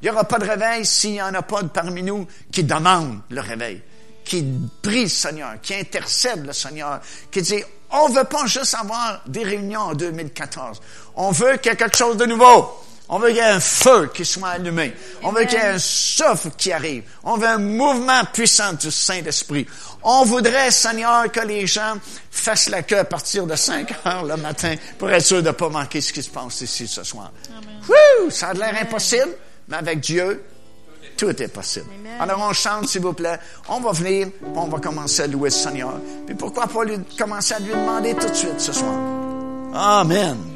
Il 0.02 0.06
n'y 0.06 0.10
aura 0.10 0.24
pas 0.24 0.38
de 0.38 0.46
réveil 0.46 0.84
s'il 0.84 1.12
n'y 1.12 1.22
en 1.22 1.32
a 1.34 1.42
pas 1.42 1.62
parmi 1.64 2.02
nous 2.02 2.26
qui 2.50 2.64
demande 2.64 3.20
le 3.30 3.40
réveil, 3.40 3.80
qui 4.24 4.44
prie 4.82 5.04
le 5.04 5.08
Seigneur, 5.08 5.60
qui 5.62 5.74
intercède 5.74 6.44
le 6.44 6.52
Seigneur, 6.52 7.00
qui 7.30 7.40
dit, 7.42 7.62
on 7.94 8.08
veut 8.08 8.24
pas 8.24 8.46
juste 8.46 8.74
avoir 8.74 9.20
des 9.26 9.44
réunions 9.44 9.80
en 9.80 9.94
2014. 9.94 10.80
On 11.16 11.30
veut 11.30 11.56
qu'il 11.56 11.70
y 11.70 11.74
ait 11.74 11.76
quelque 11.76 11.96
chose 11.96 12.16
de 12.16 12.26
nouveau. 12.26 12.80
On 13.08 13.18
veut 13.18 13.28
qu'il 13.28 13.36
y 13.36 13.40
ait 13.40 13.44
un 13.44 13.60
feu 13.60 14.10
qui 14.14 14.24
soit 14.24 14.48
allumé. 14.48 14.94
On 15.22 15.30
veut 15.30 15.44
qu'il 15.44 15.58
y 15.58 15.62
ait 15.62 15.66
un 15.66 15.78
souffle 15.78 16.50
qui 16.56 16.72
arrive. 16.72 17.04
On 17.22 17.36
veut 17.36 17.46
un 17.46 17.58
mouvement 17.58 18.24
puissant 18.32 18.72
du 18.72 18.90
Saint-Esprit. 18.90 19.66
On 20.02 20.24
voudrait, 20.24 20.70
Seigneur, 20.70 21.30
que 21.30 21.40
les 21.40 21.66
gens 21.66 21.94
fassent 22.30 22.70
la 22.70 22.82
queue 22.82 22.98
à 22.98 23.04
partir 23.04 23.46
de 23.46 23.54
5 23.54 23.94
heures 24.06 24.24
le 24.24 24.36
matin 24.36 24.74
pour 24.98 25.10
être 25.10 25.24
sûr 25.24 25.42
de 25.42 25.48
ne 25.48 25.52
pas 25.52 25.68
manquer 25.68 26.00
ce 26.00 26.12
qui 26.12 26.22
se 26.22 26.30
passe 26.30 26.62
ici 26.62 26.88
ce 26.88 27.04
soir. 27.04 27.30
Wouh! 27.88 28.30
Ça 28.30 28.48
a 28.48 28.54
l'air 28.54 28.74
impossible, 28.80 29.36
mais 29.68 29.76
avec 29.76 30.00
Dieu, 30.00 30.42
tout 31.16 31.42
est 31.42 31.48
possible. 31.48 31.86
Alors 32.20 32.46
on 32.48 32.52
chante, 32.52 32.88
s'il 32.88 33.02
vous 33.02 33.12
plaît. 33.12 33.38
On 33.68 33.80
va 33.80 33.92
venir, 33.92 34.28
on 34.54 34.66
va 34.66 34.78
commencer 34.78 35.22
à 35.22 35.26
louer 35.26 35.48
le 35.48 35.54
Seigneur. 35.54 35.94
Puis 36.26 36.34
pourquoi 36.34 36.66
pas 36.66 36.84
lui, 36.84 36.98
commencer 37.18 37.54
à 37.54 37.58
lui 37.58 37.70
demander 37.70 38.14
tout 38.14 38.28
de 38.28 38.34
suite 38.34 38.60
ce 38.60 38.72
soir? 38.72 38.94
Amen. 39.74 40.53